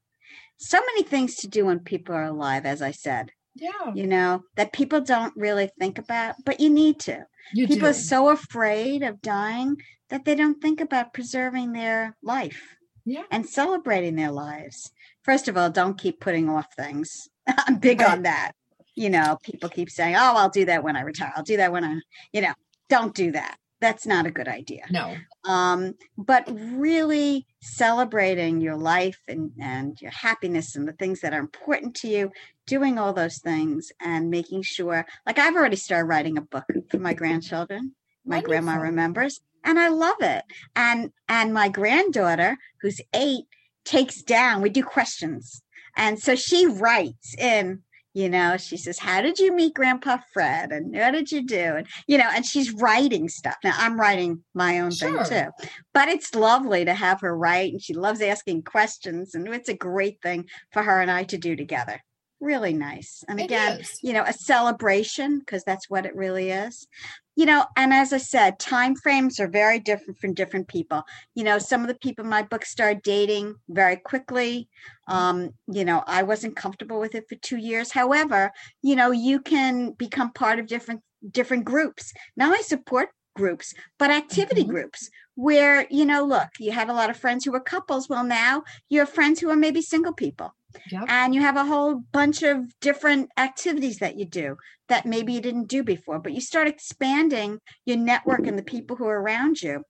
So 0.57 0.79
many 0.79 1.03
things 1.03 1.35
to 1.37 1.47
do 1.47 1.65
when 1.65 1.79
people 1.79 2.15
are 2.15 2.23
alive, 2.23 2.65
as 2.65 2.81
I 2.81 2.91
said. 2.91 3.31
Yeah. 3.55 3.93
You 3.93 4.07
know, 4.07 4.43
that 4.55 4.73
people 4.73 5.01
don't 5.01 5.33
really 5.35 5.69
think 5.79 5.97
about, 5.97 6.35
but 6.45 6.59
you 6.59 6.69
need 6.69 6.99
to. 7.01 7.25
You 7.53 7.67
people 7.67 7.85
do. 7.85 7.91
are 7.91 7.93
so 7.93 8.29
afraid 8.29 9.03
of 9.03 9.21
dying 9.21 9.77
that 10.09 10.25
they 10.25 10.35
don't 10.35 10.61
think 10.61 10.81
about 10.81 11.13
preserving 11.13 11.73
their 11.73 12.15
life. 12.21 12.75
Yeah. 13.05 13.23
And 13.31 13.47
celebrating 13.47 14.15
their 14.15 14.31
lives. 14.31 14.91
First 15.23 15.47
of 15.47 15.57
all, 15.57 15.69
don't 15.69 15.97
keep 15.97 16.19
putting 16.19 16.49
off 16.49 16.67
things. 16.75 17.29
I'm 17.47 17.77
big 17.77 18.01
right. 18.01 18.11
on 18.11 18.23
that. 18.23 18.51
You 18.95 19.09
know, 19.09 19.37
people 19.43 19.69
keep 19.69 19.89
saying, 19.89 20.15
"Oh, 20.15 20.33
I'll 20.35 20.49
do 20.49 20.65
that 20.65 20.83
when 20.83 20.97
I 20.97 21.01
retire. 21.01 21.31
I'll 21.35 21.43
do 21.43 21.57
that 21.57 21.71
when 21.71 21.85
I," 21.85 21.99
you 22.33 22.41
know, 22.41 22.53
don't 22.89 23.13
do 23.13 23.31
that 23.31 23.57
that's 23.79 24.05
not 24.05 24.25
a 24.25 24.31
good 24.31 24.47
idea. 24.47 24.85
No. 24.89 25.15
Um, 25.45 25.93
but 26.17 26.47
really 26.49 27.45
celebrating 27.61 28.59
your 28.59 28.75
life 28.75 29.19
and, 29.27 29.51
and 29.61 29.99
your 30.01 30.11
happiness 30.11 30.75
and 30.75 30.87
the 30.87 30.93
things 30.93 31.21
that 31.21 31.33
are 31.33 31.39
important 31.39 31.95
to 31.97 32.07
you, 32.07 32.31
doing 32.65 32.97
all 32.97 33.13
those 33.13 33.37
things 33.39 33.91
and 34.01 34.29
making 34.29 34.63
sure, 34.63 35.05
like 35.25 35.39
I've 35.39 35.55
already 35.55 35.75
started 35.75 36.05
writing 36.05 36.37
a 36.37 36.41
book 36.41 36.65
for 36.89 36.97
my 36.97 37.13
grandchildren. 37.13 37.93
My 38.25 38.37
Wonderful. 38.37 38.49
grandma 38.49 38.81
remembers, 38.81 39.39
and 39.63 39.79
I 39.79 39.87
love 39.87 40.17
it. 40.19 40.43
And 40.75 41.11
and 41.29 41.53
my 41.53 41.69
granddaughter, 41.69 42.57
who's 42.81 42.99
eight, 43.13 43.45
takes 43.85 44.21
down, 44.21 44.61
we 44.61 44.69
do 44.69 44.83
questions. 44.83 45.61
And 45.95 46.19
so 46.19 46.35
she 46.35 46.67
writes 46.67 47.35
in 47.37 47.83
you 48.17 48.29
know 48.29 48.57
she 48.57 48.77
says 48.77 48.97
how 48.97 49.21
did 49.21 49.37
you 49.37 49.53
meet 49.53 49.73
grandpa 49.73 50.17
fred? 50.33 50.71
And 50.71 50.93
what 50.93 51.11
did 51.11 51.31
you 51.31 51.43
do? 51.43 51.75
And 51.77 51.87
you 52.07 52.17
know 52.17 52.29
and 52.33 52.45
she's 52.45 52.73
writing 52.73 53.29
stuff. 53.29 53.57
Now 53.63 53.75
i'm 53.77 53.99
writing 53.99 54.43
my 54.53 54.79
own 54.79 54.91
sure. 54.91 55.23
thing 55.23 55.43
too. 55.43 55.67
But 55.93 56.09
it's 56.09 56.33
lovely 56.33 56.85
to 56.85 56.93
have 56.93 57.21
her 57.21 57.37
write 57.37 57.73
and 57.73 57.81
she 57.81 57.93
loves 57.93 58.21
asking 58.21 58.63
questions 58.63 59.35
and 59.35 59.47
it's 59.49 59.69
a 59.69 59.75
great 59.75 60.21
thing 60.21 60.45
for 60.73 60.81
her 60.81 60.99
and 61.01 61.11
i 61.11 61.23
to 61.23 61.37
do 61.37 61.55
together 61.55 62.01
really 62.39 62.73
nice. 62.73 63.23
And 63.27 63.39
again 63.39 63.81
you 64.01 64.13
know 64.13 64.23
a 64.23 64.33
celebration 64.33 65.39
because 65.39 65.63
that's 65.63 65.89
what 65.89 66.05
it 66.05 66.15
really 66.15 66.51
is. 66.51 66.87
You 67.35 67.45
know 67.45 67.65
and 67.75 67.93
as 67.93 68.13
i 68.13 68.17
said 68.17 68.57
time 68.59 68.95
frames 68.95 69.39
are 69.39 69.47
very 69.47 69.79
different 69.79 70.19
from 70.19 70.33
different 70.33 70.67
people. 70.67 71.03
You 71.35 71.43
know 71.43 71.57
some 71.59 71.81
of 71.81 71.87
the 71.87 71.95
people 71.95 72.23
in 72.25 72.29
my 72.29 72.43
book 72.43 72.65
start 72.65 73.03
dating 73.03 73.55
very 73.69 73.97
quickly. 73.97 74.69
Um 75.07 75.51
you 75.67 75.85
know 75.85 76.03
i 76.07 76.23
wasn't 76.23 76.55
comfortable 76.55 76.99
with 76.99 77.15
it 77.15 77.25
for 77.29 77.35
two 77.35 77.57
years. 77.57 77.91
However 77.91 78.51
you 78.81 78.95
know 78.95 79.11
you 79.11 79.39
can 79.39 79.91
become 79.91 80.31
part 80.33 80.59
of 80.59 80.67
different 80.67 81.01
different 81.31 81.65
groups. 81.65 82.13
Now 82.35 82.51
i 82.53 82.61
support 82.61 83.09
groups, 83.35 83.73
but 83.99 84.09
activity 84.09 84.63
Mhm. 84.63 84.69
groups 84.69 85.09
where, 85.35 85.85
you 85.91 86.03
know, 86.03 86.23
look, 86.25 86.49
you 86.59 86.71
had 86.71 86.89
a 86.89 86.93
lot 86.93 87.11
of 87.11 87.17
friends 87.17 87.45
who 87.45 87.51
were 87.51 87.59
couples. 87.59 88.09
Well, 88.09 88.23
now 88.23 88.63
you 88.89 88.99
have 88.99 89.09
friends 89.09 89.39
who 89.39 89.49
are 89.51 89.55
maybe 89.55 89.81
single 89.83 90.13
people. 90.13 90.55
Yep. 90.91 91.05
And 91.07 91.35
you 91.35 91.41
have 91.41 91.57
a 91.57 91.65
whole 91.65 92.03
bunch 92.11 92.43
of 92.43 92.79
different 92.79 93.29
activities 93.37 93.97
that 93.99 94.17
you 94.17 94.25
do 94.25 94.57
that 94.89 95.05
maybe 95.05 95.33
you 95.33 95.41
didn't 95.41 95.67
do 95.67 95.83
before, 95.83 96.19
but 96.19 96.33
you 96.33 96.41
start 96.41 96.67
expanding 96.67 97.59
your 97.85 97.97
network 97.97 98.47
and 98.47 98.57
the 98.57 98.63
people 98.63 98.95
who 98.95 99.05
are 99.05 99.21
around 99.21 99.61
you, 99.61 99.83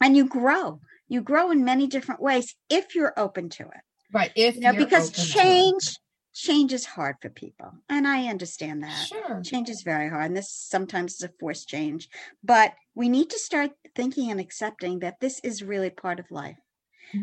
and 0.00 0.16
you 0.16 0.26
grow. 0.26 0.80
You 1.08 1.20
grow 1.20 1.50
in 1.50 1.64
many 1.64 1.86
different 1.86 2.20
ways 2.20 2.56
if 2.68 2.94
you're 2.94 3.14
open 3.16 3.48
to 3.50 3.62
it. 3.62 3.80
Right. 4.12 4.32
If 4.34 4.56
You 4.56 4.62
know, 4.62 4.72
because 4.74 5.10
open 5.10 5.14
to 5.14 5.20
it. 5.20 5.32
change 5.32 5.96
change 6.34 6.72
is 6.72 6.84
hard 6.84 7.16
for 7.22 7.30
people. 7.30 7.72
And 7.88 8.06
I 8.06 8.26
understand 8.26 8.82
that. 8.82 9.06
Sure. 9.06 9.40
Change 9.42 9.70
is 9.70 9.82
very 9.82 10.08
hard, 10.08 10.26
and 10.26 10.36
this 10.36 10.50
sometimes 10.50 11.14
is 11.14 11.22
a 11.22 11.30
forced 11.40 11.68
change. 11.68 12.08
But 12.42 12.74
we 12.94 13.08
need 13.08 13.30
to 13.30 13.38
start 13.38 13.70
thinking 13.94 14.30
and 14.30 14.40
accepting 14.40 14.98
that 14.98 15.20
this 15.20 15.40
is 15.44 15.62
really 15.62 15.90
part 15.90 16.18
of 16.18 16.30
life. 16.30 16.58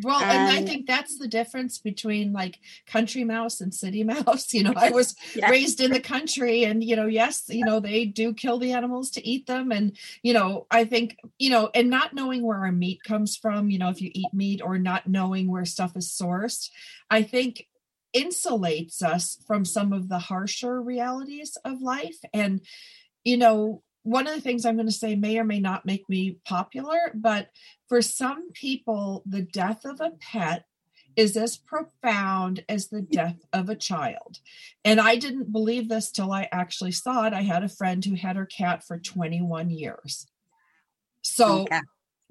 Well, 0.04 0.20
and 0.22 0.48
I 0.50 0.62
think 0.62 0.88
that's 0.88 1.18
the 1.18 1.28
difference 1.28 1.78
between 1.78 2.34
like 2.34 2.60
country 2.88 3.24
mouse 3.24 3.62
and 3.62 3.74
city 3.74 4.04
mouse. 4.16 4.54
You 4.54 4.64
know, 4.64 4.74
I 4.76 4.90
was 4.92 5.16
Yeah. 5.36 5.50
raised 5.50 5.80
in 5.82 5.92
the 5.92 6.00
country 6.00 6.66
and 6.66 6.84
you 6.84 6.96
know, 6.96 7.06
yes, 7.08 7.44
you 7.50 7.64
know, 7.64 7.80
they 7.80 8.06
do 8.06 8.34
kill 8.34 8.58
the 8.58 8.74
animals 8.74 9.12
to 9.12 9.28
eat 9.28 9.48
them 9.48 9.72
and 9.72 9.98
you 10.24 10.34
know, 10.34 10.68
I 10.72 10.86
think, 10.86 11.18
you 11.40 11.50
know, 11.50 11.70
and 11.74 11.90
not 11.90 12.14
knowing 12.14 12.44
where 12.44 12.60
our 12.60 12.72
meat 12.72 13.04
comes 13.04 13.36
from, 13.36 13.70
you 13.70 13.80
know, 13.80 13.90
if 13.90 14.02
you 14.02 14.12
eat 14.14 14.34
meat 14.34 14.62
or 14.64 14.78
not 14.78 15.08
knowing 15.08 15.50
where 15.50 15.66
stuff 15.66 15.96
is 15.96 16.10
sourced, 16.10 16.70
I 17.10 17.24
think 17.24 17.68
insulates 18.16 19.02
us 19.02 19.38
from 19.48 19.64
some 19.64 19.94
of 19.94 20.10
the 20.10 20.20
harsher 20.20 20.82
realities 20.82 21.58
of 21.64 21.82
life 21.82 22.18
and 22.34 22.62
you 23.24 23.38
know, 23.38 23.84
one 24.04 24.28
of 24.28 24.34
the 24.34 24.42
things 24.42 24.66
I'm 24.66 24.76
going 24.76 24.88
to 24.88 24.92
say 24.92 25.16
may 25.16 25.38
or 25.38 25.44
may 25.44 25.60
not 25.60 25.86
make 25.86 26.08
me 26.10 26.38
popular, 26.46 27.12
but 27.14 27.50
for 27.88 28.02
some 28.02 28.52
people, 28.52 29.24
the 29.26 29.42
death 29.42 29.86
of 29.86 30.02
a 30.02 30.12
pet 30.20 30.66
is 31.16 31.36
as 31.38 31.58
profound 31.58 32.64
as 32.70 32.88
the 32.88 33.02
death 33.12 33.38
of 33.54 33.70
a 33.70 33.76
child. 33.76 34.40
And 34.84 35.00
I 35.00 35.16
didn't 35.18 35.52
believe 35.52 35.90
this 35.90 36.12
till 36.12 36.32
I 36.32 36.48
actually 36.52 36.92
saw 36.92 37.26
it. 37.28 37.34
I 37.34 37.42
had 37.42 37.64
a 37.64 37.70
friend 37.70 38.04
who 38.04 38.16
had 38.16 38.36
her 38.36 38.46
cat 38.46 38.84
for 38.86 38.98
21 38.98 39.70
years. 39.70 40.28
So 41.22 41.62
Okay. 41.62 41.80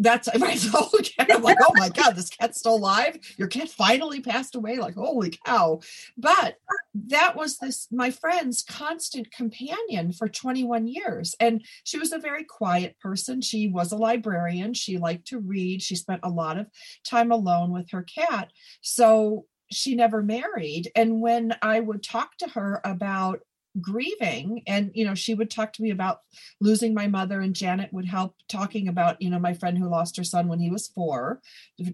That's 0.01 0.29
cat. 1.19 1.31
I'm 1.31 1.43
like, 1.43 1.59
oh 1.63 1.73
my 1.75 1.91
God, 1.91 2.17
this 2.17 2.31
cat's 2.31 2.59
still 2.59 2.77
alive. 2.77 3.19
Your 3.37 3.49
cat 3.49 3.69
finally 3.69 4.21
passed 4.21 4.55
away. 4.55 4.79
Like, 4.79 4.95
holy 4.95 5.39
cow. 5.45 5.81
But 6.17 6.57
that 6.95 7.37
was 7.37 7.59
this 7.59 7.87
my 7.93 8.11
friend's 8.11 8.63
constant 8.63 9.31
companion 9.31 10.13
for 10.13 10.29
21 10.29 10.87
years. 10.87 11.35
And 11.39 11.63
she 11.85 11.99
was 11.99 12.13
a 12.13 12.19
very 12.19 12.45
quiet 12.45 12.99
person. 12.99 13.43
She 13.43 13.69
was 13.69 13.93
a 13.93 13.97
librarian. 13.97 14.75
She 14.75 14.99
liked 14.99 15.29
to 15.29 15.39
read. 15.39 15.83
She 15.83 15.97
spent 15.97 16.21
a 16.25 16.31
lot 16.31 16.59
of 16.59 16.67
time 17.05 17.31
alone 17.31 17.71
with 17.71 17.91
her 17.91 18.03
cat. 18.03 18.51
So 18.81 19.45
she 19.71 19.95
never 19.95 20.23
married. 20.23 20.91
And 20.97 21.21
when 21.21 21.55
I 21.63 21.79
would 21.81 22.03
talk 22.03 22.37
to 22.39 22.49
her 22.49 22.81
about 22.85 23.41
grieving. 23.83 24.62
And 24.66 24.91
you 24.95 25.05
know 25.05 25.14
she 25.14 25.35
would 25.35 25.51
talk 25.51 25.72
to 25.74 25.83
me 25.83 25.91
about 25.91 26.20
losing 26.61 26.95
my 26.95 27.07
mother 27.07 27.41
and 27.41 27.55
janet 27.55 27.93
would 27.93 28.05
help 28.05 28.35
talking 28.49 28.89
about 28.89 29.20
you 29.20 29.31
know 29.31 29.39
my 29.39 29.55
friend 29.55 29.76
who 29.78 29.89
lost 29.89 30.16
her 30.16 30.24
son 30.24 30.49
when 30.49 30.61
he 30.61 30.70
was 30.70 30.89
four 30.89 31.41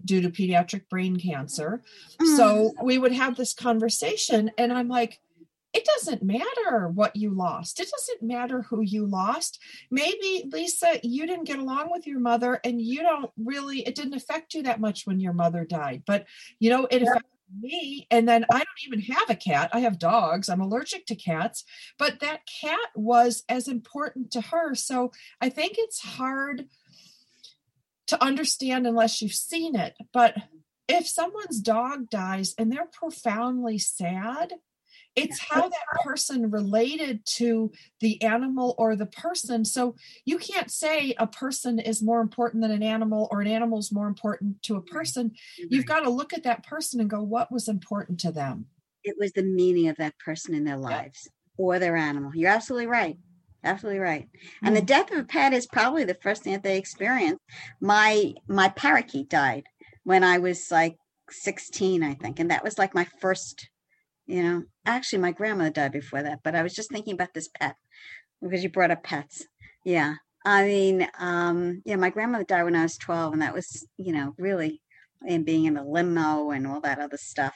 due 0.05 0.21
to 0.21 0.29
pediatric 0.29 0.89
brain 0.89 1.17
cancer. 1.17 1.81
Mm. 2.21 2.37
so 2.37 2.73
we 2.83 2.97
would 2.97 3.13
have 3.13 3.35
this 3.35 3.53
conversation 3.53 4.51
and 4.57 4.73
i'm 4.73 4.87
like 4.87 5.19
it 5.73 5.85
doesn't 5.85 6.23
matter 6.23 6.87
what 6.87 7.15
you 7.15 7.29
lost. 7.29 7.79
It 7.79 7.91
doesn't 7.91 8.27
matter 8.27 8.63
who 8.63 8.81
you 8.81 9.05
lost. 9.05 9.59
Maybe 9.91 10.49
lisa 10.51 10.99
you 11.03 11.27
didn't 11.27 11.43
get 11.43 11.59
along 11.59 11.91
with 11.91 12.07
your 12.07 12.19
mother 12.19 12.59
and 12.63 12.81
you 12.81 13.03
don't 13.03 13.29
really 13.37 13.81
it 13.81 13.93
didn't 13.93 14.15
affect 14.15 14.55
you 14.55 14.63
that 14.63 14.79
much 14.79 15.05
when 15.05 15.19
your 15.19 15.33
mother 15.33 15.65
died 15.65 16.03
but 16.07 16.25
you 16.59 16.69
know 16.69 16.87
it 16.89 17.03
affected 17.03 17.36
me 17.55 18.07
and 18.11 18.27
then 18.27 18.45
i 18.51 18.57
don't 18.57 18.67
even 18.85 18.99
have 18.99 19.29
a 19.29 19.35
cat. 19.35 19.69
I 19.73 19.81
have 19.81 19.99
dogs. 19.99 20.49
I'm 20.49 20.61
allergic 20.61 21.05
to 21.07 21.15
cats 21.15 21.63
but 21.97 22.19
that 22.19 22.41
cat 22.61 22.89
was 22.95 23.43
as 23.49 23.67
important 23.67 24.31
to 24.31 24.41
her. 24.41 24.75
So 24.75 25.11
i 25.41 25.49
think 25.49 25.75
it's 25.77 25.99
hard 25.99 26.65
to 28.07 28.23
understand 28.23 28.87
unless 28.87 29.21
you've 29.21 29.33
seen 29.33 29.75
it 29.75 29.95
but 30.13 30.35
if 30.87 31.07
someone's 31.07 31.59
dog 31.59 32.09
dies 32.09 32.53
and 32.57 32.71
they're 32.71 32.89
profoundly 32.91 33.77
sad 33.77 34.53
it's 35.17 35.39
how 35.39 35.67
that 35.67 35.85
person 36.03 36.49
related 36.51 37.25
to 37.25 37.71
the 37.99 38.21
animal 38.21 38.75
or 38.77 38.95
the 38.95 39.05
person 39.07 39.65
so 39.65 39.95
you 40.25 40.37
can't 40.37 40.71
say 40.71 41.13
a 41.17 41.27
person 41.27 41.79
is 41.79 42.01
more 42.01 42.21
important 42.21 42.61
than 42.61 42.71
an 42.71 42.83
animal 42.83 43.27
or 43.31 43.41
an 43.41 43.47
animal 43.47 43.79
is 43.79 43.91
more 43.91 44.07
important 44.07 44.61
to 44.63 44.75
a 44.75 44.81
person 44.81 45.31
you've 45.57 45.85
got 45.85 46.01
to 46.01 46.09
look 46.09 46.33
at 46.33 46.43
that 46.43 46.63
person 46.63 47.01
and 47.01 47.09
go 47.09 47.21
what 47.21 47.51
was 47.51 47.67
important 47.67 48.19
to 48.19 48.31
them 48.31 48.65
it 49.03 49.15
was 49.19 49.31
the 49.33 49.43
meaning 49.43 49.87
of 49.87 49.97
that 49.97 50.17
person 50.19 50.53
in 50.53 50.63
their 50.63 50.77
lives 50.77 51.29
or 51.57 51.79
their 51.79 51.95
animal. 51.95 52.31
You're 52.35 52.51
absolutely 52.51 52.87
right. 52.87 53.17
Absolutely 53.63 53.99
right. 53.99 54.29
And 54.63 54.75
the 54.75 54.81
Mm. 54.81 54.85
death 54.85 55.11
of 55.11 55.17
a 55.19 55.23
pet 55.23 55.53
is 55.53 55.65
probably 55.65 56.03
the 56.03 56.13
first 56.13 56.43
thing 56.43 56.53
that 56.53 56.63
they 56.63 56.77
experience. 56.77 57.39
My 57.81 58.33
my 58.47 58.69
parakeet 58.69 59.29
died 59.29 59.63
when 60.03 60.23
I 60.23 60.37
was 60.37 60.71
like 60.71 60.97
16, 61.29 62.03
I 62.03 62.13
think. 62.15 62.39
And 62.39 62.51
that 62.51 62.63
was 62.63 62.77
like 62.77 62.93
my 62.93 63.05
first, 63.19 63.69
you 64.27 64.43
know, 64.43 64.63
actually 64.85 65.19
my 65.19 65.31
grandmother 65.31 65.69
died 65.69 65.91
before 65.93 66.23
that, 66.23 66.39
but 66.43 66.55
I 66.55 66.63
was 66.63 66.75
just 66.75 66.91
thinking 66.91 67.13
about 67.13 67.33
this 67.33 67.47
pet 67.47 67.75
because 68.41 68.63
you 68.63 68.69
brought 68.69 68.91
up 68.91 69.03
pets. 69.03 69.45
Yeah. 69.83 70.15
I 70.45 70.65
mean, 70.65 71.07
um, 71.19 71.81
yeah, 71.85 71.95
my 71.95 72.09
grandmother 72.09 72.43
died 72.45 72.63
when 72.63 72.75
I 72.75 72.83
was 72.83 72.97
12, 72.97 73.33
and 73.33 73.41
that 73.41 73.53
was, 73.53 73.85
you 73.97 74.13
know, 74.13 74.33
really 74.37 74.81
and 75.27 75.45
being 75.45 75.65
in 75.65 75.77
a 75.77 75.83
limo 75.87 76.51
and 76.51 76.67
all 76.67 76.79
that 76.81 76.99
other 76.99 77.17
stuff. 77.17 77.55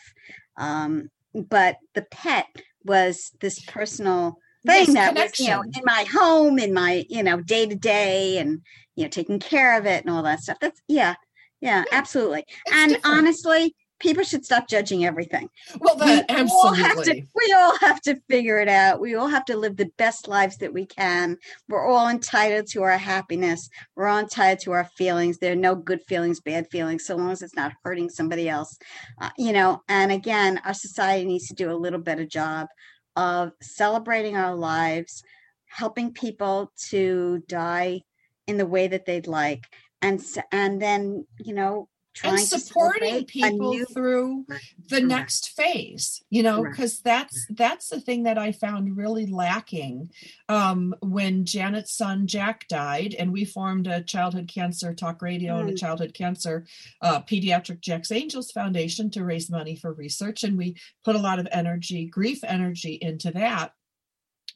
Um, 0.58 1.10
but 1.34 1.78
the 1.94 2.02
pet 2.12 2.48
was 2.84 3.32
this 3.40 3.60
personal 3.60 4.38
thing 4.66 4.88
Yes, 4.88 4.94
that 4.94 5.16
was, 5.16 5.40
you 5.40 5.48
know, 5.50 5.62
in 5.62 5.84
my 5.86 6.06
home, 6.12 6.60
in 6.60 6.74
my, 6.74 7.06
you 7.10 7.24
know, 7.24 7.40
day 7.42 7.68
to 7.68 7.76
day, 7.76 8.38
and 8.40 8.62
you 8.96 9.04
know, 9.04 9.10
taking 9.10 9.40
care 9.40 9.78
of 9.78 9.86
it 9.86 10.04
and 10.04 10.14
all 10.14 10.24
that 10.24 10.42
stuff. 10.42 10.58
That's 10.60 10.82
yeah, 10.88 11.16
yeah, 11.62 11.84
Yeah, 11.92 11.98
absolutely. 12.00 12.46
And 12.72 12.94
different. 12.94 13.18
honestly, 13.18 13.76
people 14.02 14.24
should 14.24 14.44
stop 14.44 14.68
judging 14.68 15.06
everything. 15.06 15.48
well 15.80 15.96
that 15.96 16.26
we 16.30 16.50
all 16.52 16.74
have 16.74 17.02
to 17.04 17.22
we 17.36 17.56
all 17.58 17.78
have 17.78 18.02
to 18.02 18.20
figure 18.30 18.60
it 18.60 18.68
out. 18.68 19.00
We 19.00 19.16
all 19.16 19.28
have 19.28 19.46
to 19.46 19.56
live 19.56 19.78
the 19.78 19.92
best 19.98 20.28
lives 20.28 20.58
that 20.58 20.74
we 20.74 20.86
can. 20.86 21.38
We're 21.70 21.88
all 21.88 22.10
entitled 22.10 22.68
to 22.72 22.84
our 22.84 22.98
happiness. 22.98 23.70
We're 23.96 24.08
all 24.08 24.20
entitled 24.20 24.60
to 24.62 24.72
our 24.72 24.86
feelings. 24.98 25.38
There 25.38 25.54
are 25.54 25.68
no 25.68 25.76
good 25.76 26.02
feelings, 26.08 26.42
bad 26.42 26.70
feelings, 26.70 27.06
so 27.06 27.16
long 27.16 27.32
as 27.32 27.42
it's 27.42 27.56
not 27.56 27.74
hurting 27.84 28.10
somebody 28.10 28.50
else. 28.50 28.78
Uh, 29.20 29.30
you 29.38 29.54
know, 29.54 29.82
and 29.88 30.12
again, 30.12 30.60
our 30.66 30.74
society 30.74 31.26
needs 31.26 31.48
to 31.48 31.54
do 31.54 31.72
a 31.72 31.74
little 31.74 32.00
better 32.00 32.26
job 32.26 32.68
of 33.16 33.52
celebrating 33.62 34.36
our 34.36 34.56
lives, 34.56 35.24
helping 35.68 36.12
people 36.12 36.72
to 36.90 37.44
die 37.48 38.02
in 38.48 38.58
the 38.58 38.66
way 38.66 38.88
that 38.88 39.06
they'd 39.06 39.28
like, 39.28 39.68
and 40.02 40.20
and 40.52 40.82
then 40.82 41.28
you 41.40 41.54
know 41.54 41.88
and 42.24 42.40
supporting 42.40 43.26
people 43.26 43.72
new- 43.74 43.86
through 43.86 44.46
the 44.90 44.98
Correct. 44.98 45.06
next 45.06 45.50
phase 45.52 46.22
you 46.30 46.44
know 46.44 46.64
because 46.64 47.00
that's 47.02 47.46
that's 47.52 47.88
the 47.90 48.02
thing 48.02 48.24
that 48.24 48.38
i 48.38 48.52
found 48.52 48.98
really 48.98 49.26
lacking 49.26 50.10
um 50.50 50.94
when 51.02 51.46
janet's 51.46 51.94
son 51.96 52.28
jack 52.28 52.68
died 52.68 53.16
and 53.18 53.32
we 53.32 53.46
formed 53.46 53.88
a 53.88 54.02
childhood 54.04 54.48
cancer 54.54 54.94
talk 54.94 55.22
radio 55.22 55.60
and 55.60 55.70
a 55.70 55.74
Mm. 55.74 55.80
childhood 55.80 56.14
cancer 56.14 56.66
uh, 57.02 57.22
pediatric 57.22 57.80
jack's 57.80 58.12
angels 58.12 58.52
foundation 58.52 59.10
to 59.12 59.24
raise 59.24 59.50
money 59.50 59.76
for 59.76 59.94
research 59.94 60.44
and 60.44 60.58
we 60.58 60.76
put 61.06 61.16
a 61.16 61.20
lot 61.20 61.40
of 61.40 61.48
energy 61.52 62.06
grief 62.06 62.44
energy 62.44 62.98
into 63.02 63.32
that 63.32 63.72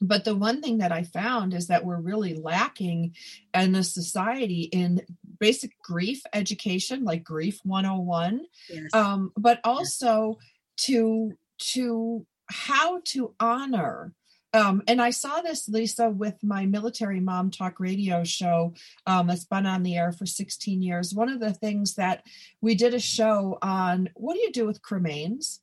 but 0.00 0.24
the 0.24 0.34
one 0.34 0.60
thing 0.62 0.78
that 0.78 0.92
I 0.92 1.02
found 1.04 1.54
is 1.54 1.68
that 1.68 1.84
we're 1.84 2.00
really 2.00 2.34
lacking 2.34 3.14
in 3.54 3.72
the 3.72 3.82
society 3.84 4.62
in 4.72 5.02
basic 5.38 5.72
grief 5.82 6.22
education, 6.32 7.04
like 7.04 7.24
grief 7.24 7.60
101, 7.64 8.46
Yes. 8.70 8.94
um, 8.94 9.32
but 9.36 9.60
also 9.64 10.38
to 10.78 11.32
to 11.58 12.26
how 12.50 13.00
to 13.06 13.34
honor. 13.40 14.12
Um, 14.52 14.82
and 14.86 15.02
I 15.02 15.10
saw 15.10 15.40
this, 15.42 15.68
Lisa, 15.68 16.08
with 16.08 16.42
my 16.42 16.64
military 16.64 17.20
mom 17.20 17.50
talk 17.50 17.78
radio 17.80 18.24
show 18.24 18.72
um, 19.06 19.26
that's 19.26 19.44
been 19.44 19.66
on 19.66 19.82
the 19.82 19.96
air 19.96 20.12
for 20.12 20.24
16 20.24 20.80
years. 20.80 21.12
One 21.12 21.28
of 21.28 21.40
the 21.40 21.52
things 21.52 21.94
that 21.96 22.22
we 22.62 22.74
did 22.74 22.94
a 22.94 23.00
show 23.00 23.58
on 23.60 24.08
what 24.14 24.34
do 24.34 24.40
you 24.40 24.52
do 24.52 24.64
with 24.66 24.80
cremains? 24.80 25.58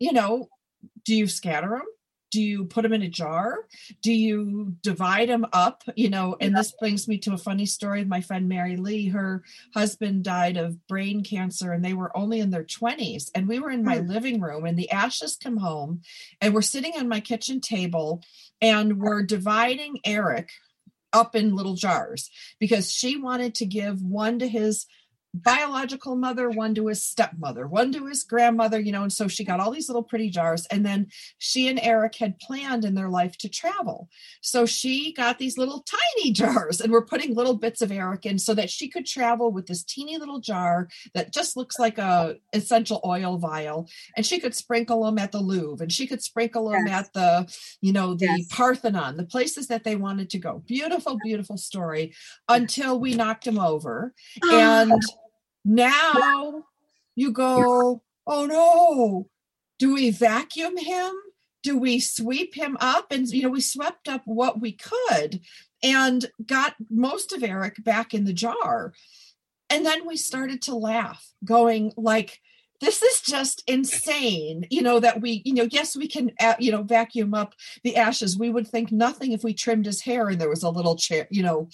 You 0.00 0.12
know, 0.12 0.48
do 1.04 1.14
you 1.14 1.28
scatter 1.28 1.68
them? 1.68 1.82
Do 2.32 2.42
you 2.42 2.64
put 2.64 2.82
them 2.82 2.94
in 2.94 3.02
a 3.02 3.08
jar? 3.08 3.66
Do 4.00 4.12
you 4.12 4.74
divide 4.80 5.28
them 5.28 5.46
up? 5.52 5.84
You 5.94 6.08
know, 6.08 6.34
and 6.40 6.56
this 6.56 6.72
brings 6.72 7.06
me 7.06 7.18
to 7.18 7.34
a 7.34 7.38
funny 7.38 7.66
story 7.66 8.00
of 8.00 8.08
my 8.08 8.22
friend 8.22 8.48
Mary 8.48 8.76
Lee. 8.76 9.08
Her 9.08 9.44
husband 9.74 10.24
died 10.24 10.56
of 10.56 10.86
brain 10.88 11.22
cancer 11.22 11.72
and 11.72 11.84
they 11.84 11.92
were 11.92 12.16
only 12.16 12.40
in 12.40 12.50
their 12.50 12.64
20s. 12.64 13.30
And 13.34 13.46
we 13.46 13.60
were 13.60 13.70
in 13.70 13.84
my 13.84 13.98
hmm. 13.98 14.08
living 14.08 14.40
room 14.40 14.64
and 14.64 14.78
the 14.78 14.90
ashes 14.90 15.36
come 15.40 15.58
home 15.58 16.00
and 16.40 16.54
we're 16.54 16.62
sitting 16.62 16.94
on 16.96 17.06
my 17.06 17.20
kitchen 17.20 17.60
table 17.60 18.22
and 18.62 18.98
we're 18.98 19.22
dividing 19.22 19.98
Eric 20.04 20.48
up 21.12 21.36
in 21.36 21.54
little 21.54 21.74
jars 21.74 22.30
because 22.58 22.90
she 22.90 23.18
wanted 23.18 23.54
to 23.56 23.66
give 23.66 24.02
one 24.02 24.38
to 24.38 24.48
his 24.48 24.86
biological 25.34 26.14
mother, 26.14 26.50
one 26.50 26.74
to 26.74 26.88
his 26.88 27.02
stepmother, 27.02 27.66
one 27.66 27.92
to 27.92 28.06
his 28.06 28.22
grandmother, 28.22 28.78
you 28.78 28.92
know, 28.92 29.02
and 29.02 29.12
so 29.12 29.28
she 29.28 29.44
got 29.44 29.60
all 29.60 29.70
these 29.70 29.88
little 29.88 30.02
pretty 30.02 30.28
jars. 30.28 30.66
And 30.66 30.84
then 30.84 31.08
she 31.38 31.68
and 31.68 31.80
Eric 31.82 32.16
had 32.16 32.38
planned 32.38 32.84
in 32.84 32.94
their 32.94 33.08
life 33.08 33.38
to 33.38 33.48
travel. 33.48 34.10
So 34.42 34.66
she 34.66 35.12
got 35.14 35.38
these 35.38 35.56
little 35.56 35.84
tiny 36.16 36.32
jars 36.32 36.80
and 36.80 36.92
we're 36.92 37.04
putting 37.04 37.34
little 37.34 37.54
bits 37.54 37.80
of 37.80 37.90
Eric 37.90 38.26
in 38.26 38.38
so 38.38 38.54
that 38.54 38.70
she 38.70 38.88
could 38.88 39.06
travel 39.06 39.50
with 39.50 39.66
this 39.66 39.82
teeny 39.82 40.18
little 40.18 40.40
jar 40.40 40.88
that 41.14 41.32
just 41.32 41.56
looks 41.56 41.78
like 41.78 41.98
a 41.98 42.36
essential 42.52 43.00
oil 43.04 43.38
vial. 43.38 43.88
And 44.16 44.26
she 44.26 44.38
could 44.38 44.54
sprinkle 44.54 45.04
them 45.04 45.18
at 45.18 45.32
the 45.32 45.40
Louvre 45.40 45.84
and 45.84 45.92
she 45.92 46.06
could 46.06 46.22
sprinkle 46.22 46.68
them 46.68 46.86
yes. 46.86 47.06
at 47.06 47.12
the, 47.14 47.54
you 47.80 47.92
know, 47.92 48.14
the 48.14 48.26
yes. 48.26 48.48
Parthenon, 48.50 49.16
the 49.16 49.24
places 49.24 49.66
that 49.68 49.84
they 49.84 49.96
wanted 49.96 50.28
to 50.30 50.38
go. 50.38 50.62
Beautiful, 50.66 51.18
beautiful 51.24 51.56
story 51.56 52.14
until 52.48 53.00
we 53.00 53.14
knocked 53.14 53.46
him 53.46 53.58
over. 53.58 54.12
Oh, 54.44 54.58
and 54.58 55.02
now 55.64 56.64
you 57.14 57.30
go, 57.30 58.02
oh 58.26 58.46
no, 58.46 59.28
do 59.78 59.94
we 59.94 60.10
vacuum 60.10 60.76
him? 60.76 61.12
Do 61.62 61.78
we 61.78 62.00
sweep 62.00 62.54
him 62.54 62.76
up? 62.80 63.12
And, 63.12 63.28
you 63.28 63.42
know, 63.42 63.50
we 63.50 63.60
swept 63.60 64.08
up 64.08 64.22
what 64.24 64.60
we 64.60 64.72
could 64.72 65.40
and 65.82 66.26
got 66.44 66.74
most 66.90 67.32
of 67.32 67.42
Eric 67.42 67.82
back 67.84 68.14
in 68.14 68.24
the 68.24 68.32
jar. 68.32 68.92
And 69.70 69.86
then 69.86 70.06
we 70.06 70.16
started 70.16 70.62
to 70.62 70.74
laugh, 70.74 71.24
going 71.44 71.92
like, 71.96 72.40
this 72.80 73.00
is 73.00 73.20
just 73.20 73.62
insane 73.68 74.66
you 74.68 74.82
know 74.82 74.98
that 74.98 75.20
we 75.20 75.40
you 75.44 75.54
know 75.54 75.68
yes 75.70 75.96
we 75.96 76.08
can 76.08 76.32
uh, 76.40 76.56
you 76.58 76.72
know 76.72 76.82
vacuum 76.82 77.32
up 77.32 77.54
the 77.84 77.96
ashes 77.96 78.36
we 78.36 78.50
would 78.50 78.66
think 78.66 78.90
nothing 78.90 79.30
if 79.30 79.44
we 79.44 79.54
trimmed 79.54 79.86
his 79.86 80.02
hair 80.02 80.28
and 80.28 80.40
there 80.40 80.48
was 80.48 80.64
a 80.64 80.68
little 80.68 80.96
chair 80.96 81.28
you 81.30 81.44
know 81.44 81.68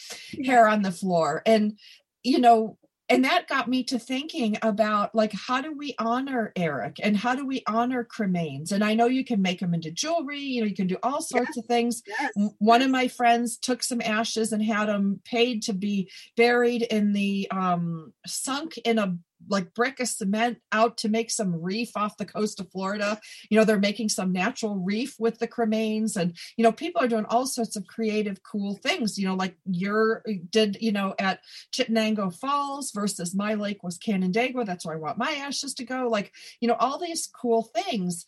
hair 0.44 0.68
on 0.68 0.82
the 0.82 0.92
floor 0.92 1.42
and 1.46 1.78
you 2.22 2.38
know 2.38 2.76
and 3.08 3.24
that 3.24 3.48
got 3.48 3.68
me 3.68 3.82
to 3.84 3.98
thinking 3.98 4.56
about 4.62 5.14
like 5.14 5.32
how 5.32 5.60
do 5.60 5.72
we 5.72 5.94
honor 5.98 6.52
eric 6.56 6.96
and 7.02 7.16
how 7.16 7.34
do 7.34 7.46
we 7.46 7.62
honor 7.66 8.04
cremains 8.04 8.72
and 8.72 8.84
i 8.84 8.94
know 8.94 9.06
you 9.06 9.24
can 9.24 9.40
make 9.40 9.60
them 9.60 9.74
into 9.74 9.90
jewelry 9.90 10.40
you 10.40 10.60
know 10.60 10.66
you 10.66 10.74
can 10.74 10.86
do 10.86 10.98
all 11.02 11.22
sorts 11.22 11.50
yes, 11.50 11.56
of 11.56 11.64
things 11.66 12.02
yes, 12.06 12.32
one 12.58 12.80
yes. 12.80 12.86
of 12.86 12.92
my 12.92 13.08
friends 13.08 13.56
took 13.56 13.82
some 13.82 14.00
ashes 14.02 14.52
and 14.52 14.62
had 14.62 14.88
them 14.88 15.20
paid 15.24 15.62
to 15.62 15.72
be 15.72 16.10
buried 16.36 16.82
in 16.82 17.12
the 17.12 17.48
um 17.50 18.12
sunk 18.26 18.76
in 18.78 18.98
a 18.98 19.16
like 19.48 19.74
brick 19.74 20.00
of 20.00 20.08
cement 20.08 20.58
out 20.72 20.98
to 20.98 21.08
make 21.08 21.30
some 21.30 21.60
reef 21.60 21.90
off 21.96 22.16
the 22.16 22.24
coast 22.24 22.60
of 22.60 22.70
Florida. 22.70 23.20
You 23.50 23.58
know, 23.58 23.64
they're 23.64 23.78
making 23.78 24.08
some 24.08 24.32
natural 24.32 24.76
reef 24.76 25.16
with 25.18 25.38
the 25.38 25.48
cremains, 25.48 26.16
and 26.16 26.36
you 26.56 26.64
know, 26.64 26.72
people 26.72 27.02
are 27.02 27.08
doing 27.08 27.26
all 27.28 27.46
sorts 27.46 27.76
of 27.76 27.86
creative, 27.86 28.42
cool 28.42 28.74
things. 28.76 29.18
You 29.18 29.28
know, 29.28 29.34
like 29.34 29.56
you're 29.64 30.22
uh, 30.28 30.32
did 30.50 30.78
you 30.80 30.92
know 30.92 31.14
at 31.18 31.40
Chittenango 31.72 32.34
Falls 32.34 32.90
versus 32.92 33.34
my 33.34 33.54
lake 33.54 33.82
was 33.82 33.98
Canandaigua. 33.98 34.64
That's 34.64 34.86
where 34.86 34.96
I 34.96 35.00
want 35.00 35.18
my 35.18 35.32
ashes 35.32 35.74
to 35.74 35.84
go. 35.84 36.08
Like 36.08 36.32
you 36.60 36.68
know, 36.68 36.76
all 36.78 36.98
these 36.98 37.26
cool 37.26 37.70
things, 37.74 38.26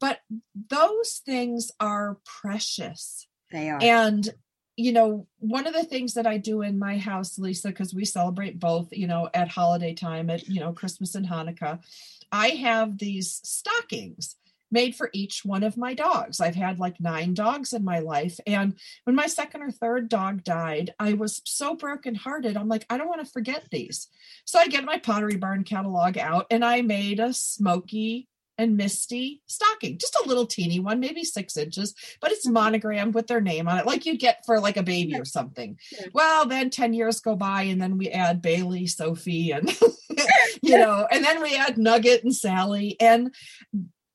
but 0.00 0.20
those 0.68 1.22
things 1.24 1.70
are 1.80 2.18
precious. 2.24 3.26
They 3.50 3.70
are. 3.70 3.78
And 3.80 4.28
you 4.76 4.92
know, 4.92 5.26
one 5.38 5.66
of 5.66 5.72
the 5.72 5.84
things 5.84 6.14
that 6.14 6.26
I 6.26 6.38
do 6.38 6.62
in 6.62 6.78
my 6.78 6.98
house, 6.98 7.38
Lisa, 7.38 7.68
because 7.68 7.94
we 7.94 8.04
celebrate 8.04 8.58
both, 8.58 8.88
you 8.92 9.06
know, 9.06 9.28
at 9.32 9.48
holiday 9.48 9.94
time, 9.94 10.30
at, 10.30 10.48
you 10.48 10.60
know, 10.60 10.72
Christmas 10.72 11.14
and 11.14 11.26
Hanukkah, 11.26 11.80
I 12.32 12.48
have 12.48 12.98
these 12.98 13.40
stockings 13.44 14.36
made 14.72 14.96
for 14.96 15.08
each 15.12 15.44
one 15.44 15.62
of 15.62 15.76
my 15.76 15.94
dogs. 15.94 16.40
I've 16.40 16.56
had 16.56 16.80
like 16.80 17.00
nine 17.00 17.32
dogs 17.32 17.72
in 17.72 17.84
my 17.84 18.00
life. 18.00 18.40
And 18.44 18.74
when 19.04 19.14
my 19.14 19.28
second 19.28 19.62
or 19.62 19.70
third 19.70 20.08
dog 20.08 20.42
died, 20.42 20.92
I 20.98 21.12
was 21.12 21.40
so 21.44 21.76
brokenhearted. 21.76 22.56
I'm 22.56 22.68
like, 22.68 22.84
I 22.90 22.98
don't 22.98 23.08
want 23.08 23.24
to 23.24 23.32
forget 23.32 23.66
these. 23.70 24.08
So 24.44 24.58
I 24.58 24.66
get 24.66 24.84
my 24.84 24.98
Pottery 24.98 25.36
Barn 25.36 25.62
catalog 25.62 26.18
out 26.18 26.46
and 26.50 26.64
I 26.64 26.82
made 26.82 27.20
a 27.20 27.32
smoky 27.32 28.28
and 28.58 28.76
Misty 28.76 29.42
stocking, 29.46 29.98
just 29.98 30.16
a 30.24 30.28
little 30.28 30.46
teeny 30.46 30.80
one, 30.80 31.00
maybe 31.00 31.24
six 31.24 31.56
inches, 31.56 31.94
but 32.20 32.32
it's 32.32 32.46
mm-hmm. 32.46 32.54
monogrammed 32.54 33.14
with 33.14 33.26
their 33.26 33.40
name 33.40 33.68
on 33.68 33.78
it, 33.78 33.86
like 33.86 34.06
you 34.06 34.16
get 34.16 34.44
for 34.46 34.60
like 34.60 34.76
a 34.76 34.82
baby 34.82 35.16
or 35.16 35.24
something. 35.24 35.78
Well, 36.12 36.46
then 36.46 36.70
10 36.70 36.92
years 36.92 37.20
go 37.20 37.36
by, 37.36 37.62
and 37.62 37.80
then 37.80 37.98
we 37.98 38.10
add 38.10 38.42
Bailey, 38.42 38.86
Sophie, 38.86 39.52
and 39.52 39.76
you 40.62 40.78
know, 40.78 41.06
and 41.10 41.24
then 41.24 41.42
we 41.42 41.56
add 41.56 41.78
Nugget 41.78 42.24
and 42.24 42.34
Sally. 42.34 42.96
And 43.00 43.34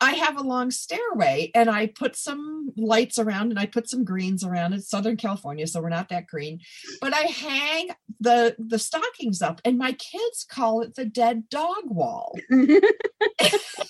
I 0.01 0.13
have 0.13 0.37
a 0.37 0.43
long 0.43 0.71
stairway 0.71 1.51
and 1.53 1.69
I 1.69 1.87
put 1.87 2.15
some 2.15 2.71
lights 2.77 3.19
around 3.19 3.51
and 3.51 3.59
I 3.59 3.65
put 3.65 3.89
some 3.89 4.05
greens 4.05 4.43
around. 4.43 4.73
It's 4.73 4.89
Southern 4.89 5.17
California, 5.17 5.67
so 5.67 5.81
we're 5.81 5.89
not 5.89 6.09
that 6.09 6.27
green. 6.27 6.59
But 7.01 7.13
I 7.13 7.23
hang 7.23 7.89
the 8.19 8.55
the 8.57 8.79
stockings 8.79 9.41
up 9.41 9.61
and 9.65 9.77
my 9.77 9.91
kids 9.93 10.45
call 10.49 10.81
it 10.81 10.95
the 10.95 11.05
dead 11.05 11.49
dog 11.49 11.83
wall. 11.85 12.37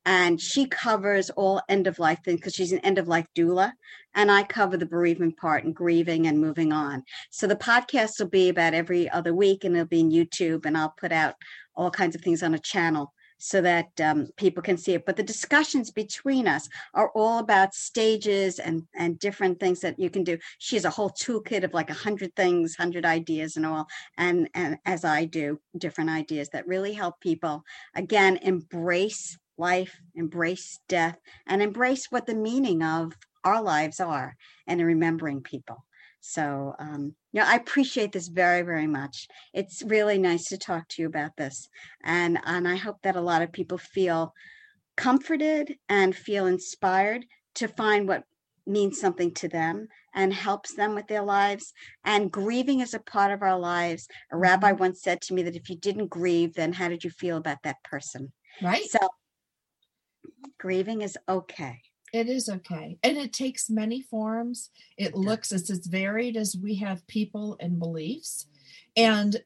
and 0.07 0.40
she 0.40 0.66
covers 0.66 1.30
all 1.30 1.62
end 1.68 1.86
of 1.86 1.98
life 1.98 2.20
things 2.24 2.40
because 2.40 2.55
she's 2.55 2.72
an 2.72 2.78
end 2.80 2.98
of 2.98 3.09
life 3.09 3.26
doula 3.36 3.72
and 4.14 4.30
i 4.30 4.42
cover 4.42 4.76
the 4.76 4.86
bereavement 4.86 5.36
part 5.36 5.64
and 5.64 5.74
grieving 5.74 6.26
and 6.26 6.40
moving 6.40 6.72
on. 6.72 7.02
So 7.30 7.46
the 7.46 7.57
podcast 7.57 8.18
will 8.18 8.28
be 8.28 8.48
about 8.48 8.74
every 8.74 9.09
other 9.11 9.34
week 9.34 9.64
and 9.64 9.74
it'll 9.74 9.86
be 9.86 10.00
in 10.00 10.11
youtube 10.11 10.66
and 10.66 10.76
i'll 10.76 10.94
put 10.98 11.12
out 11.12 11.34
all 11.74 11.90
kinds 11.90 12.14
of 12.14 12.22
things 12.22 12.42
on 12.42 12.55
a 12.55 12.59
channel 12.59 13.12
so 13.38 13.61
that 13.61 13.88
um, 14.00 14.28
people 14.36 14.62
can 14.62 14.78
see 14.78 14.94
it. 14.94 15.05
But 15.05 15.16
the 15.16 15.22
discussions 15.22 15.90
between 15.90 16.48
us 16.48 16.68
are 16.94 17.11
all 17.11 17.40
about 17.40 17.74
stages 17.74 18.59
and 18.59 18.84
and 18.94 19.18
different 19.18 19.61
things 19.61 19.80
that 19.80 19.98
you 19.98 20.09
can 20.09 20.24
do. 20.24 20.38
She 20.59 20.76
has 20.76 20.86
a 20.86 20.90
whole 20.90 21.11
toolkit 21.11 21.64
of 21.64 21.74
like 21.74 21.90
a 21.90 21.94
hundred 21.94 22.34
things 22.36 22.74
hundred 22.74 23.05
ideas 23.05 23.57
and 23.57 23.66
all 23.66 23.86
and 24.16 24.48
and 24.55 24.78
as 24.86 25.05
i 25.05 25.24
do 25.24 25.59
different 25.76 26.11
ideas 26.11 26.48
that 26.50 26.66
really 26.66 26.92
help 26.92 27.20
people 27.20 27.62
again 27.94 28.38
embrace 28.38 29.36
life, 29.57 30.00
embrace 30.14 30.80
death, 30.88 31.18
and 31.46 31.62
embrace 31.62 32.07
what 32.11 32.26
the 32.26 32.34
meaning 32.34 32.82
of 32.82 33.12
our 33.44 33.62
lives 33.62 34.00
are 34.00 34.34
and 34.66 34.80
remembering 34.84 35.42
people. 35.42 35.84
So, 36.20 36.74
um, 36.78 37.16
yeah, 37.32 37.44
I 37.46 37.57
appreciate 37.57 38.12
this 38.12 38.28
very, 38.28 38.62
very 38.62 38.86
much. 38.86 39.26
It's 39.52 39.82
really 39.82 40.18
nice 40.18 40.44
to 40.46 40.57
talk 40.59 40.88
to 40.88 41.02
you 41.02 41.09
about 41.09 41.36
this, 41.36 41.68
and 42.02 42.38
and 42.44 42.66
I 42.66 42.76
hope 42.76 43.02
that 43.02 43.16
a 43.16 43.20
lot 43.20 43.42
of 43.42 43.52
people 43.52 43.76
feel 43.78 44.32
comforted 44.96 45.76
and 45.88 46.14
feel 46.14 46.46
inspired 46.46 47.26
to 47.55 47.68
find 47.68 48.09
what 48.09 48.24
means 48.66 48.98
something 48.98 49.32
to 49.34 49.48
them 49.48 49.86
and 50.14 50.32
helps 50.32 50.74
them 50.74 50.94
with 50.94 51.07
their 51.09 51.22
lives. 51.22 51.72
And 52.05 52.32
grieving 52.32 52.80
is 52.80 52.94
a 52.94 53.00
part 53.00 53.30
of 53.32 53.42
our 53.42 53.59
lives. 53.59 54.09
A 54.32 54.38
rabbi 54.38 54.72
Mhm. 54.72 54.78
once 54.78 55.02
said 55.02 55.20
to 55.22 55.34
me 55.34 55.42
that 55.42 55.57
if 55.57 55.68
you 55.68 55.76
didn't 55.76 56.09
grieve, 56.09 56.55
then 56.55 56.72
how 56.72 56.88
did 56.88 57.05
you 57.05 57.11
feel 57.11 57.36
about 57.36 57.62
that 57.64 57.82
person? 57.84 58.32
Right? 58.61 58.90
So, 58.90 58.98
grieving 60.59 61.03
is 61.03 61.18
okay. 61.29 61.83
It 62.12 62.29
is 62.29 62.49
okay. 62.49 62.97
And 63.03 63.16
it 63.18 63.33
takes 63.33 63.68
many 63.68 64.01
forms. 64.01 64.70
It 64.97 65.16
looks 65.16 65.51
as 65.51 65.68
as 65.68 65.87
varied 65.87 66.37
as 66.37 66.57
we 66.57 66.77
have 66.77 67.07
people 67.09 67.57
and 67.59 67.79
beliefs. 67.79 68.47
And 68.97 69.37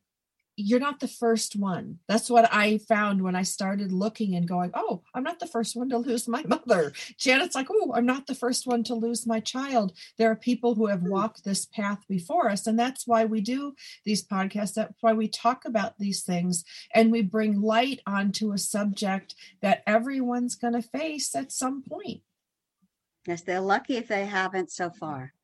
you're 0.59 0.81
not 0.81 0.99
the 0.99 1.09
first 1.09 1.55
one. 1.55 2.01
That's 2.09 2.29
what 2.29 2.53
I 2.53 2.79
found 2.79 3.23
when 3.23 3.37
I 3.37 3.45
started 3.45 3.93
looking 3.93 4.35
and 4.35 4.49
going, 4.49 4.73
oh, 4.75 5.03
I'm 5.15 5.23
not 5.23 5.39
the 5.39 5.47
first 5.47 5.77
one 5.77 5.89
to 5.91 5.99
lose 5.99 6.27
my 6.27 6.43
mother. 6.49 6.93
Janet's 7.17 7.55
like, 7.55 7.69
oh, 7.71 7.93
I'm 7.95 8.07
not 8.07 8.27
the 8.27 8.35
first 8.35 8.67
one 8.67 8.83
to 8.85 8.95
lose 8.95 9.25
my 9.25 9.39
child. 9.39 9.97
There 10.19 10.29
are 10.31 10.37
people 10.37 10.75
who 10.75 10.87
have 10.87 11.03
hmm. 11.03 11.11
walked 11.11 11.45
this 11.45 11.65
path 11.65 12.01
before 12.09 12.51
us. 12.51 12.67
And 12.67 12.77
that's 12.77 13.07
why 13.07 13.25
we 13.25 13.41
do 13.41 13.75
these 14.05 14.27
podcasts. 14.27 14.75
That's 14.75 15.01
why 15.01 15.13
we 15.13 15.29
talk 15.29 15.65
about 15.65 15.97
these 15.99 16.23
things 16.23 16.65
and 16.93 17.13
we 17.13 17.23
bring 17.23 17.61
light 17.61 18.01
onto 18.05 18.53
a 18.53 18.59
subject 18.59 19.37
that 19.63 19.85
everyone's 19.87 20.57
going 20.57 20.75
to 20.75 20.83
face 20.83 21.37
at 21.37 21.53
some 21.53 21.85
point. 21.89 22.23
Yes, 23.29 23.43
they're 23.43 23.61
lucky 23.61 23.97
if 23.97 24.09
they 24.09 24.27
haven't 24.27 24.73
so 24.73 24.91
far, 24.91 25.35